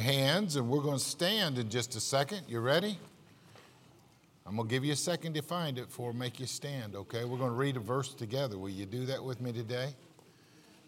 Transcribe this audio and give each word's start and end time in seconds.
hands 0.00 0.56
and 0.56 0.68
we're 0.68 0.82
going 0.82 0.98
to 0.98 1.04
stand 1.04 1.58
in 1.58 1.68
just 1.68 1.96
a 1.96 2.00
second. 2.00 2.42
You 2.48 2.60
ready? 2.60 2.98
I'm 4.46 4.56
going 4.56 4.66
to 4.66 4.74
give 4.74 4.84
you 4.84 4.92
a 4.92 4.96
second 4.96 5.34
to 5.34 5.42
find 5.42 5.78
it 5.78 5.90
for 5.90 6.12
make 6.12 6.40
you 6.40 6.46
stand, 6.46 6.96
okay? 6.96 7.24
We're 7.24 7.36
going 7.38 7.50
to 7.50 7.56
read 7.56 7.76
a 7.76 7.80
verse 7.80 8.14
together. 8.14 8.56
Will 8.56 8.70
you 8.70 8.86
do 8.86 9.04
that 9.06 9.22
with 9.22 9.40
me 9.40 9.52
today? 9.52 9.94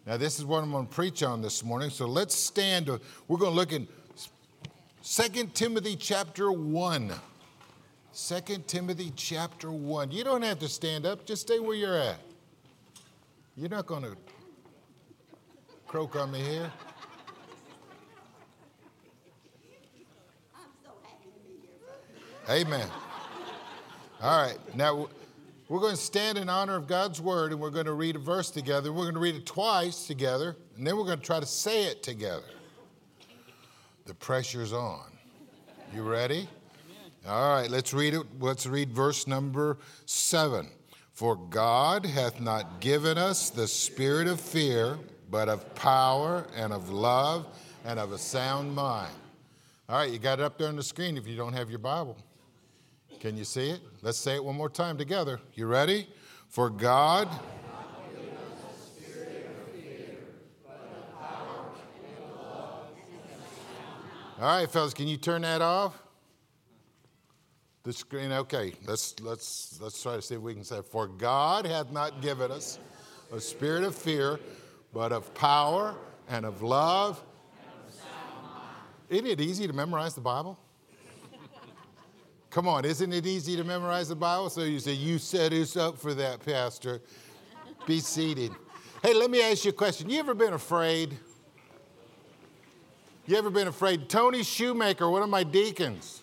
Now, 0.06 0.16
this 0.16 0.38
is 0.38 0.46
what 0.46 0.62
I'm 0.62 0.70
going 0.70 0.86
to 0.86 0.92
preach 0.92 1.22
on 1.22 1.42
this 1.42 1.62
morning. 1.62 1.90
So 1.90 2.06
let's 2.06 2.34
stand. 2.34 2.88
We're 2.88 3.36
going 3.36 3.52
to 3.52 3.56
look 3.56 3.72
in 3.72 3.86
2 5.02 5.46
Timothy 5.52 5.96
chapter 5.96 6.50
1. 6.50 7.12
2 8.12 8.40
Timothy 8.66 9.12
chapter 9.14 9.70
1. 9.70 10.10
You 10.10 10.24
don't 10.24 10.42
have 10.42 10.58
to 10.60 10.68
stand 10.68 11.04
up, 11.04 11.26
just 11.26 11.42
stay 11.42 11.60
where 11.60 11.76
you're 11.76 11.96
at. 11.96 12.18
You're 13.56 13.68
not 13.68 13.86
going 13.86 14.02
to 14.04 14.16
croak 15.86 16.16
on 16.16 16.32
me 16.32 16.40
here. 16.40 16.72
Amen. 22.48 22.88
All 24.22 24.42
right. 24.42 24.58
Now, 24.74 25.08
we're 25.68 25.80
going 25.80 25.94
to 25.94 26.00
stand 26.00 26.36
in 26.36 26.48
honor 26.48 26.76
of 26.76 26.86
God's 26.86 27.20
word 27.20 27.52
and 27.52 27.60
we're 27.60 27.70
going 27.70 27.86
to 27.86 27.92
read 27.92 28.16
a 28.16 28.18
verse 28.18 28.50
together. 28.50 28.92
We're 28.92 29.04
going 29.04 29.14
to 29.14 29.20
read 29.20 29.36
it 29.36 29.46
twice 29.46 30.06
together 30.06 30.56
and 30.76 30.86
then 30.86 30.96
we're 30.96 31.04
going 31.04 31.20
to 31.20 31.24
try 31.24 31.38
to 31.38 31.46
say 31.46 31.84
it 31.84 32.02
together. 32.02 32.42
The 34.06 34.14
pressure's 34.14 34.72
on. 34.72 35.04
You 35.94 36.02
ready? 36.02 36.48
All 37.26 37.54
right, 37.54 37.70
let's 37.70 37.92
read 37.92 38.14
it. 38.14 38.22
Let's 38.40 38.66
read 38.66 38.92
verse 38.92 39.26
number 39.26 39.78
seven. 40.06 40.70
For 41.12 41.36
God 41.36 42.06
hath 42.06 42.40
not 42.40 42.80
given 42.80 43.18
us 43.18 43.50
the 43.50 43.68
spirit 43.68 44.26
of 44.26 44.40
fear, 44.40 44.98
but 45.30 45.48
of 45.48 45.74
power 45.74 46.46
and 46.56 46.72
of 46.72 46.90
love 46.90 47.46
and 47.84 47.98
of 47.98 48.12
a 48.12 48.18
sound 48.18 48.74
mind. 48.74 49.14
All 49.88 49.98
right, 49.98 50.10
you 50.10 50.18
got 50.18 50.40
it 50.40 50.44
up 50.44 50.56
there 50.56 50.68
on 50.68 50.76
the 50.76 50.82
screen 50.82 51.16
if 51.16 51.26
you 51.26 51.36
don't 51.36 51.52
have 51.52 51.68
your 51.68 51.78
Bible. 51.78 52.16
Can 53.20 53.36
you 53.36 53.44
see 53.44 53.68
it? 53.68 53.80
Let's 54.00 54.16
say 54.16 54.36
it 54.36 54.44
one 54.44 54.56
more 54.56 54.70
time 54.70 54.96
together. 54.96 55.40
You 55.52 55.66
ready? 55.66 56.08
For 56.48 56.70
God. 56.70 57.28
All 64.40 64.46
right, 64.58 64.70
fellas, 64.70 64.94
can 64.94 65.06
you 65.06 65.18
turn 65.18 65.42
that 65.42 65.60
off? 65.60 66.02
The 67.82 67.92
screen, 67.92 68.32
okay. 68.32 68.72
Let's 68.86 69.20
let's 69.20 69.78
let's 69.82 70.02
try 70.02 70.16
to 70.16 70.22
see 70.22 70.36
if 70.36 70.40
we 70.40 70.54
can 70.54 70.64
say, 70.64 70.80
For 70.80 71.06
God 71.06 71.66
hath 71.66 71.92
not 71.92 72.22
given 72.22 72.50
us 72.50 72.78
a 73.34 73.38
spirit 73.38 73.84
of 73.84 73.94
fear, 73.94 74.40
but 74.94 75.12
of 75.12 75.34
power 75.34 75.94
and 76.26 76.46
of 76.46 76.62
love. 76.62 77.22
Isn't 79.10 79.26
it 79.26 79.42
easy 79.42 79.66
to 79.66 79.74
memorize 79.74 80.14
the 80.14 80.22
Bible? 80.22 80.58
Come 82.50 82.66
on, 82.66 82.84
isn't 82.84 83.12
it 83.12 83.26
easy 83.26 83.54
to 83.56 83.62
memorize 83.62 84.08
the 84.08 84.16
Bible? 84.16 84.50
So 84.50 84.64
you 84.64 84.80
say, 84.80 84.92
You 84.92 85.18
set 85.18 85.52
us 85.52 85.76
up 85.76 85.96
for 85.96 86.14
that, 86.14 86.44
Pastor. 86.44 87.00
Be 87.86 88.00
seated. 88.00 88.50
Hey, 89.02 89.14
let 89.14 89.30
me 89.30 89.40
ask 89.40 89.64
you 89.64 89.70
a 89.70 89.72
question. 89.72 90.10
You 90.10 90.18
ever 90.18 90.34
been 90.34 90.52
afraid? 90.52 91.16
You 93.26 93.36
ever 93.36 93.50
been 93.50 93.68
afraid? 93.68 94.08
Tony 94.08 94.42
Shoemaker, 94.42 95.08
one 95.08 95.22
of 95.22 95.28
my 95.28 95.44
deacons, 95.44 96.22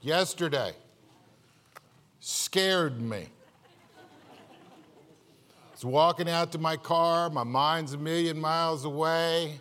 yesterday, 0.00 0.72
scared 2.20 2.98
me. 3.00 3.28
I 3.98 5.72
was 5.72 5.84
walking 5.84 6.28
out 6.28 6.52
to 6.52 6.58
my 6.58 6.78
car, 6.78 7.28
my 7.28 7.44
mind's 7.44 7.92
a 7.92 7.98
million 7.98 8.40
miles 8.40 8.86
away. 8.86 9.60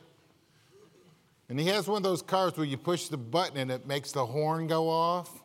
And 1.50 1.60
he 1.60 1.68
has 1.68 1.90
one 1.90 1.98
of 1.98 2.04
those 2.04 2.22
cars 2.22 2.56
where 2.56 2.66
you 2.66 2.78
push 2.78 3.10
the 3.10 3.18
button 3.18 3.58
and 3.58 3.70
it 3.70 3.86
makes 3.86 4.14
the 4.14 4.26
horn 4.26 4.68
go 4.68 4.90
off. 4.90 5.43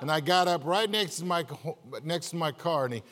And 0.00 0.10
I 0.10 0.20
got 0.20 0.48
up 0.48 0.62
right 0.64 0.88
next 0.88 1.16
to 1.16 1.24
my, 1.24 1.44
next 2.02 2.30
to 2.30 2.36
my 2.36 2.52
car 2.52 2.86
and 2.86 2.94
he. 2.94 3.02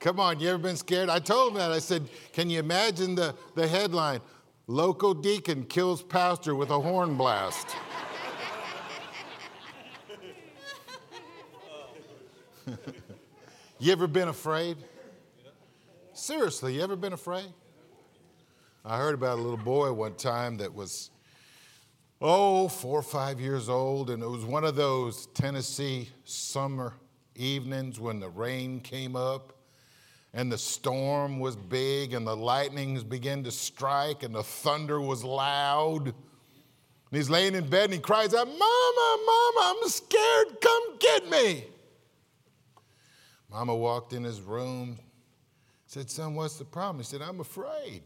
Come 0.00 0.20
on, 0.20 0.38
you 0.38 0.48
ever 0.48 0.58
been 0.58 0.76
scared? 0.76 1.08
I 1.08 1.18
told 1.18 1.52
him 1.52 1.58
that. 1.58 1.72
I 1.72 1.80
said, 1.80 2.08
Can 2.32 2.48
you 2.50 2.60
imagine 2.60 3.16
the, 3.16 3.34
the 3.54 3.66
headline? 3.66 4.20
Local 4.68 5.14
deacon 5.14 5.64
kills 5.64 6.02
pastor 6.02 6.54
with 6.54 6.70
a 6.70 6.78
horn 6.78 7.16
blast. 7.16 7.74
you 13.78 13.90
ever 13.92 14.06
been 14.06 14.28
afraid? 14.28 14.76
Seriously, 16.12 16.74
you 16.74 16.82
ever 16.82 16.96
been 16.96 17.14
afraid? 17.14 17.46
I 18.84 18.96
heard 18.96 19.14
about 19.14 19.38
a 19.38 19.42
little 19.42 19.56
boy 19.56 19.92
one 19.92 20.14
time 20.14 20.56
that 20.58 20.72
was, 20.72 21.10
oh, 22.20 22.68
four 22.68 22.98
or 22.98 23.02
five 23.02 23.40
years 23.40 23.68
old, 23.68 24.10
and 24.10 24.22
it 24.22 24.28
was 24.28 24.44
one 24.44 24.64
of 24.64 24.76
those 24.76 25.26
Tennessee 25.34 26.08
summer 26.24 26.94
evenings 27.34 28.00
when 28.00 28.20
the 28.20 28.28
rain 28.28 28.80
came 28.80 29.16
up 29.16 29.52
and 30.34 30.52
the 30.52 30.58
storm 30.58 31.40
was 31.40 31.56
big 31.56 32.12
and 32.12 32.26
the 32.26 32.36
lightnings 32.36 33.02
began 33.02 33.42
to 33.44 33.50
strike 33.50 34.22
and 34.22 34.34
the 34.34 34.42
thunder 34.42 35.00
was 35.00 35.24
loud. 35.24 36.06
And 36.06 36.14
he's 37.10 37.30
laying 37.30 37.54
in 37.54 37.68
bed 37.68 37.84
and 37.84 37.94
he 37.94 37.98
cries 37.98 38.34
out, 38.34 38.46
Mama, 38.46 39.16
Mama, 39.26 39.74
I'm 39.82 39.88
scared, 39.88 40.60
come 40.60 40.98
get 40.98 41.30
me. 41.30 41.64
Mama 43.50 43.74
walked 43.74 44.12
in 44.12 44.22
his 44.22 44.42
room, 44.42 44.98
said, 45.86 46.10
Son, 46.10 46.34
what's 46.34 46.56
the 46.56 46.64
problem? 46.64 46.98
He 46.98 47.04
said, 47.04 47.22
I'm 47.22 47.40
afraid. 47.40 48.02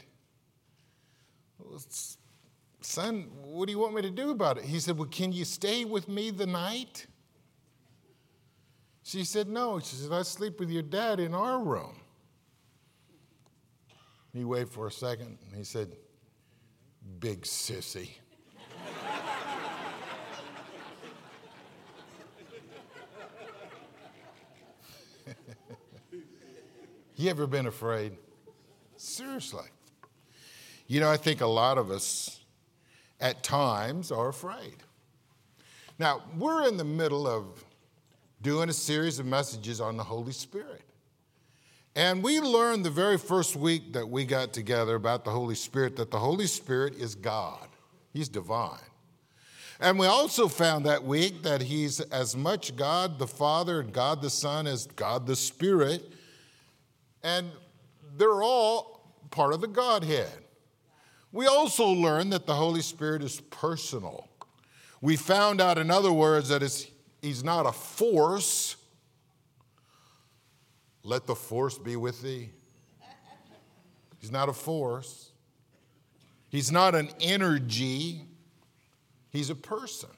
Son, 2.81 3.29
what 3.43 3.67
do 3.67 3.71
you 3.71 3.79
want 3.79 3.93
me 3.95 4.01
to 4.01 4.09
do 4.09 4.31
about 4.31 4.57
it? 4.57 4.65
He 4.65 4.79
said, 4.79 4.97
Well, 4.97 5.07
can 5.07 5.31
you 5.31 5.45
stay 5.45 5.85
with 5.85 6.09
me 6.09 6.31
the 6.31 6.45
night? 6.45 7.07
She 9.03 9.23
said, 9.23 9.47
No. 9.47 9.79
She 9.79 9.95
said, 9.95 10.11
I 10.11 10.23
sleep 10.23 10.59
with 10.59 10.69
your 10.69 10.83
dad 10.83 11.19
in 11.19 11.33
our 11.33 11.59
room. 11.59 12.01
He 14.33 14.43
waited 14.43 14.69
for 14.69 14.87
a 14.87 14.91
second 14.91 15.37
and 15.45 15.55
he 15.55 15.63
said, 15.63 15.95
Big 17.19 17.43
sissy. 17.43 18.09
you 27.15 27.29
ever 27.29 27.45
been 27.47 27.67
afraid? 27.67 28.17
Seriously. 28.97 29.69
You 30.87 30.99
know, 30.99 31.09
I 31.09 31.17
think 31.17 31.41
a 31.41 31.47
lot 31.47 31.77
of 31.77 31.91
us 31.91 32.39
at 33.19 33.43
times 33.43 34.11
are 34.11 34.29
afraid. 34.29 34.75
Now, 35.97 36.23
we're 36.37 36.67
in 36.67 36.77
the 36.77 36.83
middle 36.83 37.27
of 37.27 37.63
doing 38.41 38.69
a 38.69 38.73
series 38.73 39.19
of 39.19 39.25
messages 39.25 39.79
on 39.79 39.95
the 39.95 40.03
Holy 40.03 40.33
Spirit. 40.33 40.81
And 41.95 42.23
we 42.23 42.39
learned 42.39 42.83
the 42.83 42.89
very 42.89 43.17
first 43.17 43.55
week 43.55 43.93
that 43.93 44.09
we 44.09 44.25
got 44.25 44.51
together 44.51 44.95
about 44.95 45.23
the 45.23 45.31
Holy 45.31 45.55
Spirit 45.55 45.95
that 45.97 46.11
the 46.11 46.19
Holy 46.19 46.47
Spirit 46.47 46.95
is 46.95 47.15
God, 47.15 47.67
He's 48.11 48.27
divine. 48.27 48.79
And 49.79 49.99
we 49.99 50.07
also 50.07 50.47
found 50.47 50.85
that 50.85 51.03
week 51.03 51.43
that 51.43 51.61
He's 51.61 51.99
as 51.99 52.35
much 52.35 52.75
God 52.75 53.19
the 53.19 53.27
Father 53.27 53.79
and 53.79 53.93
God 53.93 54.21
the 54.21 54.29
Son 54.29 54.65
as 54.65 54.87
God 54.87 55.27
the 55.27 55.35
Spirit. 55.35 56.11
And 57.21 57.51
they're 58.17 58.43
all 58.43 59.13
part 59.29 59.53
of 59.53 59.61
the 59.61 59.67
Godhead. 59.67 60.42
We 61.33 61.47
also 61.47 61.87
learned 61.87 62.31
that 62.31 62.45
the 62.45 62.53
Holy 62.53 62.81
Spirit 62.81 63.23
is 63.23 63.41
personal. 63.49 64.29
We 65.01 65.17
found 65.17 65.59
out, 65.59 65.79
in 65.79 65.89
other 65.89 66.13
words, 66.13 66.47
that 66.49 66.61
He's 67.21 67.43
not 67.43 67.65
a 67.65 67.71
force. 67.71 68.75
Let 71.03 71.25
the 71.25 71.35
force 71.35 71.77
be 71.77 71.95
with 71.95 72.21
thee. 72.21 72.51
He's 74.19 74.31
not 74.31 74.47
a 74.47 74.53
force. 74.53 75.31
He's 76.49 76.71
not 76.71 76.93
an 76.95 77.09
energy. 77.19 78.27
He's 79.31 79.49
a 79.49 79.55
person. 79.55 80.11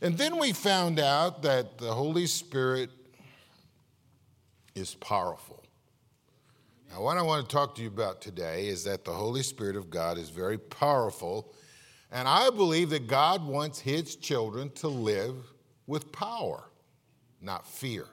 And 0.00 0.16
then 0.16 0.38
we 0.38 0.52
found 0.52 0.98
out 0.98 1.42
that 1.42 1.76
the 1.76 1.92
Holy 1.92 2.26
Spirit 2.26 2.90
is 4.74 4.94
powerful. 4.94 5.59
Now, 6.90 7.02
what 7.02 7.16
I 7.16 7.22
want 7.22 7.48
to 7.48 7.54
talk 7.54 7.76
to 7.76 7.82
you 7.82 7.88
about 7.88 8.20
today 8.20 8.66
is 8.66 8.82
that 8.82 9.04
the 9.04 9.12
Holy 9.12 9.44
Spirit 9.44 9.76
of 9.76 9.90
God 9.90 10.18
is 10.18 10.28
very 10.28 10.58
powerful, 10.58 11.54
and 12.10 12.26
I 12.26 12.50
believe 12.50 12.90
that 12.90 13.06
God 13.06 13.46
wants 13.46 13.78
His 13.78 14.16
children 14.16 14.70
to 14.76 14.88
live 14.88 15.36
with 15.86 16.10
power, 16.10 16.64
not 17.40 17.64
fear. 17.64 18.06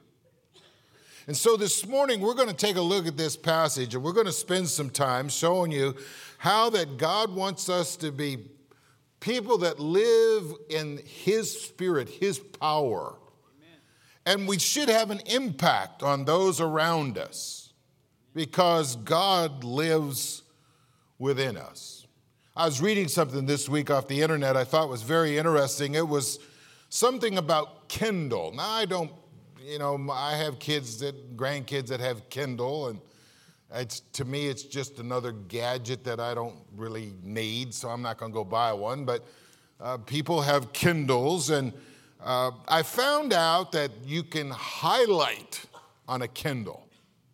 And 1.26 1.36
so 1.36 1.58
this 1.58 1.88
morning, 1.88 2.22
we're 2.22 2.36
going 2.36 2.50
to 2.50 2.54
take 2.54 2.76
a 2.76 2.82
look 2.82 3.08
at 3.08 3.18
this 3.18 3.36
passage 3.36 3.96
and 3.96 4.04
we're 4.04 4.14
going 4.14 4.28
to 4.28 4.32
spend 4.32 4.70
some 4.70 4.90
time 4.90 5.28
showing 5.28 5.72
you 5.72 5.96
how 6.38 6.70
that 6.70 6.98
God 6.98 7.36
wants 7.36 7.68
us 7.70 7.98
to 7.98 8.12
be 8.12 8.46
people 9.20 9.58
that 9.58 9.80
live 9.80 10.54
in 10.70 11.02
His 11.04 11.64
Spirit, 11.64 12.08
His 12.08 12.38
power. 12.38 13.16
Amen. 13.58 13.80
And 14.26 14.48
we 14.48 14.60
should 14.60 14.88
have 14.88 15.10
an 15.10 15.22
impact 15.26 16.04
on 16.04 16.26
those 16.26 16.62
around 16.62 17.18
us. 17.18 17.67
Because 18.38 18.96
God 18.98 19.64
lives 19.64 20.44
within 21.18 21.58
us. 21.58 22.06
I 22.56 22.66
was 22.66 22.80
reading 22.80 23.08
something 23.08 23.48
this 23.48 23.68
week 23.68 23.90
off 23.90 24.08
the 24.08 24.22
internet 24.22 24.56
I 24.56 24.64
thought 24.64 24.90
was 24.90 25.02
very 25.02 25.40
interesting. 25.40 25.96
It 25.96 26.08
was 26.08 26.38
something 26.90 27.40
about 27.40 27.90
Kindle. 27.90 28.54
Now, 28.54 28.70
I 28.70 28.86
don't, 28.86 29.12
you 29.60 29.80
know, 29.80 30.08
I 30.12 30.36
have 30.36 30.60
kids 30.60 31.00
that, 31.00 31.36
grandkids 31.36 31.88
that 31.88 32.00
have 32.00 32.30
Kindle, 32.30 32.90
and 32.90 33.02
it's, 33.74 34.02
to 34.14 34.24
me, 34.24 34.46
it's 34.46 34.62
just 34.62 35.00
another 35.00 35.32
gadget 35.32 36.04
that 36.04 36.20
I 36.20 36.36
don't 36.36 36.58
really 36.76 37.14
need, 37.24 37.74
so 37.74 37.90
I'm 37.90 38.04
not 38.04 38.20
going 38.20 38.32
to 38.32 38.36
go 38.36 38.44
buy 38.44 38.72
one. 38.72 39.04
But 39.04 39.26
uh, 39.82 39.98
people 39.98 40.44
have 40.44 40.72
Kindles, 40.74 41.50
and 41.50 41.74
uh, 42.24 42.52
I 42.68 42.84
found 42.84 43.34
out 43.34 43.72
that 43.72 43.90
you 44.06 44.22
can 44.22 44.52
highlight 44.52 45.66
on 46.08 46.22
a 46.22 46.28
Kindle, 46.28 46.87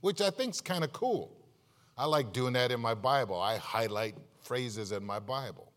which 0.03 0.19
I 0.19 0.31
think 0.31 0.53
is 0.53 0.59
kind 0.59 0.83
of 0.83 0.91
cool. 0.91 1.31
I 1.97 2.03
like 2.07 2.33
doing 2.33 2.51
that 2.53 2.73
in 2.73 2.81
my 2.81 2.94
Bible. 2.94 3.39
I 3.39 3.55
highlight 3.55 4.15
phrases 4.41 4.91
in 4.91 5.01
my 5.01 5.17
Bible. 5.17 5.71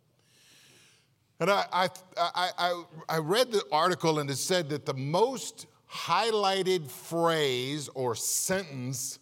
And 1.39 1.49
I, 1.49 1.65
I, 1.73 1.89
I, 2.19 2.83
I, 3.09 3.19
read 3.19 3.53
the 3.53 3.63
article 3.71 4.19
and 4.19 4.29
it 4.29 4.35
said 4.35 4.69
that 4.71 4.85
the 4.85 4.95
most 4.95 5.67
highlighted 5.89 6.91
phrase 6.91 7.89
or 7.95 8.17
sentence 8.17 9.21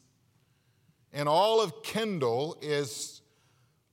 in 1.13 1.29
all 1.29 1.61
of 1.61 1.83
Kindle 1.83 2.57
is 2.63 3.21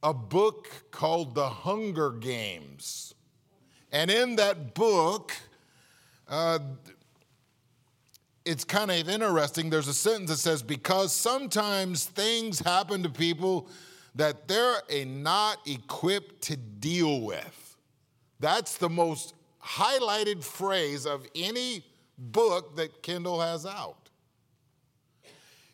a 0.04 0.13
book 0.13 0.69
called 0.92 1.36
The 1.36 1.50
Hunger 1.50 2.12
Games. 2.12 3.16
And 3.92 4.10
in 4.10 4.38
that 4.38 4.75
book, 4.75 5.34
uh, 6.30 6.60
it's 8.46 8.64
kind 8.64 8.92
of 8.92 9.10
interesting. 9.10 9.70
There's 9.70 9.88
a 9.88 9.94
sentence 9.94 10.30
that 10.30 10.38
says, 10.38 10.64
Because 10.64 11.14
sometimes 11.14 12.06
things 12.06 12.60
happen 12.60 13.04
to 13.04 13.10
people 13.10 13.70
that 14.16 14.48
they're 14.48 14.82
not 15.06 15.60
equipped 15.66 16.42
to 16.44 16.58
deal 16.58 17.22
with. 17.22 17.78
That's 18.40 18.78
the 18.78 18.90
most 18.90 19.34
highlighted 19.64 20.44
phrase 20.44 21.06
of 21.06 21.26
any 21.36 21.86
book 22.18 22.76
that 22.76 23.04
Kindle 23.04 23.40
has 23.40 23.66
out. 23.66 24.10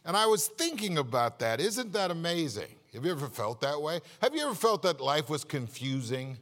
And 0.06 0.16
I 0.16 0.25
was 0.25 0.48
thinking 0.48 0.98
about 0.98 1.40
that. 1.40 1.60
Isn't 1.60 1.94
that 1.94 2.12
amazing? 2.12 2.75
Have 2.94 3.06
you 3.06 3.12
ever 3.12 3.28
felt 3.28 3.62
that 3.62 3.81
way? 3.81 4.00
Have 4.22 4.34
you 4.36 4.42
ever 4.42 4.56
felt 4.56 4.81
that 4.84 5.02
life 5.02 5.30
was 5.30 5.44
confusing? 5.44 6.38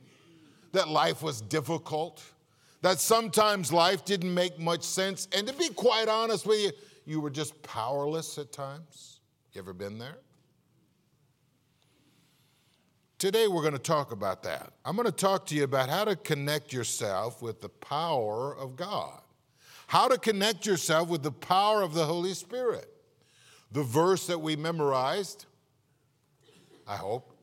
That 0.72 0.88
life 0.88 1.24
was 1.24 1.42
difficult? 1.42 2.24
That 2.86 3.00
sometimes 3.00 3.74
life 3.74 4.06
didn't 4.06 4.32
make 4.32 4.60
much 4.60 4.84
sense. 4.84 5.28
And 5.36 5.48
to 5.48 5.54
be 5.54 5.70
quite 5.70 6.08
honest 6.08 6.46
with 6.46 6.60
you, 6.60 6.72
you 7.08 7.20
were 7.20 7.32
just 7.32 7.60
powerless 7.64 8.38
at 8.38 8.52
times. 8.52 9.22
You 9.54 9.62
ever 9.62 9.74
been 9.74 9.98
there? 9.98 10.18
Today, 13.18 13.48
we're 13.48 13.64
going 13.64 13.74
to 13.74 13.80
talk 13.80 14.12
about 14.12 14.44
that. 14.44 14.72
I'm 14.86 14.96
going 14.96 15.08
to 15.08 15.12
talk 15.12 15.48
to 15.48 15.56
you 15.56 15.64
about 15.64 15.90
how 15.90 16.06
to 16.06 16.16
connect 16.16 16.72
yourself 16.72 17.42
with 17.42 17.60
the 17.60 17.70
power 17.70 18.56
of 18.56 18.76
God, 18.76 19.20
how 19.88 20.08
to 20.08 20.20
connect 20.20 20.68
yourself 20.68 21.10
with 21.10 21.24
the 21.24 21.32
power 21.32 21.82
of 21.82 21.96
the 21.96 22.06
Holy 22.06 22.36
Spirit. 22.36 22.88
The 23.72 23.82
verse 23.82 24.28
that 24.28 24.38
we 24.38 24.56
memorized, 24.56 25.48
I 26.88 26.98
hope, 26.98 27.36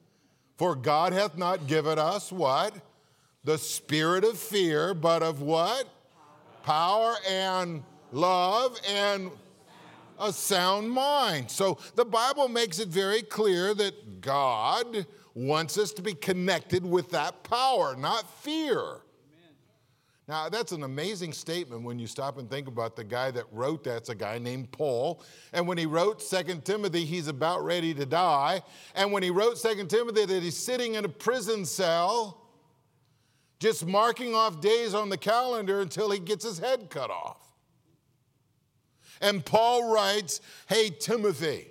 for 0.57 0.77
God 0.77 1.13
hath 1.13 1.37
not 1.37 1.67
given 1.67 1.99
us 1.99 2.31
what? 2.31 2.75
The 3.45 3.59
spirit 3.59 4.25
of 4.25 4.39
fear, 4.39 4.95
but 4.95 5.23
of 5.23 5.43
what? 5.43 5.89
Power 6.63 7.15
and 7.29 7.83
love 8.13 8.79
and 8.89 9.31
a 10.21 10.33
sound 10.33 10.91
mind. 10.91 11.51
So 11.51 11.79
the 11.97 12.05
Bible 12.05 12.49
makes 12.49 12.79
it 12.79 12.89
very 12.89 13.23
clear 13.23 13.75
that 13.75 14.21
God 14.21 15.07
wants 15.35 15.79
us 15.79 15.93
to 15.93 16.03
be 16.03 16.15
connected 16.15 16.85
with 16.85 17.11
that 17.11 17.43
power, 17.43 17.97
not 17.97 18.29
fear. 18.43 18.99
Now, 20.29 20.49
that's 20.49 20.71
an 20.71 20.85
amazing 20.85 21.33
statement 21.33 21.83
when 21.83 21.99
you 21.99 22.07
stop 22.07 22.39
and 22.39 22.49
think 22.49 22.69
about 22.69 22.95
the 22.95 23.03
guy 23.03 23.33
that 23.33 23.45
wrote 23.51 23.83
that. 23.85 23.97
It's 23.97 24.09
a 24.09 24.15
guy 24.15 24.39
named 24.39 24.71
Paul. 24.71 25.21
And 25.53 25.67
when 25.67 25.77
he 25.77 25.85
wrote 25.85 26.23
Second 26.23 26.65
Timothy, 26.65 27.05
he's 27.05 27.27
about 27.27 27.65
ready 27.65 27.93
to 27.95 28.07
die. 28.07 28.63
And 28.95 29.11
when 29.11 29.25
he 29.25 29.31
wrote 29.31 29.59
Second 29.59 29.91
Timothy, 29.91 30.25
that 30.25 30.43
he's 30.43 30.57
sitting 30.57 30.95
in 30.95 31.05
a 31.05 31.09
prison 31.09 31.65
cell 31.65 32.42
just 33.63 33.87
marking 33.87 34.35
off 34.35 34.61
days 34.61 34.93
on 34.93 35.09
the 35.09 35.17
calendar 35.17 35.81
until 35.81 36.11
he 36.11 36.19
gets 36.19 36.45
his 36.45 36.59
head 36.59 36.91
cut 36.91 37.11
off. 37.11 37.55
And 39.21 39.45
Paul 39.45 39.95
writes, 39.95 40.41
Hey, 40.69 40.91
Timothy, 40.91 41.69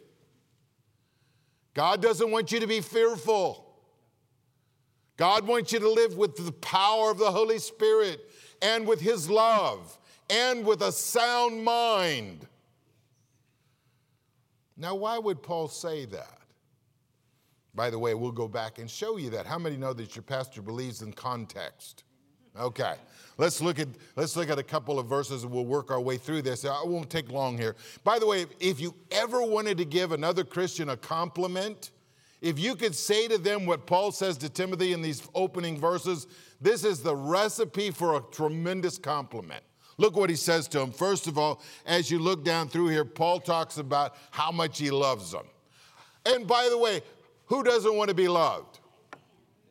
God 1.74 2.02
doesn't 2.02 2.32
want 2.32 2.54
you 2.54 2.62
to 2.62 2.68
be 2.68 2.80
fearful. 2.80 3.76
God 5.18 5.46
wants 5.46 5.74
you 5.74 5.80
to 5.80 5.90
live 5.90 6.16
with 6.16 6.38
the 6.38 6.54
power 6.54 7.12
of 7.12 7.18
the 7.18 7.30
Holy 7.30 7.60
Spirit 7.60 8.22
and 8.62 8.88
with 8.88 9.02
His 9.02 9.30
love 9.30 10.00
and 10.30 10.66
with 10.66 10.82
a 10.82 10.94
sound 10.94 11.62
mind. 11.62 12.48
Now, 14.78 14.96
why 14.96 15.18
would 15.20 15.44
Paul 15.44 15.68
say 15.68 16.06
that? 16.06 16.41
By 17.73 17.89
the 17.89 18.00
way, 18.00 18.13
we'll 18.13 18.31
go 18.31 18.47
back 18.47 18.79
and 18.79 18.89
show 18.89 19.18
you 19.18 19.29
that. 19.31 19.45
How 19.45 19.57
many 19.57 19.77
know 19.77 19.94
that 19.94 20.15
your 20.15 20.23
pastor 20.23 20.62
believes 20.62 21.01
in 21.01 21.13
context? 21.13 22.03
Okay. 22.59 22.95
Let's 23.38 23.62
look 23.62 23.79
at 23.79 23.88
let's 24.15 24.35
look 24.35 24.50
at 24.50 24.59
a 24.59 24.63
couple 24.63 25.00
of 25.00 25.07
verses 25.07 25.44
and 25.44 25.51
we'll 25.51 25.65
work 25.65 25.89
our 25.89 26.01
way 26.01 26.18
through 26.18 26.41
this. 26.41 26.65
I 26.65 26.83
won't 26.83 27.09
take 27.09 27.31
long 27.31 27.57
here. 27.57 27.75
By 28.03 28.19
the 28.19 28.27
way, 28.27 28.45
if 28.59 28.79
you 28.81 28.94
ever 29.09 29.41
wanted 29.41 29.77
to 29.77 29.85
give 29.85 30.12
another 30.12 30.44
Christian 30.44 30.89
a 30.89 30.97
compliment, 30.97 31.91
if 32.41 32.59
you 32.59 32.75
could 32.75 32.94
say 32.94 33.27
to 33.29 33.38
them 33.38 33.65
what 33.65 33.88
Paul 33.88 34.12
says 34.12 34.38
to 34.39 34.50
Timothy 34.50 34.91
in 34.91 35.01
these 35.01 35.27
opening 35.33 35.79
verses, 35.79 36.27
this 36.59 36.83
is 36.83 37.01
the 37.01 37.15
recipe 37.15 37.89
for 37.89 38.18
a 38.18 38.23
tremendous 38.31 38.97
compliment. 38.97 39.63
Look 39.97 40.15
what 40.15 40.29
he 40.29 40.35
says 40.35 40.68
to 40.69 40.81
him. 40.81 40.91
First 40.91 41.27
of 41.27 41.38
all, 41.38 41.62
as 41.85 42.09
you 42.09 42.19
look 42.19 42.44
down 42.44 42.68
through 42.68 42.88
here, 42.88 43.06
Paul 43.06 43.39
talks 43.39 43.77
about 43.77 44.15
how 44.31 44.51
much 44.51 44.79
he 44.79 44.89
loves 44.89 45.31
them. 45.31 45.45
And 46.25 46.47
by 46.47 46.68
the 46.69 46.77
way, 46.77 47.01
who 47.51 47.63
doesn't 47.63 47.94
want 47.94 48.07
to 48.07 48.15
be 48.15 48.30
loved? 48.30 48.80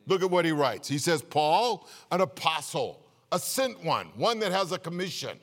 Look 0.06 0.22
at 0.22 0.30
what 0.30 0.44
he 0.44 0.52
writes. 0.52 0.86
He 0.86 0.98
says, 0.98 1.22
Paul, 1.22 1.88
an 2.12 2.20
apostle, 2.20 3.00
a 3.32 3.38
sent 3.38 3.82
one, 3.82 4.08
one 4.16 4.38
that 4.40 4.52
has 4.52 4.70
a 4.70 4.78
commission. 4.78 5.38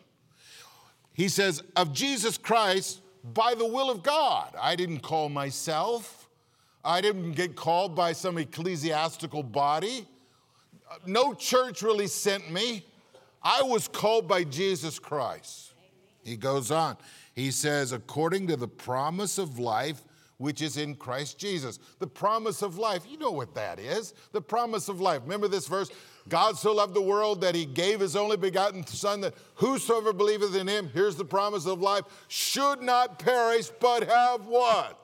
He 1.14 1.30
says, 1.30 1.64
of 1.76 1.94
Jesus 1.94 2.38
Christ 2.38 3.02
by 3.24 3.56
the 3.56 3.66
will 3.66 3.90
of 3.90 4.04
God. 4.04 4.54
I 4.62 4.76
didn't 4.76 5.00
call 5.00 5.30
myself, 5.30 6.30
I 6.86 7.02
didn't 7.02 7.32
get 7.32 7.56
called 7.56 7.96
by 7.96 8.14
some 8.14 8.38
ecclesiastical 8.38 9.42
body. 9.42 10.08
No 11.08 11.34
church 11.34 11.82
really 11.82 12.06
sent 12.06 12.52
me. 12.52 12.86
I 13.42 13.64
was 13.64 13.88
called 13.88 14.28
by 14.28 14.44
Jesus 14.44 15.00
Christ. 15.00 15.74
He 16.24 16.38
goes 16.38 16.70
on. 16.70 16.98
He 17.34 17.50
says, 17.50 17.94
according 17.94 18.46
to 18.48 18.58
the 18.58 18.68
promise 18.68 19.40
of 19.40 19.58
life 19.58 20.04
which 20.38 20.62
is 20.62 20.78
in 20.78 20.96
Christ 20.96 21.38
Jesus. 21.38 21.80
The 22.00 22.08
promise 22.08 22.62
of 22.62 22.78
life, 22.78 23.04
you 23.10 23.18
know 23.18 23.32
what 23.32 23.56
that 23.56 23.80
is. 23.80 24.14
The 24.32 24.42
promise 24.42 24.88
of 24.90 25.02
life. 25.02 25.22
Remember 25.24 25.48
this 25.48 25.68
verse? 25.68 25.90
God 26.30 26.58
so 26.58 26.74
loved 26.74 26.94
the 26.94 27.02
world 27.02 27.42
that 27.42 27.56
he 27.56 27.66
gave 27.66 28.00
his 28.00 28.16
only 28.16 28.38
begotten 28.38 28.86
Son, 28.86 29.22
that 29.22 29.34
whosoever 29.56 30.14
believeth 30.14 30.56
in 30.56 30.68
him, 30.68 30.90
here's 30.94 31.16
the 31.16 31.26
promise 31.26 31.66
of 31.66 31.82
life, 31.82 32.04
should 32.28 32.82
not 32.82 33.20
perish, 33.20 33.70
but 33.80 34.08
have 34.08 34.46
what? 34.46 35.00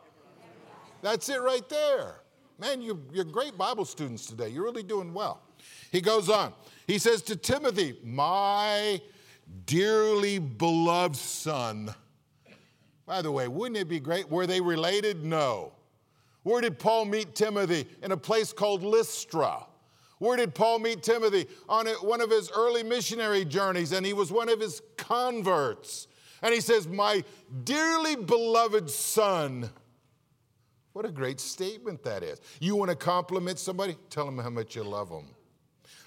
That's 1.01 1.29
it 1.29 1.41
right 1.41 1.67
there. 1.69 2.15
Man, 2.59 2.81
you, 2.81 3.01
you're 3.11 3.25
great 3.25 3.57
Bible 3.57 3.85
students 3.85 4.25
today. 4.25 4.49
You're 4.49 4.63
really 4.63 4.83
doing 4.83 5.13
well. 5.13 5.41
He 5.91 6.01
goes 6.01 6.29
on. 6.29 6.53
He 6.87 6.97
says 6.97 7.21
to 7.23 7.35
Timothy, 7.35 7.97
My 8.03 9.01
dearly 9.65 10.39
beloved 10.39 11.15
son, 11.15 11.93
by 13.13 13.21
the 13.21 13.31
way, 13.31 13.47
wouldn't 13.47 13.77
it 13.77 13.87
be 13.87 13.99
great? 13.99 14.27
Were 14.27 14.47
they 14.47 14.59
related? 14.59 15.23
No. 15.23 15.71
Where 16.41 16.61
did 16.61 16.79
Paul 16.79 17.05
meet 17.05 17.35
Timothy? 17.35 17.85
In 18.01 18.11
a 18.11 18.17
place 18.17 18.51
called 18.51 18.81
Lystra. 18.81 19.67
Where 20.17 20.35
did 20.35 20.55
Paul 20.55 20.79
meet 20.79 21.03
Timothy? 21.03 21.45
On 21.69 21.85
one 22.01 22.21
of 22.21 22.31
his 22.31 22.49
early 22.57 22.81
missionary 22.81 23.45
journeys, 23.45 23.91
and 23.91 24.03
he 24.03 24.13
was 24.13 24.31
one 24.31 24.49
of 24.49 24.59
his 24.59 24.81
converts. 24.97 26.07
And 26.41 26.55
he 26.55 26.59
says, 26.59 26.87
My 26.87 27.23
dearly 27.65 28.15
beloved 28.15 28.89
son. 28.89 29.69
What 30.93 31.05
a 31.05 31.11
great 31.11 31.39
statement 31.39 32.01
that 32.05 32.23
is. 32.23 32.41
You 32.59 32.75
want 32.75 32.89
to 32.89 32.95
compliment 32.95 33.59
somebody? 33.59 33.95
Tell 34.09 34.25
them 34.25 34.39
how 34.39 34.49
much 34.49 34.75
you 34.75 34.83
love 34.83 35.09
them. 35.09 35.27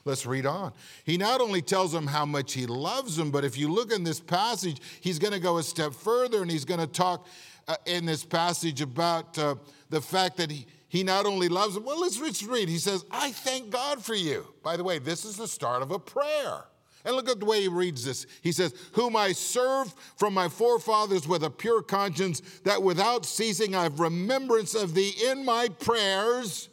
Let's 0.06 0.24
read 0.24 0.46
on. 0.46 0.72
He 1.04 1.16
not 1.16 1.40
only 1.40 1.60
tells 1.60 1.90
them 1.90 2.06
how 2.06 2.24
much 2.24 2.52
he 2.52 2.64
loves 2.64 3.16
them, 3.16 3.32
but 3.32 3.44
if 3.44 3.58
you 3.58 3.68
look 3.68 3.92
in 3.92 4.04
this 4.04 4.20
passage, 4.20 4.80
he's 5.00 5.18
going 5.18 5.32
to 5.32 5.40
go 5.40 5.58
a 5.58 5.64
step 5.64 5.92
further 5.92 6.42
and 6.42 6.50
he's 6.50 6.64
going 6.64 6.78
to 6.78 6.86
talk 6.86 7.26
uh, 7.66 7.74
in 7.86 8.06
this 8.06 8.24
passage 8.24 8.80
about 8.80 9.36
uh, 9.36 9.56
the 9.90 10.00
fact 10.00 10.36
that 10.36 10.48
he, 10.48 10.64
he 10.86 11.02
not 11.02 11.26
only 11.26 11.48
loves 11.48 11.74
them. 11.74 11.84
Well, 11.84 12.00
let's, 12.00 12.20
let's 12.20 12.44
read. 12.44 12.68
He 12.68 12.78
says, 12.78 13.04
I 13.10 13.32
thank 13.32 13.70
God 13.70 14.00
for 14.00 14.14
you. 14.14 14.46
By 14.62 14.76
the 14.76 14.84
way, 14.84 15.00
this 15.00 15.24
is 15.24 15.36
the 15.36 15.48
start 15.48 15.82
of 15.82 15.90
a 15.90 15.98
prayer. 15.98 16.62
And 17.04 17.16
look 17.16 17.28
at 17.28 17.40
the 17.40 17.46
way 17.46 17.62
he 17.62 17.68
reads 17.68 18.04
this. 18.04 18.26
He 18.42 18.52
says, 18.52 18.74
Whom 18.92 19.16
I 19.16 19.32
serve 19.32 19.92
from 20.16 20.34
my 20.34 20.48
forefathers 20.48 21.26
with 21.26 21.42
a 21.42 21.50
pure 21.50 21.82
conscience, 21.82 22.42
that 22.62 22.80
without 22.80 23.26
ceasing 23.26 23.74
I 23.74 23.82
have 23.82 23.98
remembrance 23.98 24.76
of 24.76 24.94
thee 24.94 25.14
in 25.24 25.44
my 25.44 25.68
prayers 25.68 26.68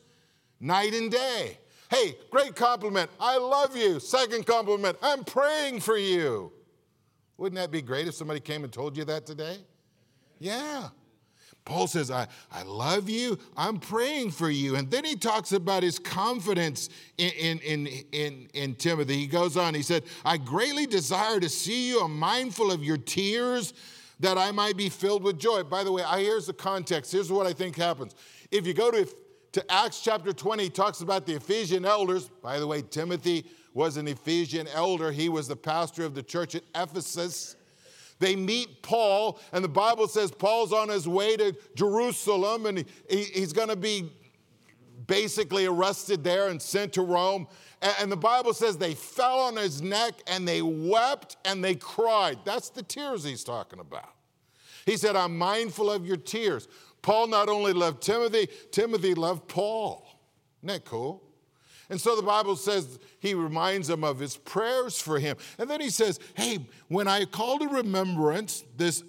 night 0.59 0.93
and 0.93 1.11
day. 1.11 1.57
Hey, 1.93 2.15
great 2.31 2.55
compliment. 2.55 3.11
I 3.19 3.37
love 3.37 3.77
you. 3.77 3.99
Second 3.99 4.47
compliment. 4.47 4.97
I'm 5.03 5.23
praying 5.23 5.81
for 5.81 5.95
you. 5.95 6.51
Wouldn't 7.37 7.59
that 7.59 7.69
be 7.69 7.83
great 7.83 8.07
if 8.07 8.15
somebody 8.15 8.39
came 8.39 8.63
and 8.63 8.73
told 8.73 8.97
you 8.97 9.05
that 9.05 9.27
today? 9.27 9.57
Yeah. 10.39 10.89
Paul 11.65 11.87
says, 11.87 12.09
I, 12.09 12.27
I 12.51 12.63
love 12.63 13.09
you, 13.09 13.39
I'm 13.55 13.77
praying 13.77 14.31
for 14.31 14.49
you. 14.49 14.75
And 14.75 14.91
then 14.91 15.05
he 15.05 15.15
talks 15.15 15.53
about 15.53 15.81
his 15.81 15.97
confidence 15.97 16.89
in, 17.17 17.31
in, 17.31 17.59
in, 17.59 17.87
in, 18.11 18.49
in 18.53 18.75
Timothy. 18.75 19.15
He 19.15 19.27
goes 19.27 19.55
on, 19.55 19.73
he 19.73 19.81
said, 19.81 20.03
I 20.25 20.37
greatly 20.37 20.85
desire 20.85 21.39
to 21.39 21.47
see 21.47 21.87
you, 21.87 22.01
I'm 22.01 22.19
mindful 22.19 22.69
of 22.69 22.83
your 22.83 22.97
tears, 22.97 23.73
that 24.19 24.37
I 24.37 24.51
might 24.51 24.75
be 24.75 24.89
filled 24.89 25.23
with 25.23 25.39
joy. 25.39 25.63
By 25.63 25.85
the 25.85 25.91
way, 25.91 26.03
here's 26.17 26.47
the 26.47 26.53
context. 26.53 27.13
Here's 27.13 27.31
what 27.31 27.47
I 27.47 27.53
think 27.53 27.77
happens. 27.77 28.13
If 28.51 28.67
you 28.67 28.73
go 28.73 28.91
to, 28.91 29.07
to 29.53 29.71
Acts 29.71 30.01
chapter 30.01 30.33
20, 30.33 30.63
he 30.63 30.69
talks 30.69 31.01
about 31.01 31.25
the 31.25 31.35
Ephesian 31.35 31.85
elders. 31.85 32.29
By 32.41 32.59
the 32.59 32.67
way, 32.67 32.81
Timothy 32.81 33.45
was 33.73 33.97
an 33.97 34.07
Ephesian 34.07 34.67
elder, 34.67 35.11
he 35.11 35.29
was 35.29 35.47
the 35.47 35.55
pastor 35.55 36.03
of 36.03 36.13
the 36.13 36.21
church 36.21 36.55
at 36.55 36.63
Ephesus. 36.75 37.55
They 38.19 38.35
meet 38.35 38.83
Paul, 38.83 39.39
and 39.51 39.63
the 39.63 39.69
Bible 39.69 40.07
says 40.07 40.31
Paul's 40.31 40.71
on 40.71 40.89
his 40.89 41.07
way 41.07 41.35
to 41.37 41.55
Jerusalem, 41.75 42.67
and 42.67 42.85
he, 43.09 43.23
he's 43.23 43.53
going 43.53 43.69
to 43.69 43.75
be 43.75 44.11
basically 45.07 45.65
arrested 45.65 46.23
there 46.23 46.49
and 46.49 46.61
sent 46.61 46.93
to 46.93 47.01
Rome. 47.01 47.47
And 47.99 48.11
the 48.11 48.17
Bible 48.17 48.53
says 48.53 48.77
they 48.77 48.93
fell 48.93 49.39
on 49.39 49.57
his 49.57 49.81
neck 49.81 50.13
and 50.27 50.47
they 50.47 50.61
wept 50.61 51.35
and 51.43 51.61
they 51.61 51.75
cried. 51.75 52.39
That's 52.45 52.69
the 52.69 52.83
tears 52.83 53.25
he's 53.25 53.43
talking 53.43 53.79
about. 53.79 54.09
He 54.85 54.95
said, 54.95 55.17
I'm 55.17 55.37
mindful 55.37 55.91
of 55.91 56.05
your 56.05 56.15
tears. 56.15 56.69
Paul 57.03 57.27
not 57.27 57.49
only 57.49 57.73
loved 57.73 58.01
Timothy, 58.01 58.47
Timothy 58.71 59.13
loved 59.13 59.47
Paul. 59.47 60.07
Isn't 60.63 60.73
that 60.73 60.85
cool? 60.85 61.21
And 61.89 62.01
so 62.01 62.15
the 62.15 62.23
Bible 62.23 62.55
says 62.55 62.97
he 63.19 63.35
reminds 63.35 63.89
him 63.89 64.03
of 64.03 64.17
his 64.17 64.37
prayers 64.37 64.99
for 64.99 65.19
him. 65.19 65.37
And 65.59 65.69
then 65.69 65.81
he 65.81 65.89
says, 65.91 66.19
Hey, 66.33 66.65
when 66.87 67.07
I 67.07 67.25
call 67.25 67.59
to 67.59 67.67
remembrance 67.67 68.63
this 68.77 69.03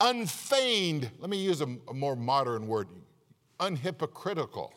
unfeigned, 0.00 1.10
let 1.18 1.30
me 1.30 1.38
use 1.38 1.60
a, 1.60 1.76
a 1.88 1.94
more 1.94 2.14
modern 2.14 2.68
word, 2.68 2.88
unhypocritical. 3.58 4.70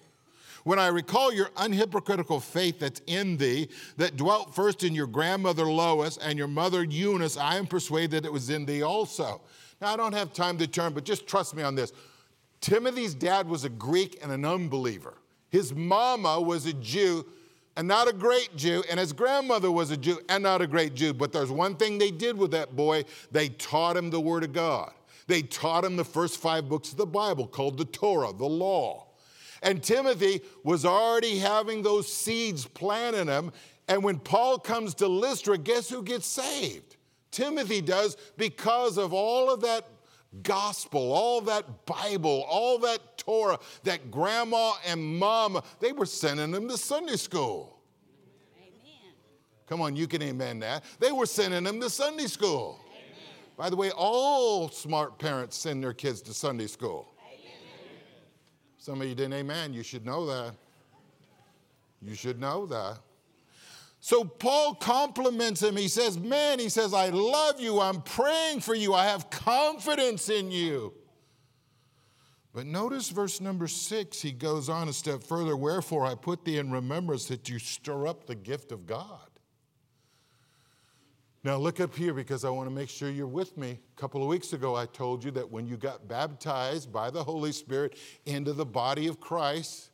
When 0.63 0.79
I 0.79 0.87
recall 0.87 1.33
your 1.33 1.49
unhypocritical 1.49 2.41
faith 2.41 2.79
that's 2.79 3.01
in 3.07 3.37
thee, 3.37 3.69
that 3.97 4.17
dwelt 4.17 4.55
first 4.55 4.83
in 4.83 4.95
your 4.95 5.07
grandmother 5.07 5.65
Lois 5.65 6.17
and 6.17 6.37
your 6.37 6.47
mother 6.47 6.83
Eunice, 6.83 7.37
I 7.37 7.57
am 7.57 7.67
persuaded 7.67 8.11
that 8.11 8.25
it 8.25 8.33
was 8.33 8.49
in 8.49 8.65
thee 8.65 8.83
also. 8.83 9.41
Now, 9.81 9.93
I 9.93 9.97
don't 9.97 10.13
have 10.13 10.33
time 10.33 10.57
to 10.57 10.67
turn, 10.67 10.93
but 10.93 11.03
just 11.03 11.27
trust 11.27 11.55
me 11.55 11.63
on 11.63 11.75
this. 11.75 11.91
Timothy's 12.61 13.13
dad 13.13 13.47
was 13.47 13.63
a 13.63 13.69
Greek 13.69 14.19
and 14.21 14.31
an 14.31 14.45
unbeliever. 14.45 15.15
His 15.49 15.73
mama 15.73 16.41
was 16.41 16.65
a 16.65 16.73
Jew 16.73 17.25
and 17.75 17.87
not 17.87 18.07
a 18.07 18.13
great 18.13 18.55
Jew, 18.55 18.83
and 18.89 18.99
his 18.99 19.13
grandmother 19.13 19.71
was 19.71 19.91
a 19.91 19.97
Jew 19.97 20.19
and 20.29 20.41
not 20.41 20.61
a 20.61 20.67
great 20.67 20.95
Jew. 20.95 21.13
But 21.13 21.31
there's 21.31 21.51
one 21.51 21.75
thing 21.75 21.97
they 21.97 22.09
did 22.09 22.35
with 22.35 22.51
that 22.51 22.75
boy 22.75 23.05
they 23.31 23.49
taught 23.49 23.95
him 23.95 24.09
the 24.09 24.19
Word 24.19 24.43
of 24.43 24.51
God. 24.51 24.91
They 25.27 25.43
taught 25.43 25.85
him 25.85 25.95
the 25.95 26.03
first 26.03 26.41
five 26.41 26.67
books 26.67 26.91
of 26.91 26.97
the 26.97 27.05
Bible 27.05 27.47
called 27.47 27.77
the 27.77 27.85
Torah, 27.85 28.33
the 28.33 28.45
law. 28.45 29.07
And 29.61 29.83
Timothy 29.83 30.41
was 30.63 30.85
already 30.85 31.37
having 31.37 31.81
those 31.81 32.11
seeds 32.11 32.65
planted 32.65 33.21
in 33.21 33.27
him. 33.27 33.51
And 33.87 34.03
when 34.03 34.19
Paul 34.19 34.57
comes 34.57 34.95
to 34.95 35.07
Lystra, 35.07 35.57
guess 35.57 35.89
who 35.89 36.01
gets 36.01 36.25
saved? 36.25 36.95
Timothy 37.31 37.81
does 37.81 38.17
because 38.37 38.97
of 38.97 39.13
all 39.13 39.53
of 39.53 39.61
that 39.61 39.85
gospel, 40.43 41.11
all 41.11 41.41
that 41.41 41.85
Bible, 41.85 42.45
all 42.49 42.79
that 42.79 43.17
Torah 43.17 43.59
that 43.83 44.11
grandma 44.11 44.73
and 44.85 45.03
mama, 45.17 45.63
they 45.79 45.91
were 45.91 46.05
sending 46.05 46.51
them 46.51 46.67
to 46.67 46.77
Sunday 46.77 47.15
school. 47.15 47.79
Amen. 48.57 49.13
Come 49.67 49.81
on, 49.81 49.95
you 49.95 50.07
can 50.07 50.21
amen 50.21 50.59
that. 50.59 50.83
They 50.99 51.11
were 51.11 51.25
sending 51.25 51.63
them 51.63 51.79
to 51.81 51.89
Sunday 51.89 52.27
school. 52.27 52.79
Amen. 52.89 53.15
By 53.57 53.69
the 53.69 53.75
way, 53.75 53.91
all 53.91 54.69
smart 54.69 55.19
parents 55.19 55.57
send 55.57 55.83
their 55.83 55.93
kids 55.93 56.21
to 56.23 56.33
Sunday 56.33 56.67
school. 56.67 57.07
Amen. 57.19 57.59
Some 58.77 59.01
of 59.01 59.07
you 59.07 59.15
didn't 59.15 59.33
amen. 59.33 59.73
You 59.73 59.83
should 59.83 60.05
know 60.05 60.25
that. 60.25 60.53
You 62.01 62.15
should 62.15 62.39
know 62.39 62.65
that. 62.67 62.99
So 64.07 64.23
Paul 64.23 64.73
compliments 64.75 65.61
him. 65.61 65.75
He 65.75 65.89
says, 65.89 66.17
Man, 66.17 66.59
he 66.59 66.69
says, 66.69 66.93
I 66.93 67.09
love 67.09 67.59
you. 67.59 67.81
I'm 67.81 68.01
praying 68.01 68.61
for 68.61 68.73
you. 68.73 68.93
I 68.93 69.07
have 69.07 69.29
confidence 69.29 70.29
in 70.29 70.49
you. 70.49 70.93
But 72.53 72.67
notice 72.67 73.09
verse 73.09 73.41
number 73.41 73.67
six, 73.67 74.21
he 74.21 74.31
goes 74.31 74.69
on 74.69 74.87
a 74.87 74.93
step 74.93 75.23
further. 75.23 75.57
Wherefore 75.57 76.05
I 76.05 76.15
put 76.15 76.45
thee 76.45 76.57
in 76.57 76.71
remembrance 76.71 77.25
that 77.25 77.49
you 77.49 77.59
stir 77.59 78.07
up 78.07 78.27
the 78.27 78.35
gift 78.35 78.71
of 78.71 78.85
God. 78.85 79.29
Now 81.43 81.57
look 81.57 81.81
up 81.81 81.93
here 81.93 82.13
because 82.13 82.45
I 82.45 82.49
want 82.49 82.69
to 82.69 82.73
make 82.73 82.87
sure 82.87 83.09
you're 83.09 83.27
with 83.27 83.57
me. 83.57 83.77
A 83.97 83.99
couple 83.99 84.21
of 84.21 84.29
weeks 84.29 84.53
ago, 84.53 84.73
I 84.73 84.85
told 84.85 85.21
you 85.21 85.31
that 85.31 85.51
when 85.51 85.67
you 85.67 85.75
got 85.75 86.07
baptized 86.07 86.93
by 86.93 87.09
the 87.09 87.25
Holy 87.25 87.51
Spirit 87.51 87.97
into 88.25 88.53
the 88.53 88.65
body 88.65 89.07
of 89.07 89.19
Christ, 89.19 89.89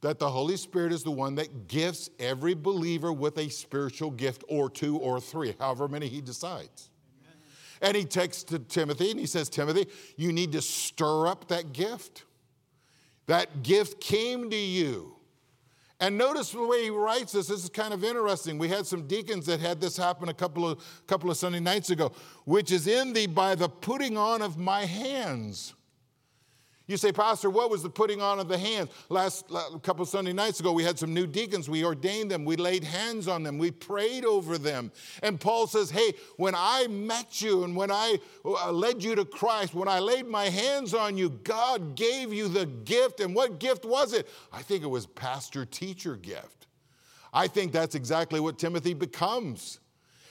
that 0.00 0.18
the 0.18 0.30
Holy 0.30 0.56
Spirit 0.56 0.92
is 0.92 1.02
the 1.02 1.10
one 1.10 1.34
that 1.34 1.68
gifts 1.68 2.08
every 2.18 2.54
believer 2.54 3.12
with 3.12 3.36
a 3.38 3.48
spiritual 3.50 4.10
gift 4.10 4.44
or 4.48 4.70
two 4.70 4.96
or 4.98 5.20
three, 5.20 5.54
however 5.58 5.88
many 5.88 6.08
he 6.08 6.20
decides. 6.20 6.90
Amen. 7.22 7.36
And 7.82 7.96
he 7.96 8.04
takes 8.04 8.42
to 8.44 8.58
Timothy 8.58 9.10
and 9.10 9.20
he 9.20 9.26
says, 9.26 9.48
Timothy, 9.48 9.86
you 10.16 10.32
need 10.32 10.52
to 10.52 10.62
stir 10.62 11.26
up 11.26 11.48
that 11.48 11.72
gift. 11.72 12.24
That 13.26 13.62
gift 13.62 14.00
came 14.00 14.50
to 14.50 14.56
you. 14.56 15.16
And 16.02 16.16
notice 16.16 16.50
the 16.50 16.66
way 16.66 16.84
he 16.84 16.90
writes 16.90 17.32
this. 17.32 17.48
This 17.48 17.62
is 17.62 17.68
kind 17.68 17.92
of 17.92 18.02
interesting. 18.02 18.56
We 18.56 18.68
had 18.68 18.86
some 18.86 19.06
deacons 19.06 19.44
that 19.46 19.60
had 19.60 19.82
this 19.82 19.98
happen 19.98 20.30
a 20.30 20.34
couple 20.34 20.66
of, 20.66 20.82
couple 21.06 21.30
of 21.30 21.36
Sunday 21.36 21.60
nights 21.60 21.90
ago, 21.90 22.12
which 22.46 22.72
is 22.72 22.86
in 22.86 23.12
thee 23.12 23.26
by 23.26 23.54
the 23.54 23.68
putting 23.68 24.16
on 24.16 24.40
of 24.40 24.56
my 24.56 24.86
hands. 24.86 25.74
You 26.90 26.96
say, 26.96 27.12
Pastor, 27.12 27.50
what 27.50 27.70
was 27.70 27.84
the 27.84 27.88
putting 27.88 28.20
on 28.20 28.40
of 28.40 28.48
the 28.48 28.58
hands? 28.58 28.90
Last 29.08 29.46
couple 29.82 30.04
Sunday 30.04 30.32
nights 30.32 30.58
ago, 30.58 30.72
we 30.72 30.82
had 30.82 30.98
some 30.98 31.14
new 31.14 31.24
deacons. 31.24 31.70
We 31.70 31.84
ordained 31.84 32.32
them. 32.32 32.44
We 32.44 32.56
laid 32.56 32.82
hands 32.82 33.28
on 33.28 33.44
them. 33.44 33.58
We 33.58 33.70
prayed 33.70 34.24
over 34.24 34.58
them. 34.58 34.90
And 35.22 35.38
Paul 35.38 35.68
says, 35.68 35.90
Hey, 35.90 36.14
when 36.36 36.54
I 36.56 36.88
met 36.88 37.40
you 37.40 37.62
and 37.62 37.76
when 37.76 37.92
I 37.92 38.18
uh, 38.44 38.72
led 38.72 39.04
you 39.04 39.14
to 39.14 39.24
Christ, 39.24 39.72
when 39.72 39.86
I 39.86 40.00
laid 40.00 40.26
my 40.26 40.46
hands 40.46 40.92
on 40.92 41.16
you, 41.16 41.30
God 41.30 41.94
gave 41.94 42.32
you 42.32 42.48
the 42.48 42.66
gift. 42.66 43.20
And 43.20 43.36
what 43.36 43.60
gift 43.60 43.84
was 43.84 44.12
it? 44.12 44.28
I 44.52 44.62
think 44.62 44.82
it 44.82 44.88
was 44.88 45.06
pastor 45.06 45.64
teacher 45.64 46.16
gift. 46.16 46.66
I 47.32 47.46
think 47.46 47.70
that's 47.70 47.94
exactly 47.94 48.40
what 48.40 48.58
Timothy 48.58 48.94
becomes. 48.94 49.79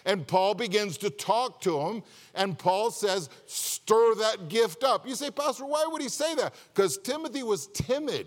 And 0.10 0.26
Paul 0.26 0.56
begins 0.56 0.98
to 0.98 1.12
talk 1.12 1.62
to 1.62 1.80
him, 1.82 2.02
and 2.34 2.58
Paul 2.58 2.90
says, 2.90 3.30
Stir 3.46 4.16
that 4.16 4.50
gift 4.50 4.84
up. 4.84 5.08
You 5.08 5.14
say, 5.14 5.30
Pastor, 5.30 5.66
why 5.66 5.86
would 5.88 6.02
he 6.02 6.10
say 6.10 6.34
that? 6.34 6.56
Because 6.74 6.98
Timothy 6.98 7.44
was 7.44 7.68
timid. 7.68 8.26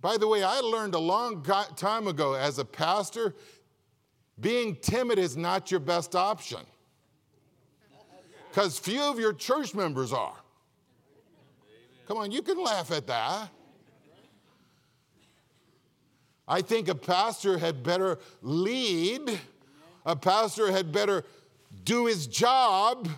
By 0.00 0.16
the 0.16 0.26
way, 0.26 0.42
I 0.42 0.58
learned 0.58 0.96
a 0.96 0.98
long 0.98 1.46
time 1.76 2.08
ago 2.08 2.34
as 2.34 2.58
a 2.58 2.64
pastor, 2.64 3.36
being 4.40 4.74
timid 4.74 5.20
is 5.20 5.36
not 5.36 5.70
your 5.70 5.78
best 5.78 6.16
option. 6.16 6.62
Because 8.50 8.80
few 8.80 9.00
of 9.00 9.20
your 9.20 9.32
church 9.32 9.76
members 9.76 10.12
are. 10.12 10.34
Come 12.08 12.16
on, 12.16 12.32
you 12.32 12.42
can 12.42 12.60
laugh 12.60 12.90
at 12.90 13.06
that. 13.06 13.48
I 16.48 16.62
think 16.62 16.88
a 16.88 16.96
pastor 16.96 17.58
had 17.58 17.84
better 17.84 18.18
lead, 18.42 19.38
a 20.04 20.16
pastor 20.16 20.70
had 20.70 20.92
better 20.92 21.24
do 21.84 22.06
his 22.06 22.26
job, 22.26 23.08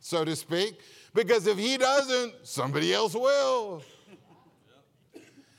so 0.00 0.24
to 0.24 0.36
speak, 0.36 0.80
because 1.14 1.46
if 1.46 1.58
he 1.58 1.76
doesn't, 1.76 2.34
somebody 2.42 2.92
else 2.92 3.14
will. 3.14 3.82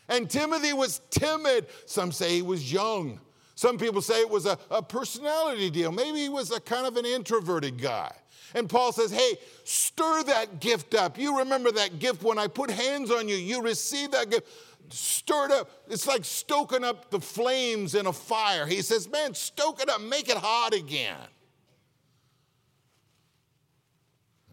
And 0.08 0.30
Timothy 0.30 0.74
was 0.74 1.02
timid. 1.10 1.68
Some 1.86 2.12
say 2.12 2.36
he 2.36 2.42
was 2.42 2.72
young. 2.72 3.20
Some 3.56 3.78
people 3.78 4.02
say 4.02 4.20
it 4.22 4.30
was 4.30 4.46
a, 4.46 4.60
a 4.70 4.84
personality 4.84 5.70
deal. 5.70 5.92
Maybe 5.92 6.20
he 6.20 6.30
was 6.30 6.52
a 6.52 6.60
kind 6.60 6.86
of 6.86 6.98
an 6.98 7.06
introverted 7.06 7.82
guy. 7.82 8.12
And 8.54 8.70
Paul 8.70 8.92
says, 8.92 9.12
Hey, 9.12 9.38
stir 9.64 10.24
that 10.24 10.60
gift 10.60 10.94
up. 10.94 11.18
You 11.18 11.40
remember 11.40 11.72
that 11.72 12.00
gift 12.00 12.22
when 12.22 12.38
I 12.38 12.48
put 12.48 12.70
hands 12.70 13.12
on 13.12 13.28
you, 13.28 13.36
you 13.36 13.62
received 13.62 14.12
that 14.12 14.30
gift 14.30 14.48
stirred 14.96 15.52
up. 15.52 15.70
It's 15.88 16.08
like 16.08 16.26
stoking 16.26 16.84
up 16.84 17.12
the 17.12 17.20
flames 17.20 17.96
in 17.96 18.08
a 18.08 18.14
fire. 18.14 18.66
He 18.66 18.82
says, 18.82 19.10
Man, 19.10 19.34
stoke 19.34 19.82
it 19.82 19.90
up, 19.90 20.02
make 20.02 20.30
it 20.30 20.38
hot 20.38 20.74
again. 20.74 21.18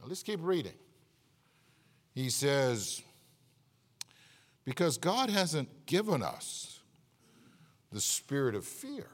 Now 0.00 0.08
let's 0.08 0.22
keep 0.22 0.40
reading. 0.42 0.72
He 2.14 2.28
says, 2.28 3.02
Because 4.64 4.98
God 4.98 5.30
hasn't 5.30 5.86
given 5.86 6.22
us 6.22 6.80
the 7.90 8.00
spirit 8.00 8.54
of 8.54 8.64
fear, 8.64 9.08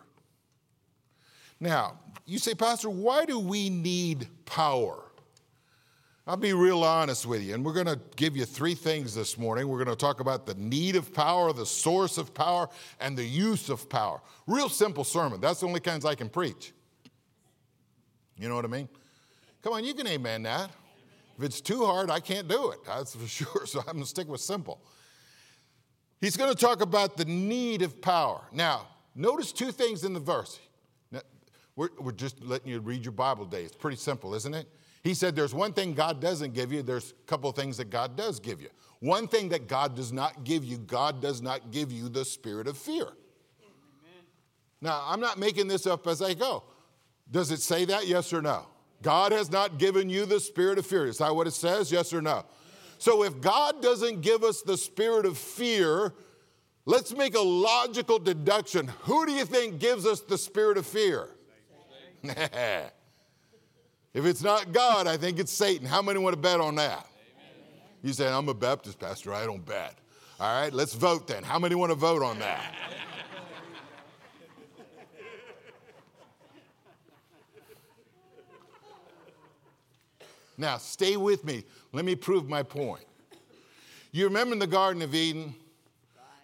Now, 1.61 1.99
you 2.27 2.39
say, 2.39 2.55
Pastor, 2.55 2.91
why 2.91 3.25
do 3.25 3.39
we 3.39 3.71
need 3.71 4.29
power? 4.47 5.08
I'll 6.29 6.37
be 6.37 6.53
real 6.53 6.85
honest 6.85 7.25
with 7.25 7.43
you, 7.43 7.55
and 7.55 7.65
we're 7.65 7.73
going 7.73 7.87
to 7.87 7.99
give 8.17 8.37
you 8.37 8.45
three 8.45 8.75
things 8.75 9.15
this 9.15 9.39
morning. 9.39 9.67
We're 9.67 9.83
going 9.83 9.97
to 9.97 9.97
talk 9.97 10.21
about 10.21 10.45
the 10.45 10.55
need 10.57 10.95
of 10.95 11.15
power, 11.15 11.55
the 11.55 11.65
source 11.65 12.19
of 12.19 12.35
power, 12.35 12.69
and 13.01 13.17
the 13.17 13.25
use 13.25 13.71
of 13.71 13.89
power. 13.89 14.21
Real 14.47 14.69
simple 14.69 15.05
sermon. 15.05 15.41
That's 15.41 15.61
the 15.61 15.67
only 15.67 15.81
kinds 15.81 16.05
I 16.05 16.15
can 16.15 16.29
preach. 16.29 16.75
You 18.37 18.51
know 18.51 18.57
what 18.57 18.67
I 18.67 18.69
mean? 18.69 18.91
Come 19.63 19.73
on, 19.73 19.85
you 19.85 19.95
can 19.95 20.07
amen 20.07 20.43
that. 20.43 20.71
If 21.39 21.45
it's 21.45 21.63
too 21.63 21.87
hard, 21.87 22.11
I 22.11 22.21
can't 22.21 22.47
do 22.47 22.73
it. 22.73 22.81
That's 22.87 23.17
for 23.17 23.27
sure. 23.27 23.65
So 23.65 23.79
I'm 23.79 23.87
going 23.87 24.01
to 24.01 24.07
stick 24.07 24.29
with 24.29 24.43
simple. 24.43 24.83
He's 26.21 26.37
going 26.37 26.55
to 26.55 26.61
talk 26.61 26.83
about 26.83 27.17
the 27.17 27.25
need 27.25 27.81
of 27.81 28.03
power. 28.03 28.43
Now, 28.53 28.87
notice 29.15 29.51
two 29.51 29.73
things 29.73 30.05
in 30.05 30.13
the 30.13 30.21
verse. 30.21 30.61
Now, 31.11 31.23
we're, 31.75 31.89
we're 31.99 32.13
just 32.13 32.45
letting 32.45 32.71
you 32.71 32.81
read 32.81 33.03
your 33.03 33.13
Bible 33.13 33.47
today. 33.47 33.63
It's 33.63 33.75
pretty 33.75 33.97
simple, 33.97 34.35
isn't 34.35 34.53
it? 34.53 34.69
He 35.03 35.15
said 35.15 35.37
there's 35.37 35.55
one 35.55 35.73
thing 35.73 35.95
God 35.95 36.21
doesn't 36.21 36.55
give 36.55 36.73
you, 36.73 36.83
there's 36.83 37.13
a 37.13 37.27
couple 37.27 37.51
things 37.53 37.77
that 37.77 37.91
God 37.91 38.17
does 38.17 38.41
give 38.41 38.61
you. 38.61 38.69
One 39.01 39.29
thing 39.29 39.49
that 39.51 39.69
God 39.69 39.95
does 39.95 40.13
not 40.13 40.45
give 40.45 40.65
you, 40.65 40.79
God 40.79 41.23
does 41.23 41.41
not 41.41 41.71
give 41.71 41.93
you 41.93 42.09
the 42.09 42.25
spirit 42.25 42.67
of 42.67 42.77
fear. 42.77 43.05
Amen. 43.05 44.25
Now, 44.81 45.05
I'm 45.07 45.21
not 45.21 45.39
making 45.39 45.69
this 45.69 45.87
up 45.87 46.07
as 46.07 46.21
I 46.21 46.35
go. 46.35 46.65
Does 47.31 47.51
it 47.51 47.61
say 47.61 47.85
that? 47.85 48.07
Yes 48.07 48.33
or 48.33 48.43
no? 48.43 48.67
God 49.03 49.33
has 49.33 49.51
not 49.51 49.79
given 49.79 50.11
you 50.11 50.27
the 50.27 50.41
spirit 50.41 50.79
of 50.79 50.87
fear. 50.87 51.07
Is 51.07 51.19
that 51.19 51.35
what 51.35 51.47
it 51.47 51.53
says? 51.53 51.93
Yes 51.93 52.13
or 52.13 52.21
no? 52.21 52.45
So 52.99 53.23
if 53.23 53.41
God 53.41 53.81
doesn't 53.81 54.23
give 54.23 54.43
us 54.43 54.63
the 54.63 54.77
spirit 54.77 55.25
of 55.25 55.39
fear, 55.39 56.15
let's 56.85 57.15
make 57.15 57.37
a 57.37 57.41
logical 57.41 58.19
deduction. 58.19 58.89
Who 59.03 59.25
do 59.25 59.33
you 59.33 59.45
think 59.45 59.79
gives 59.79 60.05
us 60.05 60.21
the 60.21 60.37
spirit 60.37 60.77
of 60.77 60.87
fear? 60.87 61.31
if 64.19 64.27
it's 64.27 64.43
not 64.43 64.73
God, 64.73 65.07
I 65.07 65.17
think 65.17 65.39
it's 65.39 65.53
Satan. 65.53 65.87
How 65.87 66.03
many 66.03 66.19
want 66.19 66.35
to 66.35 66.41
bet 66.41 66.59
on 66.59 66.75
that? 66.75 67.07
You 68.03 68.13
say, 68.13 68.27
I'm 68.27 68.49
a 68.49 68.55
Baptist 68.55 68.99
pastor, 68.99 69.33
I 69.33 69.47
don't 69.47 69.65
bet. 69.65 69.95
All 70.41 70.61
right, 70.61 70.73
let's 70.73 70.93
vote 70.93 71.29
then. 71.29 71.45
How 71.45 71.57
many 71.57 71.77
want 71.77 71.93
to 71.93 71.95
vote 71.95 72.21
on 72.25 72.41
that? 72.41 72.75
Now, 80.57 80.79
stay 80.79 81.17
with 81.17 81.45
me. 81.45 81.63
Let 81.93 82.05
me 82.05 82.17
prove 82.17 82.49
my 82.49 82.65
point. 82.65 83.05
You 84.11 84.25
remember 84.25 84.53
in 84.53 84.59
the 84.59 84.67
Garden 84.67 85.01
of 85.03 85.15
Eden? 85.15 85.55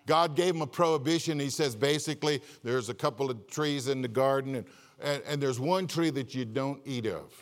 God 0.06 0.36
gave 0.36 0.54
him 0.54 0.62
a 0.62 0.66
prohibition. 0.66 1.40
He 1.40 1.50
says 1.50 1.74
basically, 1.74 2.40
there's 2.62 2.88
a 2.88 2.94
couple 2.94 3.32
of 3.32 3.48
trees 3.48 3.88
in 3.88 4.00
the 4.00 4.06
garden, 4.06 4.54
and, 4.54 4.66
and, 5.02 5.22
and 5.26 5.42
there's 5.42 5.58
one 5.58 5.88
tree 5.88 6.10
that 6.10 6.36
you 6.36 6.44
don't 6.44 6.80
eat 6.84 7.06
of. 7.06 7.32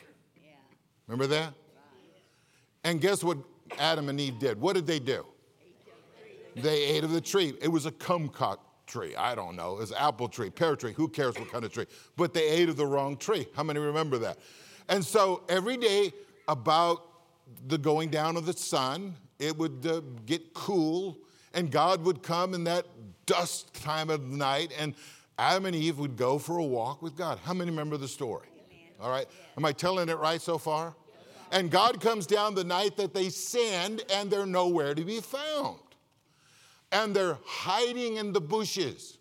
Remember 1.06 1.26
that? 1.28 1.54
And 2.84 3.00
guess 3.00 3.22
what 3.22 3.38
Adam 3.78 4.08
and 4.08 4.20
Eve 4.20 4.38
did? 4.38 4.60
What 4.60 4.74
did 4.74 4.86
they 4.86 4.98
do? 4.98 5.26
They 6.56 6.84
ate 6.84 7.04
of 7.04 7.12
the 7.12 7.20
tree. 7.20 7.54
It 7.62 7.68
was 7.68 7.86
a 7.86 7.92
kumquat 7.92 8.58
tree. 8.86 9.14
I 9.16 9.34
don't 9.34 9.56
know. 9.56 9.76
It 9.76 9.80
was 9.80 9.92
apple 9.92 10.28
tree, 10.28 10.50
pear 10.50 10.76
tree. 10.76 10.92
Who 10.92 11.08
cares 11.08 11.38
what 11.38 11.50
kind 11.50 11.64
of 11.64 11.72
tree? 11.72 11.86
But 12.16 12.34
they 12.34 12.48
ate 12.48 12.68
of 12.68 12.76
the 12.76 12.86
wrong 12.86 13.16
tree. 13.16 13.46
How 13.54 13.62
many 13.62 13.80
remember 13.80 14.18
that? 14.18 14.38
And 14.88 15.04
so 15.04 15.44
every 15.48 15.76
day 15.76 16.12
about 16.48 17.04
the 17.66 17.78
going 17.78 18.10
down 18.10 18.36
of 18.36 18.46
the 18.46 18.52
sun. 18.52 19.14
It 19.38 19.56
would 19.56 19.86
uh, 19.86 20.00
get 20.26 20.54
cool, 20.54 21.18
and 21.54 21.70
God 21.70 22.04
would 22.04 22.22
come 22.22 22.54
in 22.54 22.64
that 22.64 22.86
dusk 23.26 23.72
time 23.82 24.10
of 24.10 24.22
night, 24.22 24.72
and 24.78 24.94
Adam 25.38 25.66
and 25.66 25.74
Eve 25.74 25.98
would 25.98 26.16
go 26.16 26.38
for 26.38 26.58
a 26.58 26.64
walk 26.64 27.02
with 27.02 27.16
God. 27.16 27.38
How 27.44 27.54
many 27.54 27.70
remember 27.70 27.96
the 27.96 28.08
story? 28.08 28.48
All 29.00 29.10
right. 29.10 29.26
Am 29.56 29.64
I 29.64 29.72
telling 29.72 30.08
it 30.08 30.18
right 30.18 30.40
so 30.40 30.58
far? 30.58 30.94
And 31.50 31.70
God 31.70 32.00
comes 32.00 32.26
down 32.26 32.54
the 32.54 32.64
night 32.64 32.96
that 32.96 33.12
they 33.12 33.28
sinned, 33.28 34.02
and 34.12 34.30
they're 34.30 34.46
nowhere 34.46 34.94
to 34.94 35.04
be 35.04 35.20
found. 35.20 35.80
And 36.92 37.14
they're 37.14 37.38
hiding 37.44 38.16
in 38.16 38.32
the 38.32 38.40
bushes. 38.40 39.18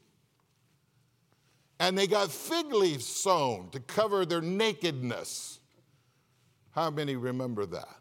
And 1.79 1.97
they 1.97 2.05
got 2.05 2.31
fig 2.31 2.71
leaves 2.71 3.05
sewn 3.05 3.69
to 3.71 3.79
cover 3.79 4.25
their 4.25 4.39
nakedness. 4.39 5.59
How 6.71 6.89
many 6.89 7.15
remember 7.15 7.65
that? 7.65 7.97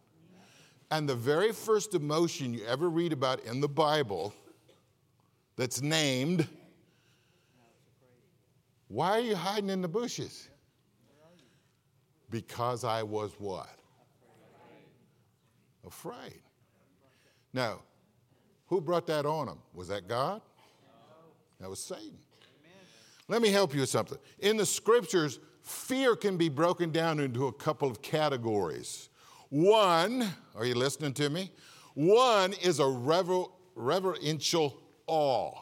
And 0.90 1.08
the 1.08 1.14
very 1.14 1.52
first 1.52 1.94
emotion 1.94 2.52
you 2.52 2.64
ever 2.66 2.90
read 2.90 3.12
about 3.12 3.42
in 3.44 3.60
the 3.60 3.68
Bible 3.68 4.34
that's 5.56 5.80
named, 5.80 6.46
why 8.88 9.10
are 9.12 9.20
you 9.20 9.34
hiding 9.34 9.70
in 9.70 9.82
the 9.82 9.88
bushes? 9.88 10.49
Because 12.30 12.84
I 12.84 13.02
was 13.02 13.32
what? 13.38 13.68
Afraid. 15.86 16.42
Now, 17.52 17.80
who 18.66 18.80
brought 18.80 19.06
that 19.08 19.26
on 19.26 19.48
him? 19.48 19.58
Was 19.74 19.88
that 19.88 20.06
God? 20.06 20.40
That 21.60 21.68
was 21.68 21.80
Satan. 21.80 22.18
Let 23.28 23.42
me 23.42 23.50
help 23.50 23.74
you 23.74 23.80
with 23.80 23.90
something. 23.90 24.18
In 24.40 24.56
the 24.56 24.66
scriptures, 24.66 25.38
fear 25.62 26.16
can 26.16 26.36
be 26.36 26.48
broken 26.48 26.90
down 26.90 27.20
into 27.20 27.46
a 27.46 27.52
couple 27.52 27.88
of 27.88 28.02
categories. 28.02 29.08
One, 29.50 30.28
are 30.54 30.64
you 30.64 30.74
listening 30.74 31.12
to 31.14 31.30
me? 31.30 31.50
One 31.94 32.54
is 32.54 32.78
a 32.78 32.86
rever- 32.86 33.44
reverential 33.74 34.80
awe 35.06 35.54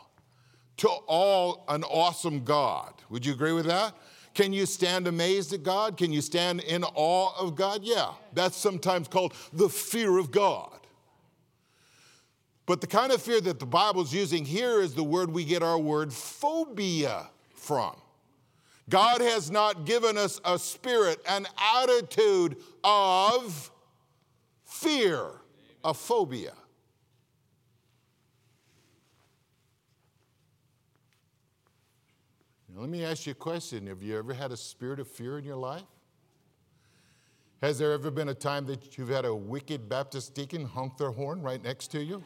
to 0.79 0.89
all 0.89 1.65
an 1.69 1.85
awesome 1.85 2.45
God. 2.45 2.95
Would 3.11 3.27
you 3.27 3.33
agree 3.33 3.53
with 3.53 3.67
that? 3.67 3.95
Can 4.39 4.53
you 4.53 4.67
stand 4.67 5.09
amazed 5.09 5.53
at 5.53 5.65
God? 5.65 5.97
Can 5.97 6.13
you 6.13 6.21
stand 6.21 6.61
in 6.61 6.85
awe 6.85 7.33
of 7.41 7.57
God? 7.57 7.81
Yeah, 7.83 8.13
that's 8.35 8.57
sometimes 8.57 9.09
called 9.09 9.35
the 9.53 9.69
fear 9.69 10.17
of 10.17 10.31
God. 10.31 10.79
But 12.65 12.81
the 12.81 12.87
kind 12.87 13.11
of 13.11 13.21
fear 13.21 13.41
that 13.41 13.59
the 13.59 13.67
Bible's 13.67 14.15
using 14.15 14.45
here 14.45 14.81
is 14.81 14.95
the 14.95 15.03
word 15.03 15.33
we 15.33 15.45
get 15.45 15.65
our 15.65 15.77
word 15.77 16.13
phobia 16.13 17.29
from. 17.53 17.97
God 18.89 19.21
has 19.23 19.51
not 19.51 19.85
given 19.85 20.17
us 20.17 20.41
a 20.45 20.57
spirit, 20.57 21.19
an 21.29 21.45
attitude 21.75 22.59
of 22.85 23.73
fear, 24.65 25.31
a 25.83 25.93
phobia. 25.93 26.53
Let 32.79 32.89
me 32.89 33.05
ask 33.05 33.27
you 33.27 33.33
a 33.33 33.35
question. 33.35 33.89
Have 33.89 34.03
you 34.03 34.17
ever 34.17 34.33
had 34.33 34.53
a 34.53 34.57
spirit 34.57 35.01
of 35.01 35.09
fear 35.09 35.39
in 35.39 35.45
your 35.45 35.57
life? 35.57 35.83
Has 37.61 37.77
there 37.77 37.93
ever 37.93 38.11
been 38.11 38.29
a 38.29 38.35
time 38.35 38.67
that 38.67 38.97
you've 38.97 39.09
had 39.09 39.25
a 39.25 39.35
wicked 39.35 39.89
Baptist 39.89 40.35
deacon 40.35 40.65
honk 40.65 40.97
their 40.97 41.11
horn 41.11 41.43
right 41.43 41.63
next 41.63 41.89
to 41.89 42.03
you? 42.03 42.23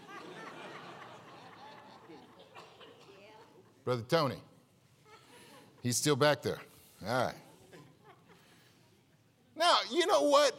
Brother 3.85 4.03
Tony. 4.07 4.37
He's 5.83 5.97
still 5.97 6.17
back 6.17 6.43
there. 6.43 6.61
All 7.07 7.27
right. 7.27 7.35
Now, 9.57 9.79
you 9.91 10.07
know 10.07 10.23
what? 10.23 10.55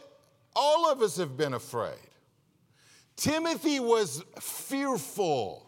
All 0.56 0.90
of 0.90 1.02
us 1.02 1.16
have 1.18 1.36
been 1.36 1.54
afraid. 1.54 1.98
Timothy 3.16 3.80
was 3.80 4.22
fearful. 4.40 5.63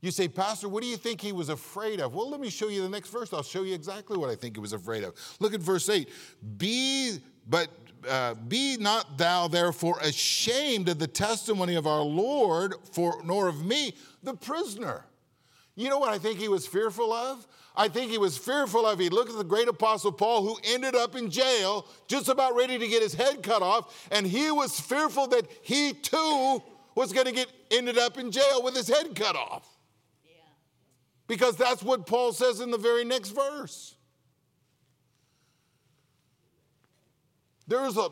You 0.00 0.12
say, 0.12 0.28
Pastor, 0.28 0.68
what 0.68 0.82
do 0.82 0.88
you 0.88 0.96
think 0.96 1.20
he 1.20 1.32
was 1.32 1.48
afraid 1.48 2.00
of? 2.00 2.14
Well, 2.14 2.30
let 2.30 2.40
me 2.40 2.50
show 2.50 2.68
you 2.68 2.82
the 2.82 2.88
next 2.88 3.10
verse. 3.10 3.32
I'll 3.32 3.42
show 3.42 3.64
you 3.64 3.74
exactly 3.74 4.16
what 4.16 4.30
I 4.30 4.36
think 4.36 4.56
he 4.56 4.60
was 4.60 4.72
afraid 4.72 5.02
of. 5.02 5.14
Look 5.40 5.54
at 5.54 5.60
verse 5.60 5.88
8. 5.88 6.08
Be, 6.56 7.18
but 7.48 7.68
uh, 8.08 8.34
be 8.34 8.76
not 8.76 9.18
thou 9.18 9.48
therefore 9.48 9.98
ashamed 10.00 10.88
of 10.88 11.00
the 11.00 11.08
testimony 11.08 11.74
of 11.74 11.86
our 11.86 12.02
Lord, 12.02 12.74
for 12.92 13.20
nor 13.24 13.48
of 13.48 13.64
me, 13.64 13.92
the 14.22 14.34
prisoner. 14.34 15.04
You 15.74 15.88
know 15.88 15.98
what 15.98 16.12
I 16.12 16.18
think 16.18 16.38
he 16.38 16.48
was 16.48 16.66
fearful 16.66 17.12
of? 17.12 17.46
I 17.76 17.88
think 17.88 18.10
he 18.10 18.18
was 18.18 18.36
fearful 18.36 18.86
of. 18.86 18.98
He 18.98 19.08
looked 19.08 19.30
at 19.30 19.38
the 19.38 19.44
great 19.44 19.68
apostle 19.68 20.10
Paul, 20.10 20.42
who 20.42 20.58
ended 20.64 20.96
up 20.96 21.14
in 21.14 21.30
jail, 21.30 21.86
just 22.08 22.28
about 22.28 22.56
ready 22.56 22.78
to 22.78 22.88
get 22.88 23.02
his 23.02 23.14
head 23.14 23.42
cut 23.42 23.62
off, 23.62 24.08
and 24.10 24.26
he 24.26 24.50
was 24.50 24.78
fearful 24.80 25.28
that 25.28 25.46
he 25.62 25.92
too 25.92 26.62
was 26.96 27.12
going 27.12 27.26
to 27.26 27.32
get 27.32 27.46
ended 27.70 27.96
up 27.98 28.18
in 28.18 28.32
jail 28.32 28.62
with 28.62 28.76
his 28.76 28.88
head 28.88 29.14
cut 29.14 29.36
off. 29.36 29.77
Because 31.28 31.56
that's 31.56 31.82
what 31.82 32.06
Paul 32.06 32.32
says 32.32 32.60
in 32.60 32.72
the 32.72 32.78
very 32.78 33.04
next 33.04 33.30
verse. 33.30 33.94
There's 37.68 37.98
a 37.98 38.08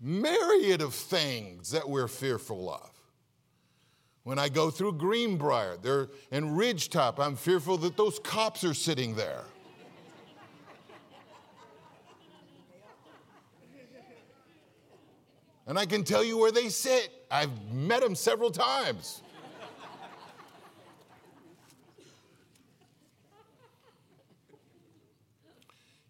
myriad 0.00 0.80
of 0.80 0.94
things 0.94 1.70
that 1.70 1.88
we're 1.88 2.08
fearful 2.08 2.72
of. 2.72 2.90
When 4.22 4.38
I 4.38 4.48
go 4.48 4.70
through 4.70 4.94
Greenbrier 4.94 5.76
there 5.76 6.08
and 6.30 6.58
Ridgetop, 6.58 7.18
I'm 7.18 7.36
fearful 7.36 7.76
that 7.78 7.96
those 7.96 8.18
cops 8.18 8.64
are 8.64 8.74
sitting 8.74 9.14
there. 9.14 9.44
And 15.66 15.78
I 15.78 15.84
can 15.84 16.02
tell 16.02 16.24
you 16.24 16.38
where 16.38 16.50
they 16.50 16.70
sit. 16.70 17.10
I've 17.30 17.50
met 17.70 18.00
them 18.00 18.14
several 18.14 18.50
times. 18.50 19.22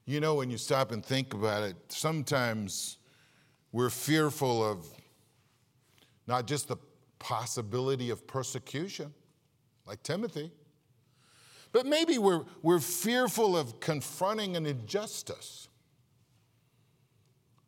You 0.09 0.21
know, 0.21 0.37
when 0.37 0.49
you 0.49 0.57
stop 0.57 0.91
and 0.91 1.05
think 1.05 1.35
about 1.35 1.65
it, 1.65 1.77
sometimes 1.89 2.97
we're 3.73 3.91
fearful 3.91 4.65
of 4.65 4.87
not 6.27 6.47
just 6.47 6.69
the 6.69 6.79
possibility 7.19 8.09
of 8.09 8.27
persecution, 8.27 9.13
like 9.85 10.03
Timothy, 10.03 10.51
but 11.73 11.85
maybe 11.85 12.17
we're, 12.17 12.45
we're 12.63 12.81
fearful 12.81 13.55
of 13.55 13.81
confronting 13.81 14.57
an 14.57 14.65
injustice. 14.65 15.69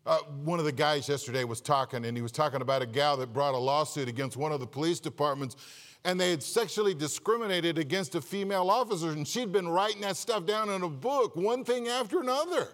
Uh, 0.07 0.21
one 0.43 0.59
of 0.59 0.65
the 0.65 0.73
guys 0.73 1.11
yesterday 1.11 1.45
was 1.45 1.61
talking, 1.61 2.07
and 2.07 2.17
he 2.17 2.23
was 2.23 2.33
talking 2.33 2.63
about 2.63 2.81
a 2.81 2.87
gal 2.87 3.19
that 3.19 3.35
brought 3.35 3.53
a 3.53 3.59
lawsuit 3.59 4.09
against 4.09 4.39
one 4.39 4.51
of 4.51 4.61
the 4.61 4.67
police 4.67 4.99
departments, 4.99 5.57
and 6.05 6.19
they 6.19 6.31
had 6.31 6.43
sexually 6.43 6.95
discriminated 6.95 7.79
against 7.79 8.15
a 8.15 8.21
female 8.21 8.71
officer, 8.71 9.11
and 9.11 9.29
she'd 9.29 9.53
been 9.53 9.69
writing 9.69 10.01
that 10.01 10.17
stuff 10.17 10.47
down 10.47 10.71
in 10.71 10.83
a 10.83 10.89
book, 10.89 11.37
one 11.37 11.65
thing 11.65 11.89
after 11.89 12.21
another. 12.21 12.69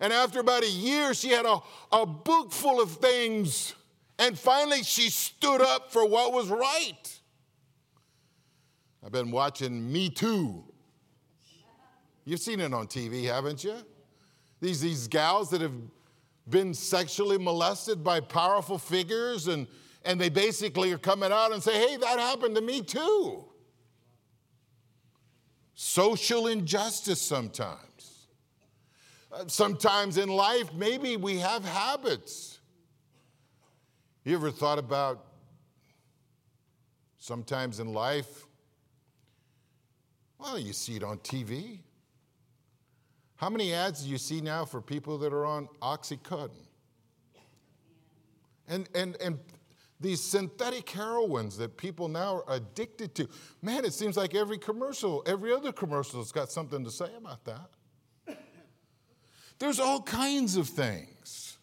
And 0.00 0.12
after 0.12 0.40
about 0.40 0.62
a 0.62 0.70
year, 0.70 1.12
she 1.12 1.28
had 1.28 1.44
a, 1.44 1.58
a 1.92 2.06
book 2.06 2.52
full 2.52 2.80
of 2.80 2.92
things, 2.92 3.74
and 4.18 4.38
finally 4.38 4.82
she 4.82 5.10
stood 5.10 5.60
up 5.60 5.92
for 5.92 6.06
what 6.08 6.32
was 6.32 6.48
right. 6.48 7.20
I've 9.04 9.12
been 9.12 9.30
watching 9.30 9.92
Me 9.92 10.08
Too. 10.08 10.64
You've 12.24 12.40
seen 12.40 12.60
it 12.60 12.72
on 12.72 12.86
TV, 12.86 13.24
haven't 13.24 13.64
you? 13.64 13.76
These, 14.60 14.80
these 14.80 15.08
gals 15.08 15.50
that 15.50 15.60
have 15.60 15.74
been 16.48 16.72
sexually 16.72 17.38
molested 17.38 18.02
by 18.02 18.20
powerful 18.20 18.78
figures, 18.78 19.48
and, 19.48 19.66
and 20.04 20.20
they 20.20 20.28
basically 20.28 20.92
are 20.92 20.98
coming 20.98 21.32
out 21.32 21.52
and 21.52 21.62
say, 21.62 21.88
hey, 21.88 21.96
that 21.96 22.18
happened 22.18 22.54
to 22.54 22.60
me 22.60 22.80
too. 22.82 23.44
Social 25.74 26.46
injustice 26.46 27.20
sometimes. 27.20 28.26
Uh, 29.32 29.44
sometimes 29.46 30.18
in 30.18 30.28
life, 30.28 30.72
maybe 30.74 31.16
we 31.16 31.38
have 31.38 31.64
habits. 31.64 32.58
You 34.24 34.34
ever 34.34 34.50
thought 34.50 34.78
about 34.78 35.24
sometimes 37.18 37.80
in 37.80 37.92
life, 37.92 38.46
well, 40.38 40.58
you 40.58 40.72
see 40.72 40.96
it 40.96 41.04
on 41.04 41.18
TV. 41.18 41.80
How 43.36 43.48
many 43.48 43.72
ads 43.72 44.04
do 44.04 44.10
you 44.10 44.18
see 44.18 44.40
now 44.40 44.64
for 44.64 44.80
people 44.80 45.18
that 45.18 45.32
are 45.32 45.46
on 45.46 45.68
Oxycontin? 45.80 46.50
And, 48.68 48.88
and, 48.94 49.16
and 49.20 49.38
these 50.00 50.22
synthetic 50.22 50.88
heroines 50.88 51.56
that 51.58 51.76
people 51.76 52.08
now 52.08 52.36
are 52.36 52.54
addicted 52.56 53.14
to. 53.16 53.28
Man, 53.60 53.84
it 53.84 53.92
seems 53.92 54.16
like 54.16 54.34
every 54.34 54.58
commercial, 54.58 55.22
every 55.26 55.52
other 55.52 55.72
commercial 55.72 56.20
has 56.20 56.32
got 56.32 56.50
something 56.50 56.82
to 56.84 56.90
say 56.90 57.10
about 57.16 57.44
that. 57.44 57.70
There's 59.58 59.78
all 59.78 60.00
kinds 60.00 60.56
of 60.56 60.68
things. 60.68 61.58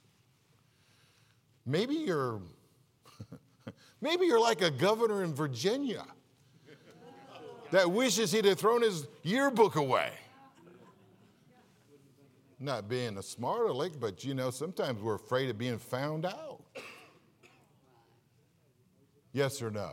Maybe 1.65 1.95
you're 1.95 2.41
maybe 4.01 4.27
you're 4.27 4.39
like 4.39 4.61
a 4.61 4.69
governor 4.69 5.23
in 5.23 5.33
Virginia 5.33 6.05
that 7.71 7.91
wishes 7.91 8.31
he'd 8.31 8.45
have 8.45 8.59
thrown 8.59 8.83
his 8.83 9.07
yearbook 9.23 9.75
away. 9.75 10.11
Not 12.59 12.87
being 12.87 13.17
a 13.17 13.23
smart 13.23 13.69
aleck, 13.69 13.93
but 13.99 14.23
you 14.23 14.33
know, 14.33 14.51
sometimes 14.51 15.01
we're 15.01 15.15
afraid 15.15 15.49
of 15.49 15.57
being 15.57 15.77
found 15.77 16.25
out. 16.25 16.61
Yes 19.33 19.61
or 19.61 19.69
no? 19.69 19.91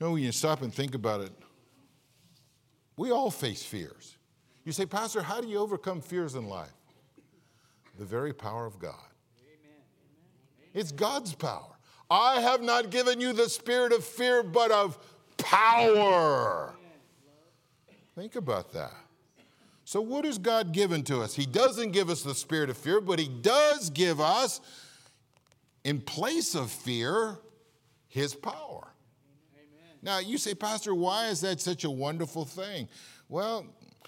No, 0.00 0.12
when 0.12 0.22
you 0.22 0.32
stop 0.32 0.62
and 0.62 0.72
think 0.72 0.94
about 0.94 1.20
it, 1.20 1.32
we 2.96 3.10
all 3.10 3.30
face 3.30 3.62
fears. 3.62 4.16
You 4.64 4.72
say, 4.72 4.86
Pastor, 4.86 5.22
how 5.22 5.40
do 5.40 5.48
you 5.48 5.58
overcome 5.58 6.00
fears 6.00 6.34
in 6.34 6.48
life? 6.48 6.72
The 7.98 8.04
very 8.04 8.32
power 8.32 8.66
of 8.66 8.78
God. 8.78 8.94
Amen. 9.38 9.82
It's 10.72 10.90
God's 10.90 11.34
power. 11.34 11.74
I 12.10 12.40
have 12.40 12.62
not 12.62 12.90
given 12.90 13.20
you 13.20 13.32
the 13.32 13.48
spirit 13.48 13.92
of 13.92 14.04
fear, 14.04 14.42
but 14.42 14.70
of 14.70 14.98
power. 15.38 16.74
Think 18.14 18.36
about 18.36 18.72
that. 18.72 18.92
So, 19.84 20.00
what 20.00 20.24
has 20.24 20.38
God 20.38 20.72
given 20.72 21.02
to 21.04 21.20
us? 21.20 21.34
He 21.34 21.44
doesn't 21.46 21.90
give 21.90 22.08
us 22.08 22.22
the 22.22 22.34
spirit 22.34 22.70
of 22.70 22.76
fear, 22.76 23.00
but 23.00 23.18
He 23.18 23.28
does 23.28 23.90
give 23.90 24.20
us, 24.20 24.60
in 25.84 26.00
place 26.00 26.54
of 26.54 26.70
fear, 26.70 27.38
His 28.08 28.34
power. 28.34 28.92
Amen. 29.54 29.98
Now, 30.02 30.18
you 30.18 30.38
say, 30.38 30.54
Pastor, 30.54 30.94
why 30.94 31.28
is 31.28 31.40
that 31.42 31.60
such 31.60 31.84
a 31.84 31.90
wonderful 31.90 32.44
thing? 32.44 32.88
Well, 33.28 33.66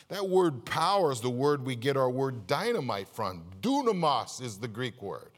that 0.08 0.28
word 0.28 0.64
power 0.64 1.12
is 1.12 1.20
the 1.20 1.30
word 1.30 1.64
we 1.64 1.76
get 1.76 1.96
our 1.96 2.10
word 2.10 2.46
dynamite 2.46 3.08
from. 3.08 3.44
Dunamis 3.60 4.42
is 4.42 4.58
the 4.58 4.68
Greek 4.68 5.02
word. 5.02 5.30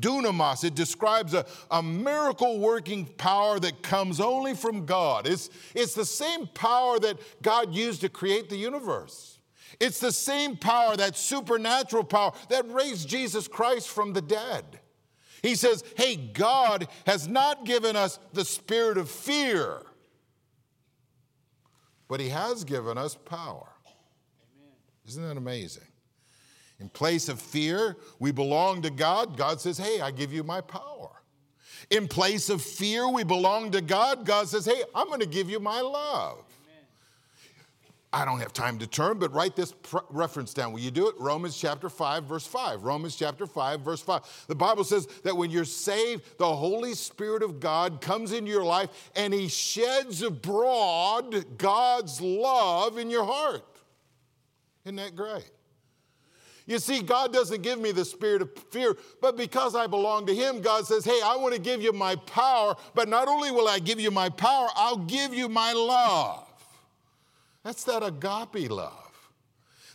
Dunamis, 0.00 0.64
it 0.64 0.74
describes 0.74 1.32
a, 1.34 1.46
a 1.70 1.82
miracle 1.82 2.58
working 2.58 3.06
power 3.06 3.60
that 3.60 3.82
comes 3.82 4.18
only 4.18 4.54
from 4.54 4.84
God. 4.84 5.28
It's, 5.28 5.48
it's 5.74 5.94
the 5.94 6.04
same 6.04 6.48
power 6.48 6.98
that 6.98 7.18
God 7.42 7.72
used 7.72 8.00
to 8.00 8.08
create 8.08 8.48
the 8.48 8.56
universe. 8.56 9.38
It's 9.78 10.00
the 10.00 10.12
same 10.12 10.56
power, 10.56 10.96
that 10.96 11.16
supernatural 11.16 12.04
power 12.04 12.32
that 12.48 12.68
raised 12.70 13.08
Jesus 13.08 13.46
Christ 13.46 13.88
from 13.88 14.12
the 14.12 14.22
dead. 14.22 14.80
He 15.46 15.54
says, 15.54 15.84
Hey, 15.96 16.16
God 16.16 16.88
has 17.06 17.28
not 17.28 17.64
given 17.64 17.94
us 17.94 18.18
the 18.32 18.44
spirit 18.44 18.98
of 18.98 19.08
fear, 19.08 19.80
but 22.08 22.18
He 22.18 22.30
has 22.30 22.64
given 22.64 22.98
us 22.98 23.14
power. 23.14 23.68
Amen. 23.86 24.72
Isn't 25.06 25.22
that 25.22 25.36
amazing? 25.36 25.84
In 26.80 26.88
place 26.88 27.28
of 27.28 27.40
fear, 27.40 27.96
we 28.18 28.32
belong 28.32 28.82
to 28.82 28.90
God. 28.90 29.36
God 29.36 29.60
says, 29.60 29.78
Hey, 29.78 30.00
I 30.00 30.10
give 30.10 30.32
you 30.32 30.42
my 30.42 30.60
power. 30.60 31.10
In 31.90 32.08
place 32.08 32.50
of 32.50 32.60
fear, 32.60 33.08
we 33.08 33.22
belong 33.22 33.70
to 33.70 33.80
God. 33.80 34.26
God 34.26 34.48
says, 34.48 34.66
Hey, 34.66 34.82
I'm 34.96 35.06
going 35.06 35.20
to 35.20 35.26
give 35.26 35.48
you 35.48 35.60
my 35.60 35.80
love. 35.80 36.44
I 38.12 38.24
don't 38.24 38.38
have 38.38 38.52
time 38.52 38.78
to 38.78 38.86
turn, 38.86 39.18
but 39.18 39.34
write 39.34 39.56
this 39.56 39.74
reference 40.10 40.54
down. 40.54 40.72
Will 40.72 40.80
you 40.80 40.90
do 40.90 41.08
it? 41.08 41.16
Romans 41.18 41.56
chapter 41.56 41.88
5, 41.88 42.24
verse 42.24 42.46
5. 42.46 42.84
Romans 42.84 43.16
chapter 43.16 43.46
5, 43.46 43.80
verse 43.80 44.00
5. 44.00 44.44
The 44.48 44.54
Bible 44.54 44.84
says 44.84 45.06
that 45.24 45.36
when 45.36 45.50
you're 45.50 45.64
saved, 45.64 46.38
the 46.38 46.54
Holy 46.54 46.94
Spirit 46.94 47.42
of 47.42 47.60
God 47.60 48.00
comes 48.00 48.32
into 48.32 48.50
your 48.50 48.64
life 48.64 49.10
and 49.16 49.34
He 49.34 49.48
sheds 49.48 50.22
abroad 50.22 51.58
God's 51.58 52.20
love 52.20 52.96
in 52.96 53.10
your 53.10 53.24
heart. 53.24 53.64
Isn't 54.84 54.96
that 54.96 55.16
great? 55.16 55.50
You 56.64 56.78
see, 56.78 57.00
God 57.00 57.32
doesn't 57.32 57.62
give 57.62 57.80
me 57.80 57.92
the 57.92 58.04
spirit 58.04 58.42
of 58.42 58.50
fear, 58.70 58.96
but 59.20 59.36
because 59.36 59.76
I 59.76 59.86
belong 59.86 60.26
to 60.26 60.34
Him, 60.34 60.60
God 60.60 60.86
says, 60.86 61.04
Hey, 61.04 61.20
I 61.24 61.36
want 61.36 61.54
to 61.54 61.60
give 61.60 61.82
you 61.82 61.92
my 61.92 62.16
power, 62.16 62.76
but 62.94 63.08
not 63.08 63.28
only 63.28 63.50
will 63.50 63.68
I 63.68 63.78
give 63.78 64.00
you 64.00 64.10
my 64.10 64.28
power, 64.28 64.68
I'll 64.74 64.96
give 64.96 65.34
you 65.34 65.48
my 65.48 65.72
love. 65.72 66.45
That's 67.66 67.82
that 67.82 68.04
agape 68.04 68.70
love. 68.70 69.28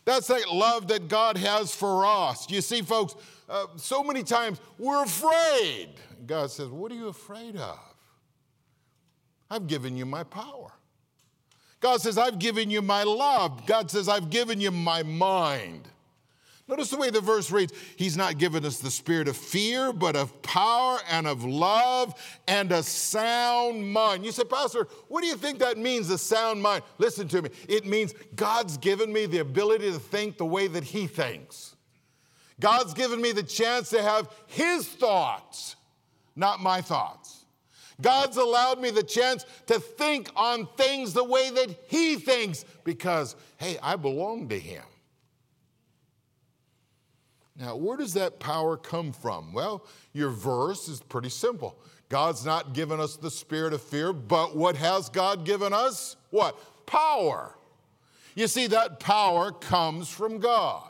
That's 0.03 0.27
that 0.27 0.51
love 0.51 0.89
that 0.89 1.07
God 1.07 1.37
has 1.37 1.73
for 1.73 2.05
us. 2.05 2.51
You 2.51 2.59
see, 2.59 2.81
folks, 2.81 3.15
uh, 3.47 3.67
so 3.77 4.03
many 4.03 4.23
times 4.23 4.59
we're 4.77 5.01
afraid. 5.01 5.91
God 6.25 6.51
says, 6.51 6.67
What 6.67 6.91
are 6.91 6.95
you 6.95 7.07
afraid 7.07 7.55
of? 7.55 7.79
I've 9.49 9.67
given 9.67 9.95
you 9.95 10.05
my 10.05 10.25
power. 10.25 10.73
God 11.79 12.01
says, 12.01 12.17
I've 12.17 12.39
given 12.39 12.69
you 12.69 12.81
my 12.81 13.03
love. 13.03 13.65
God 13.65 13.89
says, 13.89 14.09
I've 14.09 14.29
given 14.29 14.59
you 14.59 14.71
my 14.71 15.01
mind. 15.03 15.87
Notice 16.71 16.89
the 16.89 16.97
way 16.97 17.09
the 17.09 17.19
verse 17.19 17.51
reads 17.51 17.73
He's 17.97 18.15
not 18.15 18.37
given 18.37 18.65
us 18.65 18.77
the 18.77 18.89
spirit 18.89 19.27
of 19.27 19.35
fear, 19.35 19.91
but 19.91 20.15
of 20.15 20.41
power 20.41 20.99
and 21.09 21.27
of 21.27 21.43
love 21.43 22.13
and 22.47 22.71
a 22.71 22.81
sound 22.81 23.91
mind. 23.91 24.23
You 24.23 24.31
say, 24.31 24.45
Pastor, 24.45 24.87
what 25.09 25.19
do 25.19 25.27
you 25.27 25.35
think 25.35 25.59
that 25.59 25.77
means, 25.77 26.09
a 26.09 26.17
sound 26.17 26.61
mind? 26.61 26.83
Listen 26.97 27.27
to 27.27 27.41
me. 27.41 27.49
It 27.67 27.85
means 27.85 28.13
God's 28.37 28.77
given 28.77 29.11
me 29.11 29.25
the 29.25 29.39
ability 29.39 29.91
to 29.91 29.99
think 29.99 30.37
the 30.37 30.45
way 30.45 30.67
that 30.67 30.85
He 30.85 31.07
thinks. 31.07 31.75
God's 32.57 32.93
given 32.93 33.21
me 33.21 33.33
the 33.33 33.43
chance 33.43 33.89
to 33.89 34.01
have 34.01 34.29
His 34.47 34.87
thoughts, 34.87 35.75
not 36.37 36.61
my 36.61 36.79
thoughts. 36.79 37.43
God's 37.99 38.37
allowed 38.37 38.79
me 38.79 38.91
the 38.91 39.03
chance 39.03 39.45
to 39.67 39.77
think 39.77 40.29
on 40.37 40.69
things 40.77 41.11
the 41.11 41.23
way 41.25 41.49
that 41.49 41.75
He 41.89 42.15
thinks 42.15 42.63
because, 42.85 43.35
hey, 43.57 43.77
I 43.83 43.97
belong 43.97 44.47
to 44.47 44.57
Him. 44.57 44.83
Now, 47.61 47.75
where 47.75 47.95
does 47.95 48.15
that 48.15 48.39
power 48.39 48.75
come 48.75 49.13
from? 49.13 49.53
Well, 49.53 49.85
your 50.13 50.31
verse 50.31 50.87
is 50.87 50.99
pretty 50.99 51.29
simple. 51.29 51.77
God's 52.09 52.43
not 52.43 52.73
given 52.73 52.99
us 52.99 53.17
the 53.17 53.29
spirit 53.29 53.71
of 53.71 53.83
fear, 53.83 54.13
but 54.13 54.57
what 54.57 54.75
has 54.75 55.09
God 55.09 55.45
given 55.45 55.71
us? 55.71 56.15
What? 56.31 56.57
Power. 56.87 57.55
You 58.33 58.47
see, 58.47 58.65
that 58.67 58.99
power 58.99 59.51
comes 59.51 60.09
from 60.09 60.39
God. 60.39 60.89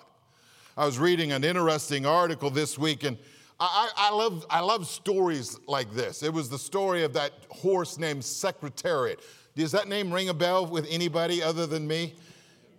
I 0.77 0.85
was 0.85 0.97
reading 0.97 1.33
an 1.33 1.43
interesting 1.43 2.05
article 2.05 2.49
this 2.49 2.77
week, 2.77 3.03
and 3.03 3.17
I, 3.59 3.89
I, 3.97 4.15
love, 4.15 4.45
I 4.49 4.61
love 4.61 4.87
stories 4.87 5.59
like 5.67 5.93
this. 5.93 6.23
It 6.23 6.33
was 6.33 6.49
the 6.49 6.57
story 6.57 7.03
of 7.03 7.11
that 7.13 7.33
horse 7.49 7.97
named 7.97 8.23
Secretariat. 8.23 9.19
Does 9.57 9.73
that 9.73 9.89
name 9.89 10.11
ring 10.11 10.29
a 10.29 10.33
bell 10.33 10.65
with 10.65 10.87
anybody 10.89 11.43
other 11.43 11.67
than 11.67 11.85
me? 11.85 12.15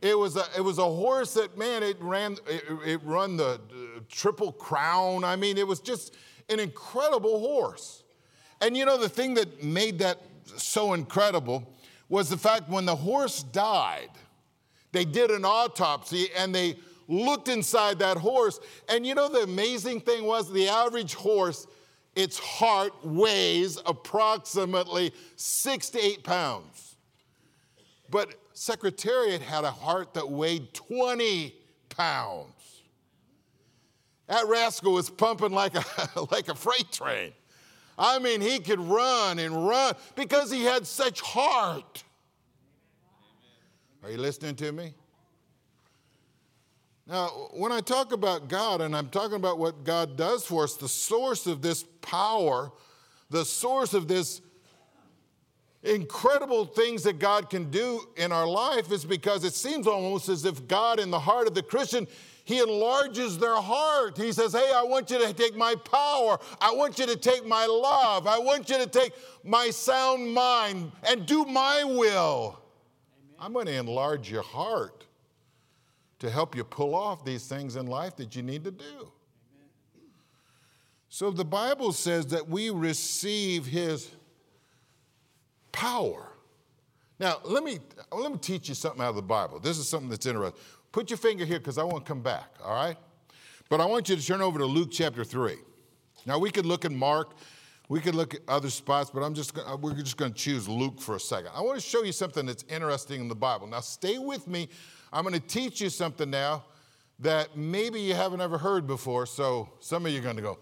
It 0.03 0.19
was 0.19 0.37
a, 0.37 0.45
it 0.57 0.61
was 0.61 0.79
a 0.79 0.85
horse 0.85 1.35
that, 1.35 1.57
man, 1.57 1.85
it 1.85 1.97
ran, 2.01 2.37
it, 2.49 2.65
it 2.85 3.01
run 3.05 3.37
the 3.37 3.61
Triple 4.09 4.53
Crown. 4.53 5.25
I 5.25 5.37
mean, 5.37 5.59
it 5.59 5.67
was 5.67 5.81
just 5.81 6.15
an 6.49 6.61
incredible 6.61 7.41
horse. 7.41 8.03
And 8.61 8.77
you 8.77 8.85
know, 8.85 8.99
the 8.99 9.09
thing 9.09 9.35
that 9.35 9.63
made 9.63 9.99
that 10.01 10.19
so 10.57 10.93
incredible 10.93 11.75
was 12.09 12.29
the 12.29 12.37
fact 12.37 12.69
when 12.69 12.85
the 12.85 12.95
horse 12.95 13.43
died, 13.43 14.11
they 14.93 15.05
did 15.05 15.31
an 15.31 15.45
autopsy 15.45 16.27
and 16.37 16.55
they 16.55 16.77
looked 17.09 17.49
inside 17.49 17.99
that 17.99 18.17
horse. 18.17 18.61
And 18.89 19.07
you 19.07 19.15
know, 19.15 19.29
the 19.29 19.41
amazing 19.41 20.01
thing 20.01 20.25
was 20.25 20.53
the 20.53 20.69
average 20.69 21.15
horse, 21.15 21.67
its 22.15 22.39
heart 22.39 22.93
weighs 23.05 23.79
approximately 23.87 25.13
six 25.37 25.91
to 25.91 26.05
eight 26.05 26.23
pounds. 26.23 26.97
But 28.11 28.35
Secretariat 28.53 29.41
had 29.41 29.65
a 29.65 29.71
heart 29.71 30.15
that 30.15 30.29
weighed 30.29 30.75
20 30.75 31.55
pounds. 31.89 32.62
That 34.33 34.49
rascal 34.49 34.95
was 34.95 35.11
pumping 35.11 35.53
like 35.53 35.75
a, 35.75 35.85
like 36.31 36.49
a 36.49 36.55
freight 36.55 36.91
train. 36.91 37.33
I 37.99 38.19
mean, 38.19 38.41
he 38.41 38.61
could 38.61 38.81
run 38.81 39.39
and 39.39 39.69
run 39.69 39.95
because 40.17 40.51
he 40.51 40.65
had 40.65 40.87
such 40.87 41.21
heart. 41.21 42.03
Are 44.03 44.11
you 44.11 44.17
listening 44.17 44.55
to 44.57 44.73
me? 44.73 44.95
Now, 47.07 47.27
when 47.53 47.73
I 47.73 47.81
talk 47.81 48.13
about 48.13 48.49
God 48.49 48.81
and 48.81 48.97
I'm 48.97 49.11
talking 49.11 49.37
about 49.37 49.59
what 49.59 49.85
God 49.85 50.17
does 50.17 50.47
for 50.47 50.65
us, 50.65 50.77
the 50.77 50.89
source 50.89 51.47
of 51.47 51.61
this 51.61 51.85
power, 52.01 52.73
the 53.29 53.45
source 53.45 53.93
of 53.93 54.09
this 54.09 54.41
incredible 55.83 56.65
things 56.65 57.03
that 57.03 57.19
God 57.19 57.51
can 57.51 57.71
do 57.71 58.01
in 58.17 58.33
our 58.33 58.47
life 58.47 58.91
is 58.93 59.05
because 59.05 59.45
it 59.45 59.53
seems 59.53 59.87
almost 59.87 60.31
as 60.31 60.47
if 60.47 60.67
God, 60.67 60.99
in 60.99 61.11
the 61.11 61.21
heart 61.21 61.49
of 61.49 61.55
the 61.55 61.63
Christian, 61.63 62.07
he 62.45 62.59
enlarges 62.59 63.39
their 63.39 63.57
heart. 63.57 64.17
He 64.17 64.33
says, 64.33 64.53
Hey, 64.53 64.73
I 64.75 64.83
want 64.83 65.11
you 65.11 65.19
to 65.25 65.33
take 65.33 65.57
my 65.57 65.75
power. 65.75 66.39
I 66.61 66.73
want 66.73 66.99
you 66.99 67.07
to 67.07 67.17
take 67.17 67.47
my 67.47 67.67
love. 67.67 68.27
I 68.27 68.39
want 68.39 68.69
you 68.69 68.79
to 68.79 68.87
take 68.87 69.13
my 69.45 69.71
sound 69.71 70.33
mind 70.33 70.93
and 71.09 71.25
do 71.25 71.45
my 71.45 71.85
will. 71.85 72.59
Amen. 72.59 73.37
I'm 73.39 73.53
going 73.53 73.67
to 73.67 73.75
enlarge 73.75 74.31
your 74.31 74.43
heart 74.43 75.07
to 76.19 76.31
help 76.31 76.57
you 76.57 76.65
pull 76.65 76.95
off 76.95 77.25
these 77.25 77.47
things 77.47 77.77
in 77.77 77.87
life 77.87 78.17
that 78.17 78.35
you 78.35 78.43
need 78.43 78.65
to 78.65 78.73
do. 78.73 78.85
Amen. 78.85 79.11
So 81.09 81.31
the 81.31 81.45
Bible 81.45 81.93
says 81.93 82.27
that 82.29 82.49
we 82.49 82.71
receive 82.71 83.67
his 83.67 84.11
power. 85.71 86.32
Now, 87.19 87.39
let 87.45 87.63
me, 87.63 87.79
let 88.11 88.33
me 88.33 88.39
teach 88.39 88.69
you 88.69 88.75
something 88.75 89.01
out 89.01 89.11
of 89.11 89.17
the 89.17 89.23
Bible. 89.23 89.61
This 89.61 89.79
is 89.79 89.89
something 89.89 90.09
that's 90.09 90.27
interesting. 90.27 90.61
Put 90.91 91.11
your 91.11 91.17
finger 91.17 91.45
here 91.45 91.59
because 91.59 91.79
I 91.79 91.85
want 91.85 92.05
to 92.05 92.09
come 92.09 92.23
back, 92.23 92.55
all 92.65 92.75
right? 92.75 92.97
But 93.69 93.81
I 93.81 93.87
want 93.87 94.09
you 94.09 94.17
to 94.17 94.27
turn 94.27 94.43
over 94.43 94.59
to 94.59 94.67
Luke 94.67 94.91
chapter 94.91 95.25
3. 95.25 95.57
Now, 96.27 96.39
we 96.39 96.51
could 96.51 96.67
look 96.67 96.85
at 96.85 96.93
Mark, 96.93 97.35
we 97.89 98.01
could 98.01 98.15
look 98.15 98.35
at 98.35 98.41
other 98.49 98.71
spots, 98.71 99.11
but 99.11 99.23
I'm 99.23 99.35
just 99.35 99.55
gonna, 99.55 99.75
uh, 99.75 99.77
we're 99.77 99.95
just 99.95 100.17
going 100.17 100.33
to 100.33 100.39
choose 100.39 100.69
Luke 100.69 101.01
for 101.01 101.17
a 101.17 101.21
second. 101.21 101.51
I 101.55 101.63
want 101.63 101.81
to 101.81 101.87
show 101.87 102.03
you 102.03 102.13
something 102.13 102.47
that's 102.47 102.65
interesting 102.69 103.21
in 103.21 103.29
the 103.29 103.35
Bible. 103.35 103.67
Now, 103.67 103.81
stay 103.81 104.19
with 104.19 104.47
me. 104.47 104.69
I'm 105.13 105.25
going 105.25 105.35
to 105.35 105.47
teach 105.47 105.81
you 105.81 105.91
something 105.91 106.31
now 106.31 106.65
that 107.19 107.57
maybe 107.57 108.01
you 108.01 108.15
haven't 108.15 108.41
ever 108.41 108.59
heard 108.59 108.87
before. 108.87 109.27
So 109.27 109.69
some 109.81 110.07
of 110.07 110.13
you 110.13 110.19
are 110.19 110.23
going 110.23 110.37
to 110.37 110.43
go, 110.43 110.59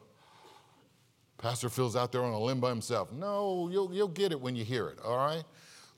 Pastor 1.39 1.69
Phil's 1.69 1.97
out 1.97 2.13
there 2.13 2.23
on 2.23 2.33
a 2.33 2.39
limb 2.39 2.61
by 2.61 2.69
himself. 2.69 3.13
No, 3.13 3.69
you'll, 3.73 3.93
you'll 3.95 4.09
get 4.09 4.31
it 4.33 4.41
when 4.41 4.55
you 4.55 4.65
hear 4.65 4.89
it, 4.89 4.99
all 5.05 5.17
right? 5.17 5.45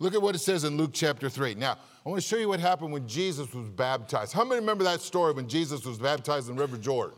Look 0.03 0.15
at 0.15 0.21
what 0.21 0.35
it 0.35 0.41
says 0.41 0.65
in 0.65 0.77
Luke 0.77 0.91
chapter 0.93 1.31
3. 1.31 1.55
Now, 1.55 1.79
I 2.05 2.09
want 2.09 2.21
to 2.21 2.27
show 2.27 2.37
you 2.37 2.49
what 2.49 2.59
happened 2.59 2.93
when 2.93 3.07
Jesus 3.07 3.55
was 3.55 3.69
baptized. 3.69 4.33
How 4.33 4.43
many 4.43 4.59
remember 4.59 4.83
that 4.83 5.01
story 5.01 5.33
when 5.33 5.47
Jesus 5.47 5.87
was 5.87 5.97
baptized 5.97 6.51
in 6.51 6.57
River 6.57 6.77
Jordan? 6.77 7.17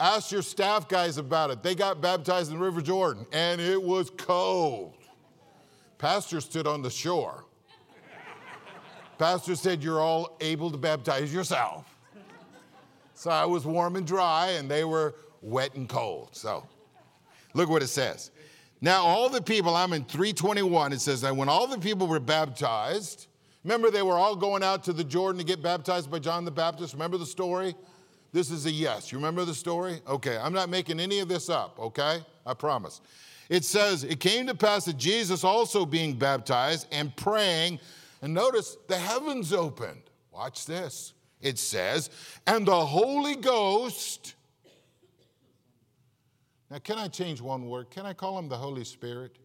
Ask 0.00 0.32
your 0.32 0.40
staff 0.40 0.88
guys 0.88 1.18
about 1.18 1.50
it. 1.50 1.62
They 1.62 1.74
got 1.74 2.00
baptized 2.00 2.50
in 2.50 2.58
River 2.58 2.80
Jordan, 2.80 3.26
and 3.30 3.60
it 3.60 3.80
was 3.80 4.08
cold. 4.08 4.94
Pastor 5.98 6.40
stood 6.40 6.66
on 6.66 6.80
the 6.80 6.88
shore. 6.88 7.44
Pastor 9.18 9.54
said, 9.54 9.84
You're 9.84 10.00
all 10.00 10.38
able 10.40 10.70
to 10.70 10.78
baptize 10.78 11.30
yourself. 11.30 11.94
So 13.12 13.30
I 13.30 13.44
was 13.44 13.66
warm 13.66 13.96
and 13.96 14.06
dry, 14.06 14.52
and 14.52 14.66
they 14.66 14.84
were 14.84 15.14
wet 15.42 15.74
and 15.74 15.86
cold. 15.86 16.30
So 16.32 16.66
Look 17.54 17.68
what 17.68 17.82
it 17.82 17.88
says. 17.88 18.30
Now, 18.84 19.04
all 19.04 19.28
the 19.28 19.40
people, 19.40 19.76
I'm 19.76 19.92
in 19.92 20.04
321, 20.04 20.92
it 20.92 21.00
says 21.00 21.20
that 21.20 21.36
when 21.36 21.48
all 21.48 21.68
the 21.68 21.78
people 21.78 22.08
were 22.08 22.18
baptized, 22.18 23.28
remember 23.62 23.92
they 23.92 24.02
were 24.02 24.18
all 24.18 24.34
going 24.34 24.64
out 24.64 24.82
to 24.84 24.92
the 24.92 25.04
Jordan 25.04 25.38
to 25.38 25.44
get 25.44 25.62
baptized 25.62 26.10
by 26.10 26.18
John 26.18 26.44
the 26.44 26.50
Baptist? 26.50 26.92
Remember 26.92 27.16
the 27.16 27.24
story? 27.24 27.76
This 28.32 28.50
is 28.50 28.66
a 28.66 28.72
yes. 28.72 29.12
You 29.12 29.18
remember 29.18 29.44
the 29.44 29.54
story? 29.54 30.00
Okay, 30.08 30.36
I'm 30.36 30.52
not 30.52 30.68
making 30.68 30.98
any 30.98 31.20
of 31.20 31.28
this 31.28 31.48
up, 31.48 31.78
okay? 31.78 32.24
I 32.44 32.54
promise. 32.54 33.00
It 33.48 33.64
says, 33.64 34.02
It 34.02 34.18
came 34.18 34.48
to 34.48 34.54
pass 34.54 34.86
that 34.86 34.96
Jesus 34.96 35.44
also 35.44 35.86
being 35.86 36.14
baptized 36.14 36.88
and 36.90 37.14
praying, 37.14 37.78
and 38.20 38.34
notice 38.34 38.76
the 38.88 38.98
heavens 38.98 39.52
opened. 39.52 40.02
Watch 40.32 40.66
this. 40.66 41.12
It 41.40 41.56
says, 41.60 42.10
And 42.48 42.66
the 42.66 42.84
Holy 42.84 43.36
Ghost 43.36 44.34
now, 46.72 46.78
can 46.78 46.96
I 46.96 47.06
change 47.06 47.42
one 47.42 47.66
word? 47.66 47.90
Can 47.90 48.06
I 48.06 48.14
call 48.14 48.38
him 48.38 48.48
the 48.48 48.56
Holy 48.56 48.84
Spirit? 48.84 49.36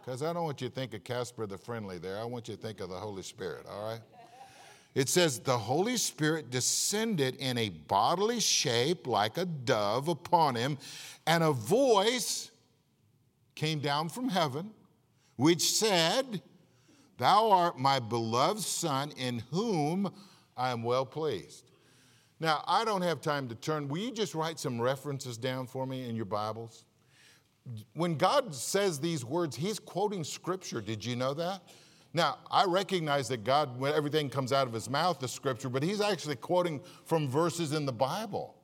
Because 0.00 0.22
I 0.22 0.32
don't 0.32 0.44
want 0.44 0.62
you 0.62 0.70
to 0.70 0.74
think 0.74 0.94
of 0.94 1.04
Casper 1.04 1.46
the 1.46 1.58
Friendly 1.58 1.98
there. 1.98 2.18
I 2.18 2.24
want 2.24 2.48
you 2.48 2.56
to 2.56 2.60
think 2.60 2.80
of 2.80 2.88
the 2.88 2.96
Holy 2.96 3.22
Spirit, 3.22 3.66
all 3.70 3.86
right? 3.86 4.00
It 4.94 5.10
says, 5.10 5.40
The 5.40 5.58
Holy 5.58 5.98
Spirit 5.98 6.50
descended 6.50 7.36
in 7.36 7.58
a 7.58 7.68
bodily 7.68 8.40
shape 8.40 9.06
like 9.06 9.36
a 9.36 9.44
dove 9.44 10.08
upon 10.08 10.54
him, 10.54 10.78
and 11.26 11.44
a 11.44 11.52
voice 11.52 12.50
came 13.54 13.80
down 13.80 14.08
from 14.08 14.30
heaven, 14.30 14.70
which 15.36 15.70
said, 15.72 16.40
Thou 17.18 17.50
art 17.50 17.78
my 17.78 17.98
beloved 17.98 18.62
Son, 18.62 19.12
in 19.18 19.42
whom 19.50 20.10
I 20.56 20.70
am 20.70 20.82
well 20.82 21.04
pleased. 21.04 21.67
Now, 22.40 22.62
I 22.66 22.84
don't 22.84 23.02
have 23.02 23.20
time 23.20 23.48
to 23.48 23.54
turn. 23.54 23.88
Will 23.88 23.98
you 23.98 24.12
just 24.12 24.34
write 24.34 24.58
some 24.58 24.80
references 24.80 25.36
down 25.36 25.66
for 25.66 25.86
me 25.86 26.08
in 26.08 26.14
your 26.14 26.24
Bibles? 26.24 26.84
When 27.94 28.16
God 28.16 28.54
says 28.54 29.00
these 29.00 29.24
words, 29.24 29.56
He's 29.56 29.78
quoting 29.78 30.24
Scripture. 30.24 30.80
Did 30.80 31.04
you 31.04 31.16
know 31.16 31.34
that? 31.34 31.62
Now, 32.14 32.38
I 32.50 32.64
recognize 32.64 33.28
that 33.28 33.44
God, 33.44 33.78
when 33.78 33.92
everything 33.92 34.30
comes 34.30 34.52
out 34.52 34.66
of 34.66 34.72
His 34.72 34.88
mouth 34.88 35.22
is 35.22 35.32
Scripture, 35.32 35.68
but 35.68 35.82
He's 35.82 36.00
actually 36.00 36.36
quoting 36.36 36.80
from 37.04 37.28
verses 37.28 37.72
in 37.72 37.84
the 37.84 37.92
Bible. 37.92 38.54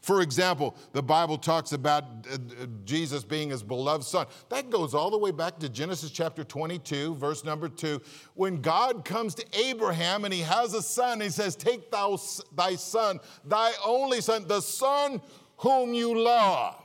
For 0.00 0.22
example, 0.22 0.76
the 0.92 1.02
Bible 1.02 1.36
talks 1.36 1.72
about 1.72 2.04
uh, 2.04 2.34
uh, 2.34 2.66
Jesus 2.84 3.22
being 3.22 3.50
his 3.50 3.62
beloved 3.62 4.04
son. 4.04 4.26
That 4.48 4.70
goes 4.70 4.94
all 4.94 5.10
the 5.10 5.18
way 5.18 5.30
back 5.30 5.58
to 5.58 5.68
Genesis 5.68 6.10
chapter 6.10 6.42
22, 6.42 7.16
verse 7.16 7.44
number 7.44 7.68
2. 7.68 8.00
When 8.34 8.62
God 8.62 9.04
comes 9.04 9.34
to 9.34 9.44
Abraham 9.52 10.24
and 10.24 10.32
he 10.32 10.40
has 10.40 10.72
a 10.72 10.80
son, 10.80 11.20
he 11.20 11.28
says, 11.28 11.54
Take 11.54 11.90
thou 11.90 12.18
thy 12.56 12.76
son, 12.76 13.20
thy 13.44 13.72
only 13.84 14.22
son, 14.22 14.48
the 14.48 14.62
son 14.62 15.20
whom 15.58 15.92
you 15.92 16.18
love. 16.18 16.76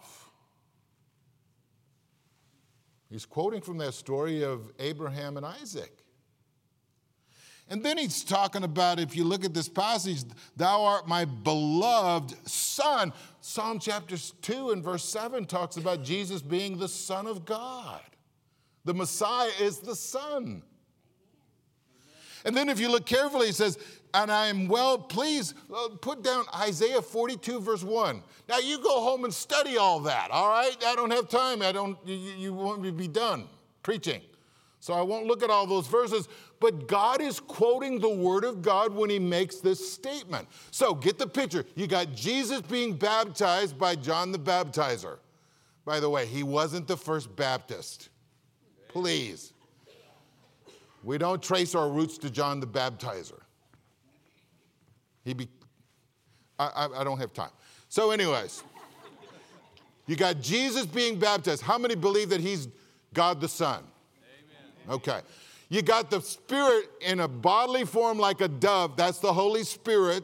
He's 3.09 3.25
quoting 3.25 3.61
from 3.61 3.77
that 3.77 3.93
story 3.93 4.43
of 4.43 4.73
Abraham 4.77 5.37
and 5.37 5.45
Isaac. 5.45 6.04
And 7.67 7.83
then 7.83 7.97
he's 7.97 8.23
talking 8.23 8.63
about, 8.63 8.99
if 8.99 9.15
you 9.15 9.23
look 9.23 9.43
at 9.43 9.53
this 9.53 9.67
passage, 9.67 10.23
thou 10.55 10.83
art 10.83 11.07
my 11.07 11.25
beloved 11.25 12.47
son. 12.47 13.11
Psalm 13.41 13.79
chapter 13.79 14.17
2 14.17 14.71
and 14.71 14.83
verse 14.83 15.03
7 15.03 15.45
talks 15.45 15.77
about 15.77 16.03
Jesus 16.03 16.41
being 16.41 16.77
the 16.77 16.87
Son 16.87 17.25
of 17.25 17.43
God. 17.43 18.01
The 18.83 18.93
Messiah 18.93 19.49
is 19.59 19.79
the 19.79 19.95
Son. 19.95 20.61
And 22.45 22.55
then 22.55 22.69
if 22.69 22.79
you 22.79 22.89
look 22.89 23.07
carefully, 23.07 23.47
he 23.47 23.53
says, 23.53 23.79
and 24.13 24.31
I 24.31 24.47
am 24.47 24.67
well 24.67 24.99
pleased. 24.99 25.55
Put 26.01 26.23
down 26.23 26.45
Isaiah 26.55 27.01
42, 27.01 27.59
verse 27.59 27.83
1. 27.83 28.21
Now 28.47 28.59
you 28.59 28.77
go 28.77 29.01
home 29.01 29.25
and 29.25 29.33
study 29.33 29.77
all 29.77 29.99
that, 30.01 30.29
all 30.29 30.49
right? 30.49 30.77
I 30.85 30.95
don't 30.95 31.11
have 31.11 31.27
time. 31.27 31.63
I 31.63 31.71
don't, 31.71 31.97
you, 32.05 32.15
you 32.15 32.53
want 32.53 32.81
me 32.81 32.89
to 32.89 32.95
be 32.95 33.07
done 33.07 33.47
preaching. 33.81 34.21
So 34.85 34.93
I 34.93 35.01
won't 35.01 35.25
look 35.25 35.41
at 35.41 35.49
all 35.49 35.65
those 35.65 35.87
verses, 35.87 36.27
but 36.59 36.87
God 36.87 37.19
is 37.19 37.39
quoting 37.39 37.99
the 37.99 38.07
Word 38.07 38.43
of 38.43 38.61
God 38.61 38.93
when 38.93 39.09
He 39.09 39.17
makes 39.17 39.55
this 39.55 39.91
statement. 39.91 40.47
So 40.69 40.93
get 40.93 41.17
the 41.17 41.25
picture. 41.25 41.65
You 41.73 41.87
got 41.87 42.13
Jesus 42.13 42.61
being 42.61 42.95
baptized 42.95 43.79
by 43.79 43.95
John 43.95 44.31
the 44.31 44.37
Baptizer. 44.37 45.17
By 45.85 45.99
the 45.99 46.07
way, 46.07 46.27
he 46.27 46.43
wasn't 46.43 46.87
the 46.87 46.95
first 46.95 47.35
Baptist. 47.35 48.09
Please. 48.87 49.53
We 51.03 51.17
don't 51.17 51.41
trace 51.41 51.73
our 51.73 51.89
roots 51.89 52.19
to 52.19 52.29
John 52.29 52.59
the 52.59 52.67
Baptizer. 52.67 53.41
He 55.23 55.33
be, 55.33 55.47
I, 56.59 56.67
I, 56.67 57.01
I 57.01 57.03
don't 57.03 57.17
have 57.17 57.33
time. 57.33 57.49
So, 57.89 58.11
anyways, 58.11 58.63
you 60.05 60.15
got 60.15 60.41
Jesus 60.41 60.85
being 60.85 61.17
baptized. 61.17 61.63
How 61.63 61.79
many 61.79 61.95
believe 61.95 62.29
that 62.29 62.39
he's 62.39 62.67
God 63.15 63.41
the 63.41 63.49
Son? 63.49 63.83
Okay. 64.89 65.21
You 65.69 65.81
got 65.81 66.11
the 66.11 66.21
Spirit 66.21 66.89
in 67.01 67.19
a 67.19 67.27
bodily 67.27 67.85
form 67.85 68.19
like 68.19 68.41
a 68.41 68.47
dove. 68.47 68.95
That's 68.95 69.19
the 69.19 69.33
Holy 69.33 69.63
Spirit 69.63 70.23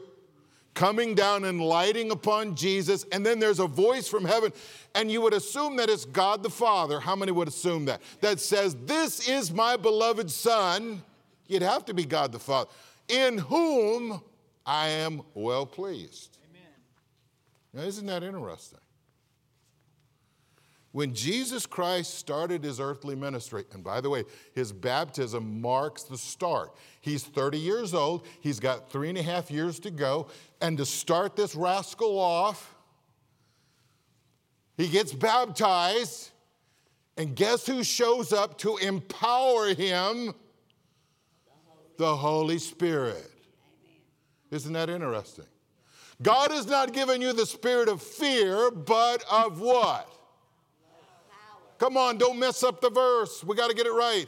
coming 0.74 1.14
down 1.14 1.44
and 1.44 1.60
lighting 1.60 2.10
upon 2.10 2.54
Jesus. 2.54 3.04
And 3.12 3.26
then 3.26 3.38
there's 3.38 3.58
a 3.58 3.66
voice 3.66 4.08
from 4.08 4.24
heaven. 4.24 4.52
And 4.94 5.10
you 5.10 5.20
would 5.20 5.34
assume 5.34 5.76
that 5.76 5.90
it's 5.90 6.04
God 6.04 6.42
the 6.42 6.50
Father. 6.50 7.00
How 7.00 7.16
many 7.16 7.32
would 7.32 7.48
assume 7.48 7.86
that? 7.86 8.00
That 8.20 8.40
says, 8.40 8.76
This 8.84 9.28
is 9.28 9.52
my 9.52 9.76
beloved 9.76 10.30
Son. 10.30 11.02
You'd 11.48 11.62
have 11.62 11.84
to 11.86 11.94
be 11.94 12.04
God 12.04 12.32
the 12.32 12.38
Father, 12.38 12.70
in 13.08 13.38
whom 13.38 14.22
I 14.64 14.88
am 14.88 15.22
well 15.34 15.66
pleased. 15.66 16.38
Amen. 16.50 16.70
Now, 17.74 17.82
isn't 17.82 18.06
that 18.06 18.22
interesting? 18.22 18.78
When 20.92 21.14
Jesus 21.14 21.64
Christ 21.64 22.14
started 22.18 22.62
his 22.62 22.78
earthly 22.78 23.14
ministry, 23.14 23.64
and 23.72 23.82
by 23.82 24.02
the 24.02 24.10
way, 24.10 24.24
his 24.54 24.72
baptism 24.72 25.60
marks 25.60 26.02
the 26.02 26.18
start. 26.18 26.74
He's 27.00 27.24
30 27.24 27.58
years 27.58 27.94
old, 27.94 28.26
he's 28.40 28.60
got 28.60 28.90
three 28.90 29.08
and 29.08 29.16
a 29.16 29.22
half 29.22 29.50
years 29.50 29.80
to 29.80 29.90
go, 29.90 30.28
and 30.60 30.76
to 30.76 30.84
start 30.84 31.34
this 31.34 31.54
rascal 31.54 32.18
off, 32.18 32.74
he 34.76 34.86
gets 34.86 35.14
baptized, 35.14 36.30
and 37.16 37.34
guess 37.34 37.66
who 37.66 37.82
shows 37.82 38.32
up 38.32 38.58
to 38.58 38.76
empower 38.76 39.74
him? 39.74 40.34
The 41.96 42.16
Holy 42.16 42.58
Spirit. 42.58 43.30
Isn't 44.50 44.72
that 44.74 44.90
interesting? 44.90 45.46
God 46.20 46.50
has 46.50 46.66
not 46.66 46.92
given 46.92 47.22
you 47.22 47.32
the 47.32 47.46
spirit 47.46 47.88
of 47.88 48.02
fear, 48.02 48.70
but 48.70 49.24
of 49.30 49.60
what? 49.60 50.08
Come 51.82 51.96
on, 51.96 52.16
don't 52.16 52.38
mess 52.38 52.62
up 52.62 52.80
the 52.80 52.90
verse. 52.90 53.42
We 53.42 53.56
got 53.56 53.68
to 53.68 53.74
get 53.74 53.86
it 53.86 53.92
right. 53.92 54.26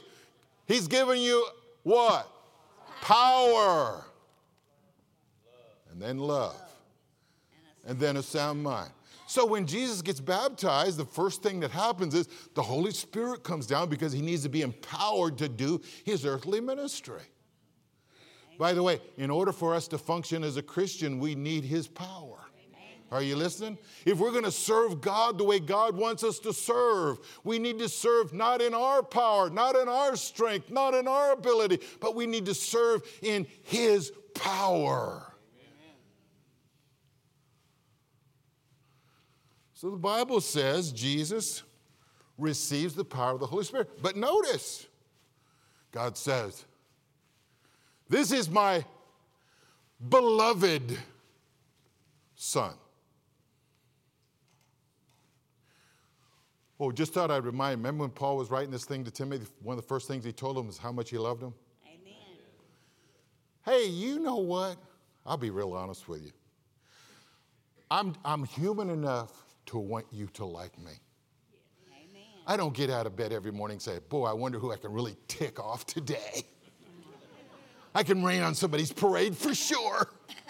He's 0.67 0.89
giving 0.89 1.23
you 1.23 1.47
what? 1.85 2.29
Power. 3.01 4.05
And 5.93 6.03
then 6.03 6.19
love. 6.19 6.61
And 7.87 7.97
then 7.97 8.17
a 8.17 8.25
sound 8.25 8.61
mind. 8.61 8.91
So 9.29 9.47
when 9.47 9.69
Jesus 9.69 10.03
gets 10.03 10.19
baptized, 10.19 10.97
the 10.97 11.05
first 11.05 11.45
thing 11.45 11.61
that 11.61 11.71
happens 11.71 12.13
is 12.17 12.29
the 12.57 12.63
Holy 12.63 12.91
Spirit 12.91 13.45
comes 13.45 13.69
down 13.69 13.89
because 13.89 14.13
he 14.13 14.21
needs 14.21 14.43
to 14.43 14.49
be 14.49 14.63
empowered 14.63 15.39
to 15.39 15.49
do 15.49 15.81
his 16.03 16.27
earthly 16.27 16.61
ministry. 16.61 17.23
By 18.59 18.73
the 18.73 18.83
way, 18.83 19.01
in 19.17 19.31
order 19.31 19.53
for 19.53 19.77
us 19.77 19.87
to 19.89 19.99
function 19.99 20.43
as 20.43 20.57
a 20.57 20.63
Christian, 20.63 21.21
we 21.21 21.37
need 21.37 21.63
his 21.63 21.87
power. 21.87 22.44
Are 23.15 23.23
you 23.23 23.37
listening? 23.37 23.79
If 24.05 24.19
we're 24.19 24.33
going 24.33 24.43
to 24.43 24.51
serve 24.51 25.01
God 25.01 25.39
the 25.39 25.45
way 25.45 25.61
God 25.61 25.97
wants 25.97 26.25
us 26.25 26.41
to 26.41 26.53
serve, 26.53 27.19
we 27.45 27.61
need 27.61 27.79
to 27.79 27.89
serve 27.89 28.33
not 28.33 28.61
in 28.61 28.75
our 28.75 29.05
power, 29.05 29.49
not 29.49 29.77
in 29.77 29.89
our 29.89 30.17
strength, 30.17 30.69
not 30.69 30.95
in 30.95 31.07
our 31.07 31.31
ability, 31.31 31.79
but 32.01 32.17
we 32.17 32.27
need 32.27 32.45
to 32.47 32.55
serve 32.55 33.03
in 33.23 33.47
His 33.63 34.11
power. 34.35 35.33
So 39.75 39.91
the 39.91 39.97
Bible 39.97 40.41
says 40.41 40.91
Jesus 40.91 41.63
receives 42.37 42.95
the 42.95 43.05
power 43.05 43.35
of 43.35 43.39
the 43.39 43.47
Holy 43.47 43.63
Spirit. 43.63 44.03
But 44.03 44.17
notice, 44.17 44.89
God 45.93 46.19
says, 46.19 46.65
This 48.09 48.33
is 48.33 48.51
my 48.51 48.85
beloved 50.09 50.99
Son. 52.35 52.75
Oh, 56.81 56.91
just 56.91 57.13
thought 57.13 57.31
I'd 57.31 57.45
remind. 57.45 57.79
Remember 57.79 58.03
when 58.03 58.11
Paul 58.11 58.37
was 58.37 58.51
writing 58.51 58.71
this 58.71 58.85
thing 58.85 59.05
to 59.05 59.11
Timothy? 59.11 59.47
One 59.63 59.79
of 59.79 59.83
the 59.83 59.89
first 59.89 60.09
things 60.09 60.25
he 60.25 60.33
told 60.33 60.59
him 60.59 60.67
was 60.67 60.77
how 60.77 60.91
much 60.91 61.11
he 61.11 61.19
loved 61.19 61.43
him. 61.43 61.55
Amen. 61.87 62.15
Hey, 63.65 63.87
you 63.87 64.19
know 64.19 64.37
what? 64.37 64.77
I'll 65.25 65.37
be 65.37 65.51
real 65.51 65.73
honest 65.73 66.09
with 66.09 66.23
you. 66.23 66.33
I'm, 67.91 68.15
I'm 68.25 68.45
human 68.45 68.91
enough 68.91 69.33
to 69.67 69.79
want 69.79 70.07
you 70.11 70.27
to 70.35 70.45
like 70.45 70.77
me. 70.79 70.93
Amen. 71.93 72.23
I 72.47 72.57
don't 72.57 72.75
get 72.75 72.91
out 72.91 73.07
of 73.07 73.15
bed 73.15 73.33
every 73.33 73.53
morning 73.53 73.77
and 73.77 73.83
say, 73.83 74.01
Boy, 74.09 74.27
I 74.27 74.33
wonder 74.33 74.59
who 74.59 74.73
I 74.73 74.77
can 74.77 74.93
really 74.93 75.17
tick 75.29 75.61
off 75.61 75.87
today. 75.87 76.43
I 77.95 78.03
can 78.03 78.25
rain 78.25 78.43
on 78.43 78.55
somebody's 78.57 78.93
parade 78.93 79.37
for 79.37 79.55
sure. 79.55 80.09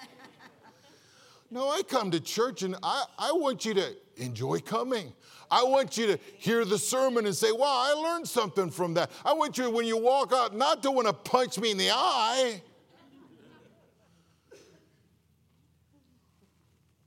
no, 1.54 1.70
I 1.70 1.82
come 1.82 2.10
to 2.10 2.18
church 2.18 2.64
and 2.64 2.74
I, 2.82 3.04
I 3.16 3.30
want 3.30 3.64
you 3.64 3.74
to 3.74 3.94
enjoy 4.16 4.58
coming. 4.58 5.12
I 5.48 5.62
want 5.62 5.96
you 5.96 6.08
to 6.08 6.18
hear 6.36 6.64
the 6.64 6.76
sermon 6.76 7.26
and 7.26 7.34
say, 7.34 7.52
Wow, 7.52 7.64
I 7.64 7.92
learned 7.92 8.26
something 8.26 8.72
from 8.72 8.94
that. 8.94 9.08
I 9.24 9.32
want 9.34 9.56
you, 9.56 9.70
when 9.70 9.86
you 9.86 9.96
walk 9.96 10.32
out, 10.32 10.56
not 10.56 10.82
to 10.82 10.90
want 10.90 11.06
to 11.06 11.12
punch 11.12 11.56
me 11.58 11.70
in 11.70 11.78
the 11.78 11.90
eye. 11.92 12.60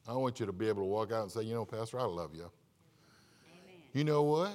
I 0.08 0.14
want 0.14 0.40
you 0.40 0.46
to 0.46 0.54
be 0.54 0.70
able 0.70 0.84
to 0.84 0.88
walk 0.88 1.12
out 1.12 1.24
and 1.24 1.32
say, 1.32 1.42
You 1.42 1.54
know, 1.54 1.66
Pastor, 1.66 2.00
I 2.00 2.06
love 2.06 2.34
you. 2.34 2.50
Amen. 3.52 3.82
You 3.92 4.06
know 4.06 4.24
what? 4.24 4.54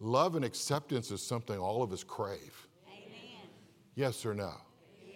Love 0.00 0.36
and 0.36 0.44
acceptance 0.44 1.10
is 1.10 1.22
something 1.22 1.58
all 1.58 1.82
of 1.82 1.94
us 1.94 2.04
crave. 2.04 2.68
Amen. 2.88 3.48
Yes 3.94 4.26
or 4.26 4.34
no? 4.34 4.52
Yeah. 5.08 5.14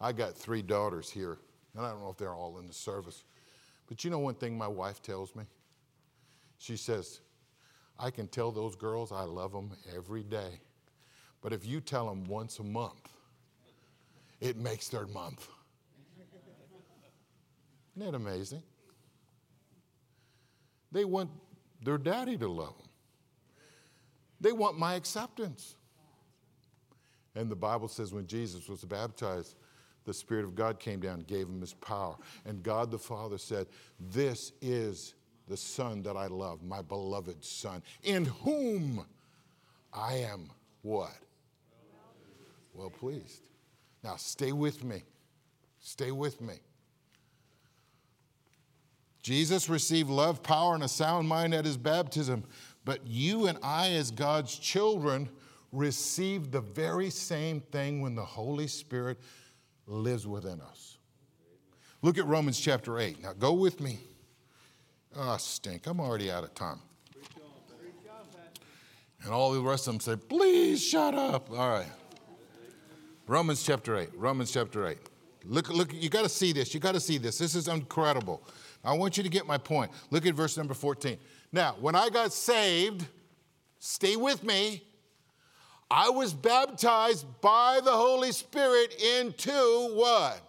I 0.00 0.12
got 0.12 0.34
three 0.34 0.62
daughters 0.62 1.10
here, 1.10 1.36
and 1.74 1.84
I 1.84 1.90
don't 1.90 2.00
know 2.00 2.10
if 2.10 2.16
they're 2.16 2.34
all 2.34 2.58
in 2.58 2.66
the 2.66 2.74
service. 2.74 3.24
But 3.88 4.04
you 4.04 4.10
know 4.10 4.18
one 4.18 4.34
thing 4.34 4.56
my 4.56 4.68
wife 4.68 5.02
tells 5.02 5.34
me? 5.34 5.44
She 6.58 6.76
says, 6.76 7.20
I 7.98 8.10
can 8.10 8.28
tell 8.28 8.50
those 8.50 8.76
girls 8.76 9.12
I 9.12 9.22
love 9.22 9.52
them 9.52 9.72
every 9.96 10.22
day. 10.22 10.60
But 11.40 11.52
if 11.52 11.66
you 11.66 11.80
tell 11.80 12.08
them 12.08 12.24
once 12.24 12.58
a 12.58 12.62
month, 12.62 13.08
it 14.40 14.56
makes 14.56 14.88
their 14.88 15.06
month. 15.06 15.48
Isn't 17.96 18.12
that 18.12 18.16
amazing? 18.16 18.62
They 20.90 21.04
want 21.04 21.30
their 21.82 21.98
daddy 21.98 22.36
to 22.38 22.48
love 22.48 22.76
them. 22.78 22.88
They 24.40 24.52
want 24.52 24.78
my 24.78 24.94
acceptance. 24.94 25.76
And 27.34 27.50
the 27.50 27.56
Bible 27.56 27.88
says 27.88 28.12
when 28.12 28.26
Jesus 28.26 28.68
was 28.68 28.84
baptized, 28.84 29.56
the 30.04 30.14
Spirit 30.14 30.44
of 30.44 30.54
God 30.54 30.78
came 30.80 31.00
down 31.00 31.20
gave 31.20 31.46
him 31.46 31.60
his 31.60 31.74
power. 31.74 32.16
And 32.44 32.62
God 32.62 32.90
the 32.90 32.98
Father 32.98 33.38
said, 33.38 33.66
This 33.98 34.52
is 34.60 35.14
the 35.48 35.56
Son 35.56 36.02
that 36.02 36.16
I 36.16 36.26
love, 36.26 36.62
my 36.62 36.82
beloved 36.82 37.44
Son, 37.44 37.82
in 38.02 38.24
whom 38.24 39.04
I 39.92 40.14
am 40.14 40.50
what? 40.82 41.14
Well 42.74 42.90
pleased. 42.90 43.48
Now 44.02 44.16
stay 44.16 44.52
with 44.52 44.82
me. 44.82 45.02
Stay 45.78 46.10
with 46.10 46.40
me. 46.40 46.54
Jesus 49.22 49.68
received 49.68 50.10
love, 50.10 50.42
power, 50.42 50.74
and 50.74 50.82
a 50.82 50.88
sound 50.88 51.28
mind 51.28 51.54
at 51.54 51.64
his 51.64 51.76
baptism, 51.76 52.42
but 52.84 53.06
you 53.06 53.46
and 53.46 53.56
I, 53.62 53.90
as 53.90 54.10
God's 54.10 54.58
children, 54.58 55.28
receive 55.70 56.50
the 56.50 56.60
very 56.60 57.08
same 57.08 57.60
thing 57.60 58.00
when 58.00 58.16
the 58.16 58.24
Holy 58.24 58.66
Spirit 58.66 59.18
lives 59.86 60.26
within 60.26 60.60
us. 60.60 60.98
Look 62.02 62.18
at 62.18 62.26
Romans 62.26 62.58
chapter 62.58 62.98
8. 62.98 63.22
Now 63.22 63.32
go 63.32 63.52
with 63.52 63.80
me. 63.80 63.98
Ah, 65.16 65.34
oh, 65.34 65.36
stink. 65.36 65.86
I'm 65.86 66.00
already 66.00 66.30
out 66.30 66.44
of 66.44 66.54
time. 66.54 66.80
And 69.24 69.32
all 69.32 69.52
the 69.52 69.60
rest 69.60 69.86
of 69.86 69.94
them 69.94 70.00
say, 70.00 70.16
please 70.16 70.82
shut 70.82 71.14
up. 71.14 71.50
All 71.50 71.70
right. 71.70 71.86
Romans 73.26 73.62
chapter 73.62 73.96
8. 73.96 74.10
Romans 74.16 74.50
chapter 74.50 74.86
8. 74.88 74.98
Look, 75.44 75.68
look, 75.68 75.92
you 75.92 76.08
got 76.08 76.22
to 76.22 76.28
see 76.28 76.52
this. 76.52 76.74
You 76.74 76.80
got 76.80 76.94
to 76.94 77.00
see 77.00 77.18
this. 77.18 77.38
This 77.38 77.54
is 77.54 77.68
incredible. 77.68 78.42
I 78.84 78.92
want 78.94 79.16
you 79.16 79.22
to 79.22 79.28
get 79.28 79.46
my 79.46 79.58
point. 79.58 79.92
Look 80.10 80.26
at 80.26 80.34
verse 80.34 80.56
number 80.56 80.74
14. 80.74 81.18
Now, 81.52 81.76
when 81.80 81.94
I 81.94 82.08
got 82.08 82.32
saved, 82.32 83.06
stay 83.78 84.16
with 84.16 84.42
me. 84.42 84.82
I 85.92 86.08
was 86.08 86.32
baptized 86.32 87.26
by 87.42 87.80
the 87.84 87.90
Holy 87.90 88.32
Spirit 88.32 88.94
into 89.18 89.52
what? 89.92 90.40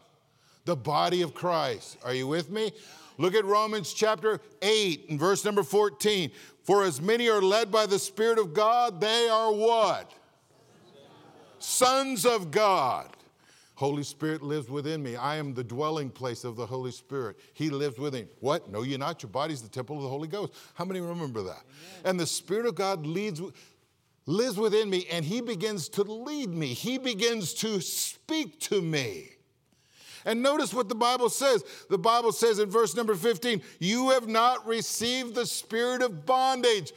The 0.63 0.77
body 0.77 1.21
of 1.21 1.33
Christ. 1.33 1.97
Are 2.05 2.13
you 2.13 2.27
with 2.27 2.49
me? 2.49 2.71
Look 3.17 3.35
at 3.35 3.43
Romans 3.43 3.91
chapter 3.91 4.39
8 4.61 5.09
and 5.09 5.19
verse 5.19 5.43
number 5.43 5.63
14. 5.63 6.31
For 6.63 6.85
as 6.85 7.01
many 7.01 7.27
are 7.27 7.41
led 7.41 7.73
by 7.73 7.85
the 7.87 7.99
Spirit 7.99 8.39
of 8.39 8.53
God, 8.53 9.01
they 9.01 9.27
are 9.27 9.51
what? 9.51 10.13
Sons 11.59 12.25
of 12.25 12.49
God. 12.49 13.09
Holy 13.75 14.03
Spirit 14.03 14.43
lives 14.43 14.69
within 14.69 15.03
me. 15.03 15.17
I 15.17 15.35
am 15.35 15.53
the 15.53 15.63
dwelling 15.63 16.09
place 16.09 16.45
of 16.45 16.55
the 16.55 16.65
Holy 16.65 16.91
Spirit. 16.91 17.37
He 17.53 17.69
lives 17.69 17.97
within. 17.97 18.29
What? 18.39 18.71
No, 18.71 18.83
you're 18.83 18.97
not. 18.97 19.21
Your 19.21 19.29
body's 19.29 19.61
the 19.61 19.67
temple 19.67 19.97
of 19.97 20.03
the 20.03 20.09
Holy 20.09 20.29
Ghost. 20.29 20.53
How 20.75 20.85
many 20.85 21.01
remember 21.01 21.41
that? 21.41 21.49
Amen. 21.49 22.01
And 22.05 22.19
the 22.19 22.27
Spirit 22.27 22.65
of 22.65 22.75
God 22.75 23.05
leads, 23.05 23.41
lives 24.25 24.57
within 24.57 24.89
me, 24.89 25.05
and 25.11 25.25
He 25.25 25.41
begins 25.41 25.89
to 25.89 26.03
lead 26.03 26.49
me. 26.49 26.67
He 26.67 26.97
begins 26.97 27.53
to 27.55 27.81
speak 27.81 28.59
to 28.61 28.81
me. 28.81 29.29
And 30.25 30.41
notice 30.41 30.73
what 30.73 30.89
the 30.89 30.95
Bible 30.95 31.29
says. 31.29 31.63
The 31.89 31.97
Bible 31.97 32.31
says 32.31 32.59
in 32.59 32.69
verse 32.69 32.95
number 32.95 33.15
15, 33.15 33.61
You 33.79 34.11
have 34.11 34.27
not 34.27 34.65
received 34.65 35.35
the 35.35 35.45
spirit 35.45 36.01
of 36.01 36.25
bondage. 36.25 36.93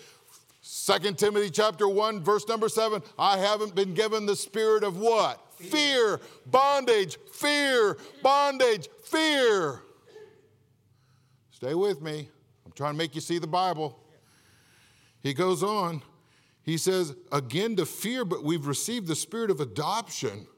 2 0.62 1.12
Timothy 1.14 1.50
chapter 1.50 1.88
1, 1.88 2.22
verse 2.22 2.46
number 2.48 2.68
7 2.68 3.02
I 3.18 3.38
haven't 3.38 3.74
been 3.74 3.94
given 3.94 4.26
the 4.26 4.36
spirit 4.36 4.84
of 4.84 4.98
what? 4.98 5.40
Fear, 5.54 5.68
fear 5.70 6.20
bondage, 6.46 7.18
fear, 7.32 7.96
bondage, 8.22 8.88
fear. 9.04 9.80
Stay 11.50 11.74
with 11.74 12.02
me. 12.02 12.28
I'm 12.64 12.72
trying 12.72 12.92
to 12.92 12.98
make 12.98 13.14
you 13.14 13.20
see 13.20 13.38
the 13.38 13.46
Bible. 13.46 13.98
He 15.22 15.32
goes 15.32 15.62
on. 15.62 16.02
He 16.66 16.76
says, 16.78 17.14
again 17.30 17.76
to 17.76 17.86
fear, 17.86 18.24
but 18.24 18.42
we've 18.42 18.66
received 18.66 19.06
the 19.06 19.14
spirit 19.14 19.52
of 19.52 19.60
adoption. 19.60 20.48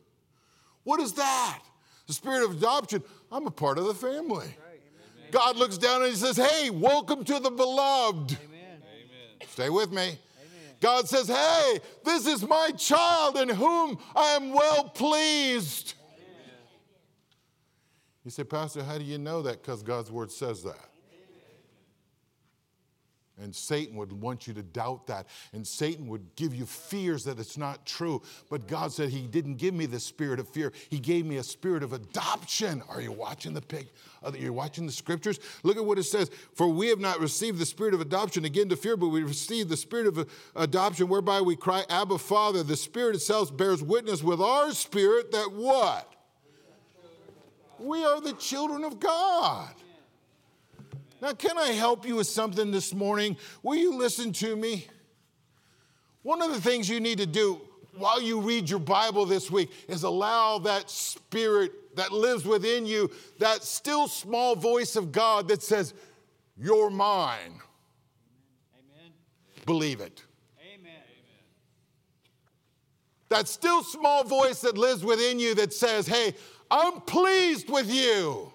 What 0.83 1.01
is 1.01 1.13
that? 1.13 1.61
The 2.07 2.15
spirit 2.15 2.45
of 2.45 2.57
adoption. 2.57 3.03
I'm 3.31 3.47
a 3.47 3.51
part 3.51 3.77
of 3.77 3.85
the 3.85 3.95
family. 3.95 4.47
Right. 4.47 5.31
God 5.31 5.57
looks 5.57 5.77
down 5.77 6.01
and 6.01 6.11
he 6.11 6.17
says, 6.17 6.39
Hey, 6.39 6.71
welcome 6.71 7.25
to 7.25 7.39
the 7.39 7.51
beloved. 7.51 8.39
Amen. 8.43 8.81
Stay 9.49 9.69
with 9.69 9.91
me. 9.91 10.03
Amen. 10.03 10.19
God 10.81 11.07
says, 11.07 11.29
Hey, 11.29 11.79
this 12.07 12.27
is 12.27 12.43
my 12.49 12.71
child 12.71 13.37
in 13.37 13.51
whom 13.51 13.99
I 14.17 14.31
am 14.31 14.55
well 14.55 14.85
pleased. 14.85 15.93
Amen. 16.01 16.55
You 18.25 18.31
say, 18.31 18.45
Pastor, 18.45 18.83
how 18.83 18.97
do 18.97 19.05
you 19.05 19.19
know 19.19 19.43
that? 19.43 19.63
Because 19.63 19.83
God's 19.83 20.11
word 20.11 20.33
says 20.33 20.63
that. 20.63 20.88
And 23.41 23.55
Satan 23.55 23.97
would 23.97 24.13
want 24.13 24.47
you 24.47 24.55
to 24.55 24.63
doubt 24.63 25.07
that. 25.07 25.27
And 25.53 25.67
Satan 25.67 26.09
would 26.09 26.35
give 26.37 26.55
you 26.55 26.67
fears 26.67 27.25
that 27.25 27.39
it's 27.39 27.57
not 27.57 27.87
true. 27.87 28.23
But 28.51 28.67
God 28.67 28.93
said 28.93 29.11
He 29.11 29.27
didn't 29.27 29.57
give 29.57 29.75
me 29.75 29.87
the 29.87 30.01
spirit 30.01 30.41
of 30.41 30.49
fear. 30.49 30.73
He 30.91 30.99
gave 30.99 31.25
me 31.25 31.37
a 31.37 31.43
spirit 31.43 31.83
of 31.83 31.93
adoption. 31.93 32.83
Are 32.89 33.01
you 33.01 33.13
watching 33.13 33.55
the 33.55 33.61
pig? 33.61 33.89
You're 34.37 34.53
watching 34.53 34.87
the 34.87 34.93
scriptures? 34.93 35.39
Look 35.63 35.77
at 35.77 35.85
what 35.85 35.99
it 35.99 36.05
says. 36.05 36.31
For 36.55 36.69
we 36.69 36.89
have 36.89 36.99
not 36.99 37.21
received 37.21 37.59
the 37.59 37.67
spirit 37.67 37.95
of 37.95 38.01
adoption 38.01 38.45
again 38.45 38.69
to 38.71 38.77
fear, 38.77 38.97
but 38.97 39.09
we 39.09 39.23
received 39.23 39.69
the 39.69 39.77
spirit 39.77 40.07
of 40.07 40.29
adoption 40.57 41.09
whereby 41.09 41.41
we 41.41 41.57
cry, 41.57 41.85
Abba, 41.89 42.19
Father. 42.19 42.63
The 42.63 42.77
spirit 42.77 43.15
itself 43.15 43.57
bears 43.57 43.83
witness 43.83 44.23
with 44.23 44.41
our 44.41 44.73
spirit 44.73 45.33
that 45.33 45.53
what? 45.53 46.13
We 47.79 48.05
are 48.05 48.21
the 48.21 48.33
children 48.33 48.83
of 48.83 48.99
God. 48.99 49.73
Now, 51.21 51.33
can 51.33 51.59
I 51.59 51.69
help 51.69 52.07
you 52.07 52.17
with 52.17 52.29
something 52.29 52.71
this 52.71 52.95
morning? 52.95 53.37
Will 53.63 53.77
you 53.77 53.97
listen 53.97 54.33
to 54.35 54.55
me? 54.55 54.87
One 56.23 56.43
of 56.43 56.53
the 56.53 56.61
things 56.61 56.89
you 56.89 57.01
need 57.01 57.19
to 57.19 57.27
do 57.27 57.61
while 57.97 58.23
you 58.23 58.41
read 58.41 58.71
your 58.71 58.79
Bible 58.79 59.27
this 59.27 59.51
week 59.51 59.71
is 59.89 60.05
allow 60.05 60.59
that 60.61 60.91
spirit 60.91 61.97
that 61.97 62.13
lives 62.13 62.45
within 62.45 62.87
you, 62.87 63.11
that 63.39 63.65
still 63.65 64.07
small 64.07 64.55
voice 64.55 64.95
of 64.95 65.11
God 65.11 65.49
that 65.49 65.63
says, 65.63 65.95
You're 66.57 66.91
mine. 66.91 67.61
Amen. 68.75 69.13
Believe 69.67 70.01
it. 70.01 70.23
Amen. 70.61 70.93
That 73.29 73.49
still 73.49 73.83
small 73.83 74.23
voice 74.23 74.61
that 74.61 74.79
lives 74.79 75.05
within 75.05 75.41
you 75.41 75.57
that 75.57 75.73
says, 75.73 76.07
Hey, 76.07 76.35
I'm 76.71 77.01
pleased 77.01 77.69
with 77.69 77.93
you. 77.93 78.53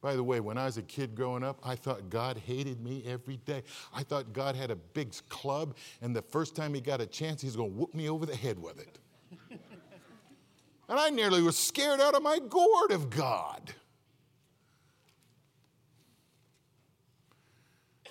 By 0.00 0.16
the 0.16 0.22
way, 0.24 0.40
when 0.40 0.56
I 0.56 0.64
was 0.64 0.78
a 0.78 0.82
kid 0.82 1.14
growing 1.14 1.44
up, 1.44 1.58
I 1.62 1.74
thought 1.74 2.08
God 2.08 2.38
hated 2.38 2.82
me 2.82 3.04
every 3.06 3.36
day. 3.38 3.62
I 3.94 4.02
thought 4.02 4.32
God 4.32 4.56
had 4.56 4.70
a 4.70 4.76
big 4.76 5.12
club, 5.28 5.76
and 6.00 6.16
the 6.16 6.22
first 6.22 6.56
time 6.56 6.72
he 6.72 6.80
got 6.80 7.02
a 7.02 7.06
chance, 7.06 7.42
he's 7.42 7.54
going 7.54 7.70
to 7.70 7.76
whoop 7.76 7.94
me 7.94 8.08
over 8.08 8.24
the 8.24 8.36
head 8.36 8.58
with 8.58 8.80
it. 8.80 8.98
and 9.50 10.98
I 10.98 11.10
nearly 11.10 11.42
was 11.42 11.58
scared 11.58 12.00
out 12.00 12.14
of 12.14 12.22
my 12.22 12.38
gourd 12.38 12.92
of 12.92 13.10
God. 13.10 13.74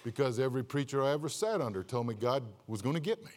Because 0.04 0.40
every 0.40 0.64
preacher 0.64 1.04
I 1.04 1.12
ever 1.12 1.28
sat 1.28 1.60
under 1.60 1.84
told 1.84 2.08
me 2.08 2.14
God 2.14 2.44
was 2.68 2.82
going 2.82 2.96
to 2.96 3.02
get 3.02 3.24
me. 3.26 3.32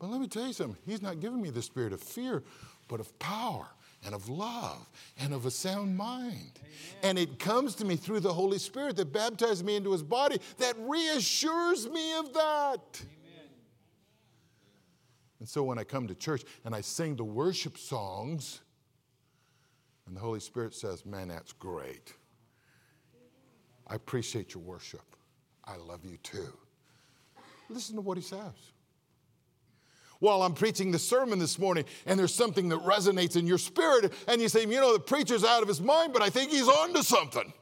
But 0.00 0.10
let 0.10 0.20
me 0.20 0.28
tell 0.28 0.46
you 0.46 0.52
something, 0.52 0.76
He's 0.86 1.02
not 1.02 1.20
giving 1.20 1.40
me 1.40 1.50
the 1.50 1.62
spirit 1.62 1.92
of 1.92 2.00
fear, 2.00 2.42
but 2.88 3.00
of 3.00 3.16
power 3.18 3.68
and 4.04 4.14
of 4.14 4.28
love 4.28 4.88
and 5.18 5.34
of 5.34 5.46
a 5.46 5.50
sound 5.50 5.96
mind. 5.96 6.58
Amen. 6.60 6.98
And 7.02 7.18
it 7.18 7.38
comes 7.38 7.74
to 7.76 7.84
me 7.84 7.96
through 7.96 8.20
the 8.20 8.32
Holy 8.32 8.58
Spirit 8.58 8.96
that 8.96 9.12
baptizes 9.12 9.64
me 9.64 9.76
into 9.76 9.92
his 9.92 10.02
body 10.02 10.38
that 10.58 10.74
reassures 10.78 11.88
me 11.88 12.16
of 12.18 12.32
that. 12.34 13.02
Amen. 13.02 13.48
And 15.40 15.48
so 15.48 15.62
when 15.62 15.78
I 15.78 15.84
come 15.84 16.06
to 16.08 16.14
church 16.14 16.44
and 16.64 16.74
I 16.74 16.80
sing 16.80 17.16
the 17.16 17.24
worship 17.24 17.76
songs, 17.76 18.60
and 20.06 20.16
the 20.16 20.20
Holy 20.20 20.40
Spirit 20.40 20.74
says, 20.74 21.04
Man, 21.04 21.28
that's 21.28 21.52
great. 21.52 22.14
I 23.86 23.94
appreciate 23.94 24.54
your 24.54 24.62
worship. 24.62 25.16
I 25.64 25.76
love 25.76 26.04
you 26.04 26.16
too. 26.18 26.52
Listen 27.68 27.96
to 27.96 28.00
what 28.00 28.16
he 28.16 28.22
says 28.22 28.72
while 30.20 30.42
I'm 30.42 30.54
preaching 30.54 30.90
the 30.90 30.98
sermon 30.98 31.38
this 31.38 31.58
morning 31.58 31.84
and 32.06 32.18
there's 32.18 32.34
something 32.34 32.68
that 32.70 32.80
resonates 32.80 33.36
in 33.36 33.46
your 33.46 33.58
spirit 33.58 34.12
and 34.26 34.40
you 34.40 34.48
say, 34.48 34.62
you 34.62 34.80
know, 34.80 34.92
the 34.92 35.00
preacher's 35.00 35.44
out 35.44 35.62
of 35.62 35.68
his 35.68 35.80
mind, 35.80 36.12
but 36.12 36.22
I 36.22 36.30
think 36.30 36.50
he's 36.50 36.68
on 36.68 36.92
to 36.94 37.02
something. 37.02 37.52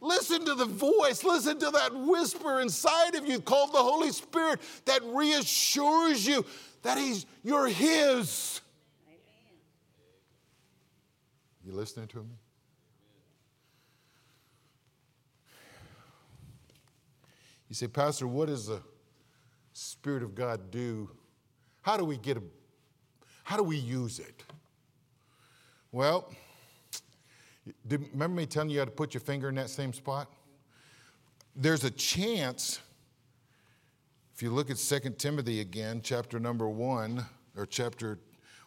Listen 0.00 0.44
to 0.44 0.54
the 0.54 0.66
voice, 0.66 1.24
listen 1.24 1.58
to 1.58 1.70
that 1.70 1.94
whisper 1.94 2.60
inside 2.60 3.14
of 3.14 3.26
you 3.26 3.40
called 3.40 3.72
the 3.72 3.78
Holy 3.78 4.12
Spirit 4.12 4.60
that 4.84 5.02
reassures 5.02 6.26
you 6.26 6.44
that 6.82 6.98
he's 6.98 7.24
you're 7.42 7.68
his. 7.68 8.60
You 11.64 11.72
listening 11.72 12.08
to 12.08 12.18
me? 12.18 12.36
You 17.70 17.74
say, 17.74 17.86
Pastor, 17.86 18.26
what 18.26 18.50
is 18.50 18.66
the 18.66 18.82
Spirit 19.74 20.22
of 20.22 20.34
God 20.34 20.70
do? 20.70 21.10
How 21.82 21.96
do 21.96 22.04
we 22.04 22.16
get 22.16 22.38
a, 22.38 22.42
how 23.42 23.56
do 23.56 23.62
we 23.62 23.76
use 23.76 24.18
it? 24.18 24.42
Well, 25.92 26.32
remember 27.88 28.28
me 28.36 28.46
telling 28.46 28.70
you 28.70 28.78
how 28.78 28.84
to 28.84 28.90
put 28.90 29.14
your 29.14 29.20
finger 29.20 29.48
in 29.48 29.56
that 29.56 29.68
same 29.68 29.92
spot? 29.92 30.32
There's 31.56 31.84
a 31.84 31.90
chance, 31.90 32.80
if 34.34 34.42
you 34.42 34.50
look 34.50 34.70
at 34.70 34.76
2 34.76 35.10
Timothy 35.18 35.60
again, 35.60 36.00
chapter 36.02 36.40
number 36.40 36.68
1, 36.68 37.24
or 37.56 37.66
chapter 37.66 38.18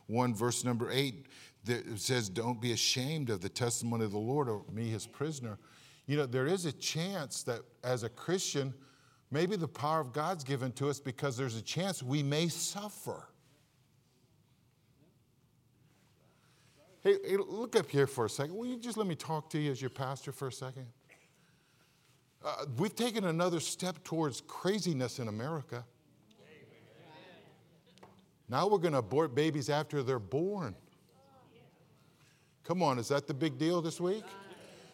1, 0.08 0.36
verse 0.36 0.64
number 0.64 0.90
8, 0.92 1.26
it 1.68 2.00
says, 2.00 2.30
Don't 2.30 2.62
be 2.62 2.72
ashamed 2.74 3.30
of 3.30 3.42
the 3.42 3.50
testimony 3.50 4.06
of 4.06 4.12
the 4.12 4.18
Lord, 4.18 4.48
or 4.48 4.64
me, 4.72 4.90
his 4.90 5.08
prisoner. 5.08 5.58
You 6.06 6.18
know, 6.18 6.26
there 6.26 6.48
is 6.48 6.66
a 6.66 6.72
chance 6.72 7.44
that 7.44 7.62
as 7.84 8.04
a 8.04 8.10
Christian, 8.10 8.74
Maybe 9.30 9.56
the 9.56 9.68
power 9.68 10.00
of 10.00 10.14
God's 10.14 10.44
given 10.44 10.72
to 10.74 10.90
us 10.90 11.00
because 11.00 11.36
there's 11.36 11.58
a 11.58 11.62
chance 11.62 12.02
we 12.02 12.24
may 12.24 12.48
suffer. 12.48 13.28
Hey, 17.04 17.18
hey, 17.26 17.38
look 17.38 17.76
up 17.76 17.90
here 17.90 18.08
for 18.08 18.26
a 18.26 18.30
second. 18.30 18.56
Will 18.56 18.66
you 18.68 18.78
just 18.78 18.98
let 18.98 19.08
me 19.08 19.16
talk 19.16 19.50
to 19.52 19.60
you 19.60 19.72
as 19.72 19.82
your 19.82 19.90
pastor 19.90 20.32
for 20.32 20.48
a 20.48 20.52
second? 20.52 20.88
Uh, 22.44 22.66
we've 22.78 22.96
taken 22.96 23.26
another 23.26 23.60
step 23.60 24.04
towards 24.04 24.42
craziness 24.42 25.20
in 25.20 25.28
America. 25.28 25.84
Now 28.50 28.68
we're 28.68 28.78
going 28.78 28.94
to 28.94 29.00
abort 29.00 29.36
babies 29.36 29.70
after 29.70 30.04
they're 30.04 30.20
born. 30.20 30.74
Come 32.64 32.82
on, 32.82 33.00
is 33.00 33.10
that 33.10 33.28
the 33.28 33.34
big 33.34 33.58
deal 33.58 33.82
this 33.82 34.00
week? 34.00 34.24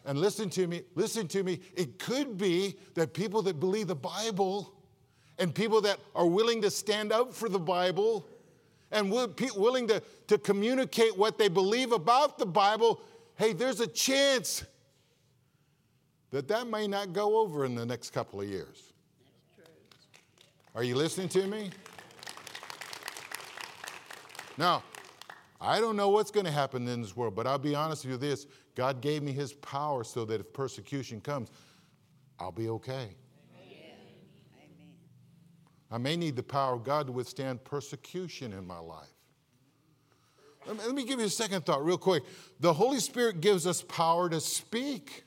And 0.05 0.19
listen 0.19 0.49
to 0.51 0.67
me, 0.67 0.81
listen 0.95 1.27
to 1.29 1.43
me. 1.43 1.59
It 1.75 1.97
could 1.97 2.37
be 2.37 2.75
that 2.95 3.13
people 3.13 3.41
that 3.43 3.59
believe 3.59 3.87
the 3.87 3.95
Bible 3.95 4.73
and 5.39 5.55
people 5.55 5.81
that 5.81 5.97
are 6.13 6.27
willing 6.27 6.61
to 6.61 6.69
stand 6.69 7.11
up 7.11 7.33
for 7.33 7.47
the 7.47 7.59
Bible 7.59 8.27
and 8.91 9.11
willing 9.11 9.87
to, 9.87 10.01
to 10.27 10.37
communicate 10.37 11.17
what 11.17 11.37
they 11.37 11.47
believe 11.47 11.91
about 11.91 12.37
the 12.37 12.45
Bible, 12.45 13.01
hey, 13.35 13.53
there's 13.53 13.79
a 13.79 13.87
chance 13.87 14.63
that 16.31 16.47
that 16.47 16.67
may 16.67 16.87
not 16.87 17.13
go 17.13 17.39
over 17.39 17.65
in 17.65 17.75
the 17.75 17.85
next 17.85 18.11
couple 18.11 18.41
of 18.41 18.47
years. 18.47 18.93
Are 20.75 20.83
you 20.83 20.95
listening 20.95 21.29
to 21.29 21.47
me? 21.47 21.69
Now, 24.57 24.83
I 25.61 25.79
don't 25.79 25.95
know 25.95 26.09
what's 26.09 26.31
going 26.31 26.45
to 26.45 26.51
happen 26.51 26.87
in 26.87 27.01
this 27.01 27.15
world, 27.15 27.35
but 27.35 27.47
I'll 27.47 27.57
be 27.57 27.73
honest 27.73 28.05
with 28.05 28.11
you 28.11 28.17
this 28.17 28.47
God 28.75 29.01
gave 29.01 29.23
me 29.23 29.31
his 29.31 29.53
power 29.53 30.03
so 30.03 30.25
that 30.25 30.39
if 30.39 30.51
persecution 30.53 31.21
comes, 31.21 31.49
I'll 32.39 32.51
be 32.51 32.69
okay. 32.69 33.15
Amen. 33.61 33.95
I 35.91 35.97
may 35.97 36.15
need 36.15 36.35
the 36.35 36.43
power 36.43 36.73
of 36.73 36.83
God 36.83 37.07
to 37.07 37.11
withstand 37.11 37.63
persecution 37.63 38.53
in 38.53 38.65
my 38.65 38.79
life. 38.79 39.07
Let 40.65 40.95
me 40.95 41.05
give 41.05 41.19
you 41.19 41.25
a 41.25 41.29
second 41.29 41.65
thought, 41.65 41.83
real 41.85 41.97
quick. 41.97 42.23
The 42.59 42.73
Holy 42.73 42.99
Spirit 42.99 43.41
gives 43.41 43.67
us 43.67 43.81
power 43.81 44.29
to 44.29 44.39
speak. 44.39 45.25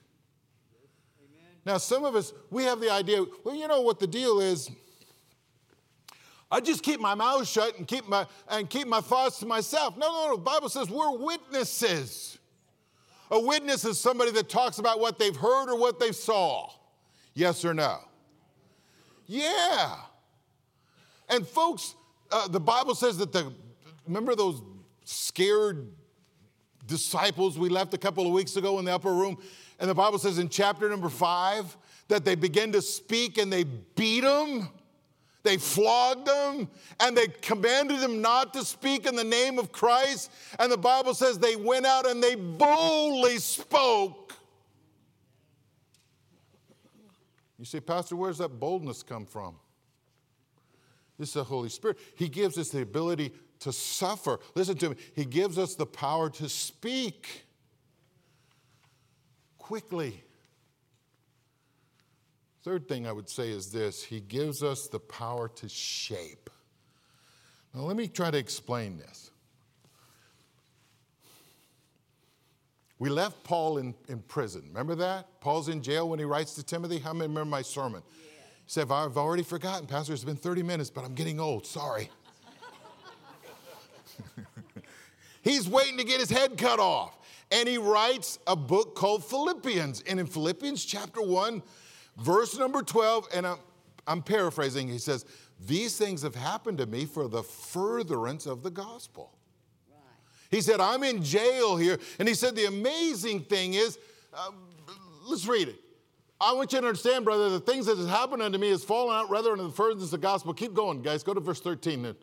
Now, 1.67 1.79
some 1.79 2.05
of 2.05 2.15
us, 2.15 2.33
we 2.51 2.63
have 2.63 2.81
the 2.81 2.91
idea, 2.91 3.25
well, 3.45 3.55
you 3.55 3.69
know 3.69 3.83
what 3.83 3.99
the 3.99 4.07
deal 4.07 4.41
is? 4.41 4.71
I 6.51 6.61
just 6.61 6.83
keep 6.83 7.01
my 7.01 7.15
mouth 7.15 7.47
shut 7.47 7.77
and 7.77 7.89
keep 7.89 8.09
my 8.09 8.25
and 8.49 8.71
keep 8.71 8.87
my 8.87 9.01
thoughts 9.01 9.41
to 9.41 9.47
myself. 9.47 9.97
No, 9.97 10.07
no, 10.07 10.29
no. 10.29 10.37
The 10.37 10.43
Bible 10.43 10.69
says 10.69 10.89
we're 10.89 11.17
witnesses. 11.17 12.39
A 13.31 13.41
witness 13.41 13.85
is 13.85 13.99
somebody 13.99 14.31
that 14.33 14.49
talks 14.49 14.79
about 14.79 15.01
what 15.01 15.19
they've 15.19 15.37
heard 15.37 15.69
or 15.69 15.79
what 15.79 15.99
they 15.99 16.13
saw. 16.13 16.71
Yes 17.35 17.65
or 17.65 17.75
no? 17.75 17.99
Yeah. 19.27 19.97
And 21.29 21.47
folks, 21.47 21.95
uh, 22.31 22.49
the 22.49 22.61
Bible 22.61 22.95
says 22.95 23.19
that 23.19 23.33
the 23.33 23.53
remember 24.07 24.35
those 24.35 24.63
scared 25.05 25.89
disciples 26.87 27.59
we 27.59 27.69
left 27.69 27.95
a 27.95 27.99
couple 27.99 28.27
of 28.27 28.33
weeks 28.33 28.57
ago 28.57 28.79
in 28.79 28.85
the 28.85 28.95
upper 28.95 29.13
room, 29.13 29.37
and 29.81 29.91
the 29.91 29.95
Bible 29.95 30.19
says 30.19 30.39
in 30.39 30.49
chapter 30.49 30.89
number 30.89 31.09
five 31.09 31.77
that 32.09 32.25
they 32.25 32.37
begin 32.37 32.73
to 32.73 32.81
speak 32.81 33.39
and 33.39 33.53
they 33.53 33.65
beat 33.65 34.21
them. 34.21 34.69
They 35.47 35.59
flogged 35.59 36.27
them 36.27 36.69
and 36.99 37.17
they 37.17 37.29
commanded 37.29 38.01
them 38.01 38.21
not 38.21 38.53
to 38.55 38.65
speak 38.65 39.07
in 39.07 39.15
the 39.15 39.23
name 39.23 39.61
of 39.61 39.71
Christ. 39.71 40.33
And 40.59 40.73
the 40.73 40.77
Bible 40.77 41.15
says 41.15 41.39
they 41.39 41.55
went 41.55 41.87
out 41.87 42.05
and 42.05 42.21
they 42.21 42.35
boldly 42.35 43.39
spoke. 43.39 44.35
You 47.61 47.65
say, 47.65 47.79
Pastor, 47.79 48.17
where's 48.17 48.39
that 48.39 48.59
boldness 48.59 49.05
come 49.05 49.25
from? 49.25 49.55
This 51.17 51.29
is 51.29 51.35
the 51.35 51.45
Holy 51.45 51.69
Spirit. 51.69 51.99
He 52.17 52.29
gives 52.29 52.59
us 52.59 52.71
the 52.71 52.83
ability 52.83 53.31
to 53.61 53.73
suffer. 53.73 54.41
Listen 54.57 54.77
to 54.79 54.91
me. 54.91 54.97
He 55.15 55.25
gives 55.25 55.59
us 55.59 55.77
the 55.77 55.87
power 55.87 56.29
to 56.29 56.49
speak 56.49 57.47
quickly. 59.59 60.25
Third 62.67 62.89
thing 62.89 63.07
I 63.07 63.13
would 63.13 63.31
say 63.31 63.51
is 63.51 63.71
this 63.71 64.03
He 64.03 64.19
gives 64.19 64.65
us 64.65 64.89
the 64.89 64.99
power 64.99 65.47
to 65.47 65.69
shape. 65.69 66.51
Now, 67.73 67.83
let 67.83 67.97
me 67.97 68.09
try 68.09 68.29
to 68.29 68.37
explain 68.37 68.99
this. 68.99 69.31
We 72.99 73.09
left 73.09 73.45
Paul 73.45 73.79
in, 73.79 73.95
in 74.09 74.19
prison. 74.19 74.65
Remember 74.67 74.97
that? 74.97 75.41
Paul's 75.41 75.69
in 75.69 75.81
jail 75.81 76.09
when 76.09 76.19
he 76.19 76.25
writes 76.25 76.55
to 76.55 76.65
Timothy. 76.65 76.99
How 76.99 77.13
many 77.13 77.29
remember 77.29 77.49
my 77.49 77.63
sermon? 77.63 78.03
Yeah. 78.11 78.25
He 78.65 78.71
said, 78.73 78.91
I've 78.91 79.17
already 79.17 79.45
forgotten, 79.45 79.87
Pastor. 79.87 80.13
It's 80.13 80.25
been 80.25 80.35
30 80.35 80.65
minutes, 80.65 80.91
but 80.91 81.05
I'm 81.05 81.15
getting 81.15 81.39
old. 81.39 81.67
Sorry. 81.67 82.11
He's 85.43 85.69
waiting 85.69 85.99
to 85.99 86.05
get 86.05 86.19
his 86.19 86.31
head 86.31 86.59
cut 86.59 86.81
off. 86.81 87.17
And 87.53 87.69
he 87.69 87.79
writes 87.79 88.41
a 88.49 88.57
book 88.57 88.97
called 88.97 89.25
Philippians. 89.25 90.03
And 90.09 90.19
in 90.19 90.27
Philippians 90.27 90.85
chapter 90.85 91.23
1, 91.23 91.63
Verse 92.17 92.59
number 92.59 92.83
12, 92.83 93.29
and 93.35 93.47
I'm, 93.47 93.59
I'm 94.07 94.23
paraphrasing, 94.23 94.89
he 94.89 94.99
says, 94.99 95.25
These 95.67 95.97
things 95.99 96.23
have 96.23 96.35
happened 96.35 96.79
to 96.79 96.87
me 96.87 97.05
for 97.05 97.29
the 97.29 97.43
furtherance 97.43 98.47
of 98.47 98.63
the 98.63 98.71
gospel. 98.71 99.37
Right. 99.91 99.99
He 100.51 100.61
said, 100.61 100.81
I'm 100.81 101.03
in 101.03 101.23
jail 101.23 101.77
here. 101.77 101.99
And 102.19 102.27
he 102.27 102.35
said, 102.35 102.57
The 102.57 102.67
amazing 102.67 103.41
thing 103.43 103.75
is, 103.75 103.99
uh, 104.33 104.51
let's 105.27 105.47
read 105.47 105.69
it. 105.69 105.77
I 106.41 106.53
want 106.53 106.73
you 106.73 106.81
to 106.81 106.87
understand, 106.87 107.25
brother, 107.25 107.49
the 107.49 107.61
things 107.61 107.87
that 107.87 107.97
has 107.97 108.09
happened 108.09 108.43
unto 108.43 108.59
me 108.59 108.69
has 108.69 108.85
fallen 108.85 109.17
out 109.17 109.31
rather 109.31 109.57
than 109.57 109.67
the 109.67 109.73
furtherance 109.73 110.05
of 110.05 110.11
the 110.11 110.19
gospel. 110.19 110.53
Keep 110.53 110.75
going, 110.75 111.03
guys. 111.03 111.23
Go 111.23 111.33
to 111.33 111.41
verse 111.41 111.61
13. 111.61 112.15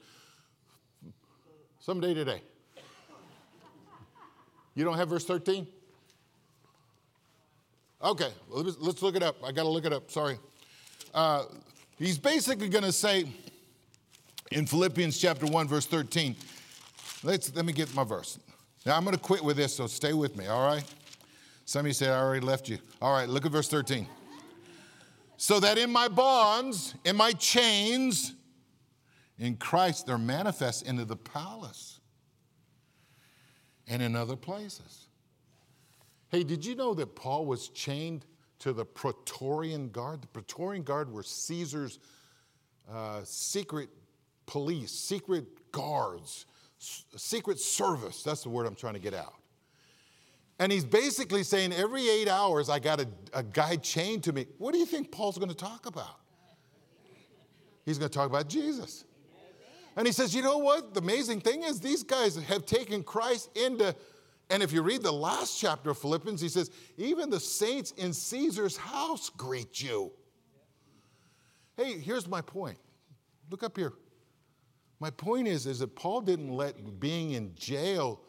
Someday 1.80 2.14
today. 2.14 2.42
You 4.76 4.84
don't 4.84 4.98
have 4.98 5.10
verse 5.10 5.26
13? 5.26 5.68
Okay, 8.04 8.32
let's 8.50 9.02
look 9.02 9.16
it 9.16 9.24
up. 9.24 9.38
I 9.46 9.54
got 9.54 9.64
to 9.64 9.70
look 9.70 9.86
it 9.86 9.94
up. 9.94 10.12
Sorry. 10.12 10.38
Uh, 11.14 11.46
he's 11.98 12.18
basically 12.18 12.68
going 12.68 12.84
to 12.84 12.92
say 12.92 13.26
in 14.52 14.66
Philippians 14.66 15.18
chapter 15.18 15.46
1, 15.46 15.68
verse 15.70 15.86
13, 15.86 16.36
let's, 17.24 17.56
let 17.56 17.64
me 17.64 17.72
get 17.72 17.94
my 17.96 18.04
verse. 18.04 18.40
Now, 18.86 18.98
I'm 18.98 19.06
going 19.06 19.16
to 19.16 19.22
quit 19.22 19.42
with 19.42 19.56
this, 19.56 19.78
so 19.78 19.88
stay 19.88 20.12
with 20.12 20.36
me, 20.36 20.48
all 20.48 20.66
right? 20.66 20.84
Some 21.64 21.82
of 21.82 21.88
you 21.88 21.94
said 21.94 22.10
I 22.10 22.20
already 22.20 22.46
left 22.46 22.68
you. 22.68 22.78
All 23.02 23.14
right, 23.14 23.30
look 23.30 23.46
at 23.46 23.52
verse 23.54 23.70
13. 23.70 24.06
So 25.38 25.62
that 25.62 25.78
in 25.78 25.90
my 25.90 26.10
bonds, 26.10 26.96
in 27.06 27.16
my 27.16 27.32
chains, 27.32 28.34
in 29.40 29.56
Christ, 29.56 30.08
they're 30.08 30.18
manifest 30.18 30.86
into 30.86 31.06
the 31.06 31.16
palace 31.16 32.02
and 33.88 34.02
in 34.02 34.16
other 34.16 34.36
places. 34.36 35.08
Hey, 36.34 36.44
did 36.44 36.66
you 36.66 36.74
know 36.74 36.96
that 36.96 37.14
Paul 37.14 37.46
was 37.46 37.70
chained 37.70 38.26
to 38.58 38.74
the 38.74 38.84
Praetorian 38.84 39.90
Guard? 39.90 40.24
The 40.24 40.28
Praetorian 40.30 40.82
Guard 40.82 41.14
were 41.14 41.22
Caesar's 41.22 42.00
uh, 42.92 43.22
secret 43.24 43.88
police, 44.48 44.92
secret 44.92 45.46
guards, 45.72 46.48
secret 46.80 47.60
service. 47.60 48.24
That's 48.24 48.42
the 48.42 48.50
word 48.50 48.66
I'm 48.66 48.74
trying 48.74 48.96
to 48.96 49.00
get 49.00 49.14
out. 49.14 49.36
And 50.58 50.72
he's 50.72 50.84
basically 50.84 51.44
saying 51.44 51.72
every 51.72 52.10
eight 52.10 52.28
hours, 52.28 52.68
I 52.68 52.80
got 52.80 53.00
a, 53.00 53.08
a 53.32 53.44
guy 53.44 53.76
chained 53.76 54.24
to 54.24 54.34
me. 54.34 54.48
What 54.58 54.72
do 54.72 54.80
you 54.80 54.88
think 54.88 55.12
Paul's 55.12 55.38
going 55.38 55.52
to 55.52 55.56
talk 55.56 55.86
about? 55.86 56.20
He's 57.86 58.00
going 58.00 58.10
to 58.10 58.18
talk 58.18 58.28
about 58.28 58.50
Jesus. 58.50 59.06
And 59.96 60.08
he 60.08 60.12
says, 60.12 60.34
you 60.34 60.42
know 60.42 60.58
what? 60.58 60.96
The 60.96 61.00
amazing 61.00 61.42
thing 61.42 61.62
is, 61.62 61.80
these 61.80 62.02
guys 62.02 62.36
have 62.38 62.66
taken 62.66 63.04
Christ 63.04 63.56
into 63.56 63.96
and 64.50 64.62
if 64.62 64.72
you 64.72 64.82
read 64.82 65.02
the 65.02 65.12
last 65.12 65.60
chapter 65.60 65.90
of 65.90 65.98
Philippians, 65.98 66.42
he 66.42 66.50
says, 66.50 66.70
even 66.98 67.30
the 67.30 67.40
saints 67.40 67.92
in 67.92 68.14
Caesar's 68.14 68.78
house 68.78 69.30
greet 69.30 69.82
you. 69.82 70.12
Hey, 71.78 71.98
here's 72.00 72.28
my 72.28 72.42
point. 72.42 72.78
Look 73.50 73.64
up 73.64 73.78
here. 73.78 73.94
My 75.00 75.10
point 75.10 75.48
is, 75.48 75.66
is 75.66 75.80
that 75.80 75.96
Paul 75.96 76.22
didn't 76.22 76.52
let 76.52 77.00
being 77.00 77.32
in 77.32 77.54
jail 77.56 78.22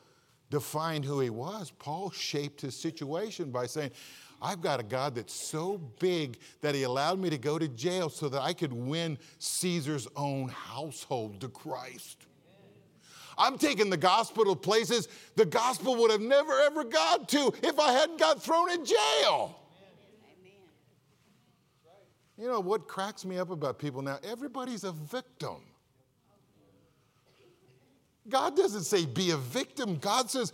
define 0.51 1.03
who 1.03 1.21
he 1.21 1.31
was. 1.31 1.71
Paul 1.71 2.11
shaped 2.11 2.61
his 2.61 2.77
situation 2.77 3.51
by 3.51 3.67
saying, 3.67 3.91
I've 4.41 4.61
got 4.61 4.81
a 4.81 4.83
God 4.83 5.15
that's 5.15 5.35
so 5.35 5.79
big 5.99 6.39
that 6.61 6.75
he 6.75 6.83
allowed 6.83 7.19
me 7.19 7.31
to 7.31 7.39
go 7.39 7.59
to 7.59 7.69
jail 7.69 8.11
so 8.11 8.29
that 8.29 8.43
I 8.43 8.53
could 8.53 8.73
win 8.73 9.19
Caesar's 9.39 10.09
own 10.17 10.49
household 10.49 11.41
to 11.41 11.49
Christ. 11.49 12.27
I'm 13.37 13.59
taking 13.59 13.91
the 13.91 13.97
gospel 13.97 14.45
to 14.45 14.55
places 14.55 15.09
the 15.37 15.45
gospel 15.45 15.97
would 15.97 16.11
have 16.11 16.21
never 16.21 16.53
ever 16.61 16.85
got 16.85 17.29
to 17.31 17.53
if 17.63 17.79
I 17.79 17.93
hadn't 17.93 18.19
got 18.19 18.43
thrown 18.43 18.71
in 18.71 18.85
jail. 18.85 19.59
You 22.37 22.49
know 22.49 22.61
what 22.61 22.89
cracks 22.89 23.25
me 23.25 23.39
up 23.39 23.51
about 23.51 23.79
people 23.79 24.03
now? 24.03 24.19
Everybody's 24.25 24.85
a 24.85 24.93
victim. 24.93 25.57
God 28.29 28.57
doesn't 28.57 28.85
say 28.85 29.07
be 29.07 29.31
a 29.31 29.37
victim. 29.37 29.99
God 29.99 30.31
says 30.31 30.53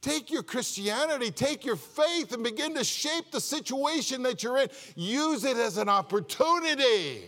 take 0.00 0.30
your 0.30 0.42
Christianity, 0.42 1.30
take 1.30 1.64
your 1.64 1.76
faith, 1.76 2.32
and 2.32 2.42
begin 2.42 2.74
to 2.74 2.84
shape 2.84 3.32
the 3.32 3.40
situation 3.40 4.22
that 4.22 4.42
you're 4.42 4.58
in. 4.58 4.68
Use 4.94 5.44
it 5.44 5.56
as 5.56 5.78
an 5.78 5.88
opportunity. 5.88 7.24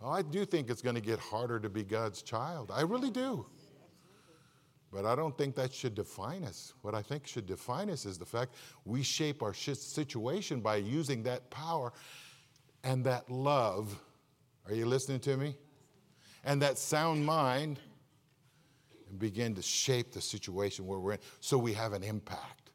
Well, 0.00 0.12
I 0.12 0.22
do 0.22 0.46
think 0.46 0.70
it's 0.70 0.82
going 0.82 0.94
to 0.94 1.02
get 1.02 1.18
harder 1.18 1.60
to 1.60 1.68
be 1.68 1.84
God's 1.84 2.22
child. 2.22 2.70
I 2.74 2.82
really 2.82 3.10
do. 3.10 3.46
But 4.92 5.04
I 5.04 5.14
don't 5.14 5.36
think 5.36 5.54
that 5.54 5.72
should 5.72 5.94
define 5.94 6.42
us. 6.42 6.74
What 6.82 6.94
I 6.94 7.02
think 7.02 7.26
should 7.26 7.46
define 7.46 7.90
us 7.90 8.06
is 8.06 8.18
the 8.18 8.26
fact 8.26 8.56
we 8.84 9.02
shape 9.02 9.42
our 9.42 9.54
situation 9.54 10.60
by 10.60 10.76
using 10.76 11.22
that 11.24 11.48
power 11.50 11.92
and 12.82 13.04
that 13.04 13.30
love. 13.30 14.00
Are 14.66 14.74
you 14.74 14.86
listening 14.86 15.20
to 15.20 15.36
me? 15.36 15.56
And 16.44 16.62
that 16.62 16.78
sound 16.78 17.24
mind 17.24 17.78
and 19.10 19.18
begin 19.18 19.54
to 19.54 19.62
shape 19.62 20.12
the 20.12 20.20
situation 20.20 20.86
where 20.86 20.98
we're 20.98 21.12
in 21.12 21.18
so 21.40 21.58
we 21.58 21.74
have 21.74 21.92
an 21.92 22.02
impact. 22.02 22.70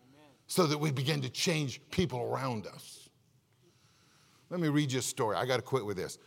Amen. 0.00 0.30
So 0.46 0.66
that 0.66 0.78
we 0.78 0.92
begin 0.92 1.20
to 1.22 1.28
change 1.28 1.80
people 1.90 2.22
around 2.22 2.66
us. 2.66 3.07
Let 4.50 4.60
me 4.60 4.68
read 4.68 4.92
you 4.92 5.00
a 5.00 5.02
story. 5.02 5.36
I 5.36 5.44
got 5.46 5.56
to 5.56 5.62
quit 5.62 5.84
with 5.84 5.96
this. 5.96 6.18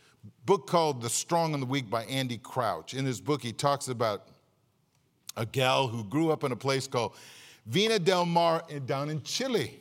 Book 0.46 0.68
called 0.68 1.02
The 1.02 1.10
Strong 1.10 1.54
and 1.54 1.62
the 1.62 1.66
Weak 1.66 1.90
by 1.90 2.04
Andy 2.04 2.38
Crouch. 2.38 2.94
In 2.94 3.04
his 3.04 3.20
book, 3.20 3.42
he 3.42 3.52
talks 3.52 3.88
about 3.88 4.28
a 5.36 5.44
gal 5.44 5.88
who 5.88 6.04
grew 6.04 6.30
up 6.30 6.44
in 6.44 6.52
a 6.52 6.56
place 6.56 6.86
called 6.86 7.16
Vina 7.66 7.98
del 7.98 8.26
Mar 8.26 8.62
eh, 8.70 8.78
down 8.84 9.10
in 9.10 9.22
Chile. 9.22 9.80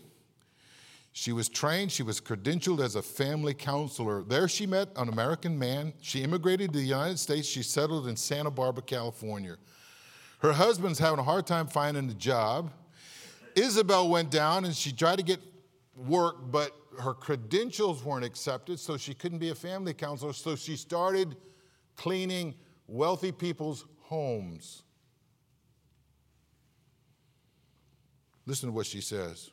She 1.13 1.33
was 1.33 1.49
trained, 1.49 1.91
she 1.91 2.03
was 2.03 2.21
credentialed 2.21 2.79
as 2.79 2.95
a 2.95 3.01
family 3.01 3.53
counselor. 3.53 4.23
There 4.23 4.47
she 4.47 4.65
met 4.65 4.89
an 4.95 5.09
American 5.09 5.59
man. 5.59 5.93
She 6.01 6.23
immigrated 6.23 6.71
to 6.71 6.79
the 6.79 6.85
United 6.85 7.19
States. 7.19 7.47
She 7.47 7.63
settled 7.63 8.07
in 8.07 8.15
Santa 8.15 8.49
Barbara, 8.49 8.83
California. 8.83 9.57
Her 10.39 10.53
husband's 10.53 10.99
having 10.99 11.19
a 11.19 11.23
hard 11.23 11.45
time 11.45 11.67
finding 11.67 12.09
a 12.09 12.13
job. 12.13 12.71
Isabel 13.55 14.09
went 14.09 14.31
down 14.31 14.63
and 14.63 14.73
she 14.73 14.93
tried 14.93 15.17
to 15.17 15.23
get 15.23 15.41
work, 15.95 16.37
but 16.49 16.73
her 16.99 17.13
credentials 17.13 18.03
weren't 18.03 18.25
accepted, 18.25 18.79
so 18.79 18.97
she 18.97 19.13
couldn't 19.13 19.39
be 19.39 19.49
a 19.49 19.55
family 19.55 19.93
counselor. 19.93 20.33
So 20.33 20.55
she 20.55 20.75
started 20.75 21.35
cleaning 21.95 22.55
wealthy 22.87 23.31
people's 23.31 23.85
homes. 24.01 24.83
Listen 28.45 28.69
to 28.69 28.73
what 28.73 28.85
she 28.85 29.01
says 29.01 29.51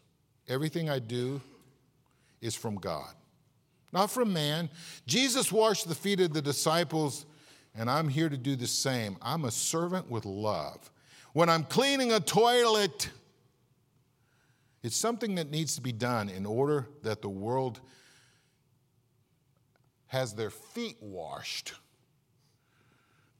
Everything 0.48 0.88
I 0.88 0.98
do 0.98 1.40
is 2.40 2.54
from 2.54 2.76
God. 2.76 3.12
not 3.92 4.10
from 4.10 4.32
man. 4.32 4.70
Jesus 5.06 5.52
washed 5.52 5.88
the 5.88 5.94
feet 5.94 6.20
of 6.20 6.32
the 6.32 6.42
disciples, 6.42 7.26
and 7.74 7.90
I'm 7.90 8.08
here 8.08 8.28
to 8.28 8.36
do 8.36 8.56
the 8.56 8.66
same. 8.66 9.16
I'm 9.22 9.44
a 9.44 9.50
servant 9.50 10.10
with 10.10 10.24
love. 10.24 10.90
When 11.32 11.48
I'm 11.48 11.64
cleaning 11.64 12.12
a 12.12 12.20
toilet, 12.20 13.10
it's 14.82 14.96
something 14.96 15.34
that 15.36 15.50
needs 15.50 15.74
to 15.76 15.80
be 15.80 15.92
done 15.92 16.28
in 16.28 16.46
order 16.46 16.88
that 17.02 17.22
the 17.22 17.28
world 17.28 17.80
has 20.06 20.34
their 20.34 20.50
feet 20.50 20.96
washed. 21.00 21.74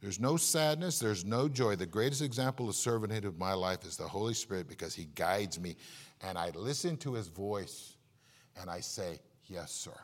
There's 0.01 0.21
no 0.21 0.37
sadness, 0.37 0.99
there's 0.99 1.25
no 1.25 1.49
joy. 1.49 1.75
The 1.75 1.87
greatest 1.87 2.23
example 2.23 2.69
of 2.69 2.75
servanthood 2.75 3.25
of 3.25 3.39
my 3.39 3.53
life 3.53 3.85
is 3.85 3.97
the 3.97 4.07
Holy 4.07 4.35
Spirit 4.35 4.69
because 4.69 4.95
He 4.95 5.07
guides 5.15 5.59
me. 5.59 5.77
And 6.21 6.39
I 6.39 6.51
listen 6.55 6.97
to 6.99 7.15
His 7.15 7.29
voice 7.29 7.97
and 8.61 8.71
I 8.71 8.81
say, 8.81 9.19
Yes, 9.47 9.73
sir. 9.73 9.99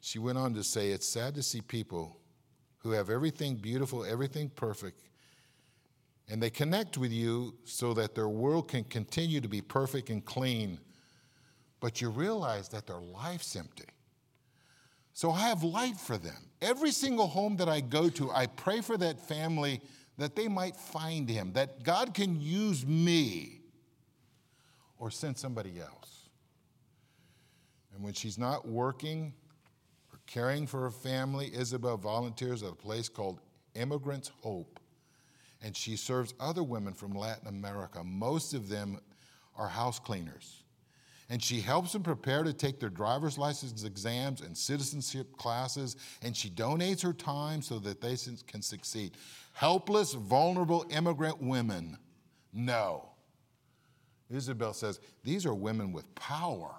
She 0.00 0.18
went 0.18 0.38
on 0.38 0.54
to 0.54 0.62
say, 0.62 0.90
It's 0.90 1.08
sad 1.08 1.34
to 1.34 1.42
see 1.42 1.60
people 1.60 2.20
who 2.78 2.92
have 2.92 3.10
everything 3.10 3.56
beautiful, 3.56 4.04
everything 4.04 4.48
perfect, 4.50 5.02
and 6.28 6.42
they 6.42 6.50
connect 6.50 6.98
with 6.98 7.10
you 7.10 7.54
so 7.64 7.94
that 7.94 8.14
their 8.14 8.28
world 8.28 8.68
can 8.68 8.84
continue 8.84 9.40
to 9.40 9.48
be 9.48 9.60
perfect 9.60 10.10
and 10.10 10.24
clean, 10.24 10.78
but 11.80 12.00
you 12.00 12.10
realize 12.10 12.68
that 12.68 12.86
their 12.86 13.00
life's 13.00 13.56
empty. 13.56 13.84
So 15.14 15.30
I 15.30 15.48
have 15.48 15.64
light 15.64 15.96
for 15.96 16.18
them. 16.18 16.36
Every 16.60 16.90
single 16.90 17.26
home 17.26 17.56
that 17.56 17.68
I 17.68 17.80
go 17.80 18.08
to, 18.10 18.30
I 18.30 18.46
pray 18.46 18.82
for 18.82 18.96
that 18.98 19.18
family 19.18 19.80
that 20.18 20.36
they 20.36 20.48
might 20.48 20.76
find 20.76 21.28
him, 21.28 21.52
that 21.54 21.82
God 21.82 22.12
can 22.12 22.40
use 22.40 22.86
me 22.86 23.60
or 24.98 25.10
send 25.10 25.38
somebody 25.38 25.80
else. 25.80 26.28
And 27.94 28.04
when 28.04 28.12
she's 28.12 28.38
not 28.38 28.68
working 28.68 29.32
or 30.12 30.20
caring 30.26 30.66
for 30.66 30.82
her 30.82 30.90
family, 30.90 31.50
Isabel 31.54 31.96
volunteers 31.96 32.62
at 32.62 32.72
a 32.72 32.76
place 32.76 33.08
called 33.08 33.40
Immigrants 33.74 34.30
Hope. 34.42 34.77
And 35.62 35.76
she 35.76 35.96
serves 35.96 36.34
other 36.38 36.62
women 36.62 36.94
from 36.94 37.12
Latin 37.12 37.48
America. 37.48 38.02
Most 38.04 38.54
of 38.54 38.68
them 38.68 39.00
are 39.56 39.68
house 39.68 39.98
cleaners 39.98 40.62
and 41.30 41.42
she 41.42 41.60
helps 41.60 41.92
them 41.92 42.02
prepare 42.02 42.42
to 42.42 42.52
take 42.52 42.80
their 42.80 42.88
driver's 42.88 43.36
license 43.36 43.84
exams 43.84 44.40
and 44.40 44.56
citizenship 44.56 45.36
classes, 45.36 45.96
and 46.22 46.34
she 46.34 46.48
donates 46.48 47.02
her 47.02 47.12
time 47.12 47.60
so 47.60 47.78
that 47.80 48.00
they 48.00 48.16
can 48.46 48.62
succeed. 48.62 49.12
Helpless, 49.52 50.14
vulnerable 50.14 50.86
immigrant 50.90 51.42
women. 51.42 51.98
No. 52.52 53.10
Isabel 54.30 54.72
says 54.72 55.00
these 55.22 55.44
are 55.44 55.54
women 55.54 55.92
with 55.92 56.14
power 56.14 56.74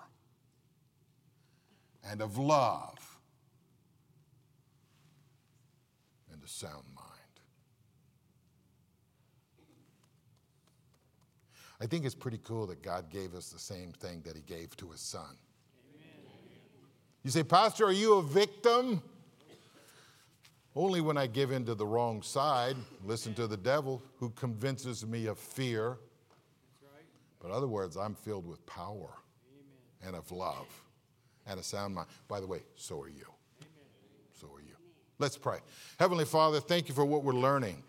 and 2.03 2.21
of 2.21 2.37
love 2.37 3.19
and 6.31 6.43
a 6.43 6.47
sound 6.47 6.83
mind. 6.95 7.05
I 11.81 11.85
think 11.85 12.05
it's 12.05 12.15
pretty 12.15 12.39
cool 12.43 12.67
that 12.67 12.81
God 12.81 13.09
gave 13.09 13.33
us 13.33 13.49
the 13.49 13.59
same 13.59 13.91
thing 13.93 14.21
that 14.25 14.35
He 14.35 14.41
gave 14.41 14.75
to 14.77 14.89
His 14.89 14.99
Son. 14.99 15.37
Amen. 15.95 16.09
You 17.23 17.31
say, 17.31 17.43
Pastor, 17.43 17.85
are 17.85 17.91
you 17.91 18.15
a 18.15 18.23
victim? 18.23 19.01
Only 20.75 21.01
when 21.01 21.17
I 21.17 21.27
give 21.27 21.51
in 21.51 21.65
to 21.65 21.75
the 21.75 21.85
wrong 21.85 22.21
side, 22.21 22.75
listen 23.03 23.33
to 23.35 23.47
the 23.47 23.57
devil 23.57 24.01
who 24.17 24.29
convinces 24.31 25.05
me 25.05 25.25
of 25.25 25.37
fear. 25.39 25.97
Right. 26.81 27.03
But 27.41 27.51
other 27.51 27.67
words, 27.67 27.97
I'm 27.97 28.13
filled 28.13 28.45
with 28.45 28.63
power 28.65 29.09
Amen. 29.51 30.07
and 30.07 30.15
of 30.15 30.31
love 30.31 30.67
and 31.47 31.59
a 31.59 31.63
sound 31.63 31.95
mind. 31.95 32.07
By 32.27 32.39
the 32.39 32.47
way, 32.47 32.61
so 32.75 33.01
are 33.01 33.09
you. 33.09 33.25
Amen. 33.61 33.71
So 34.39 34.47
are 34.55 34.61
you. 34.61 34.75
Let's 35.17 35.37
pray. 35.37 35.57
Heavenly 35.99 36.25
Father, 36.25 36.59
thank 36.59 36.87
you 36.87 36.93
for 36.93 37.03
what 37.03 37.23
we're 37.23 37.33
learning. 37.33 37.83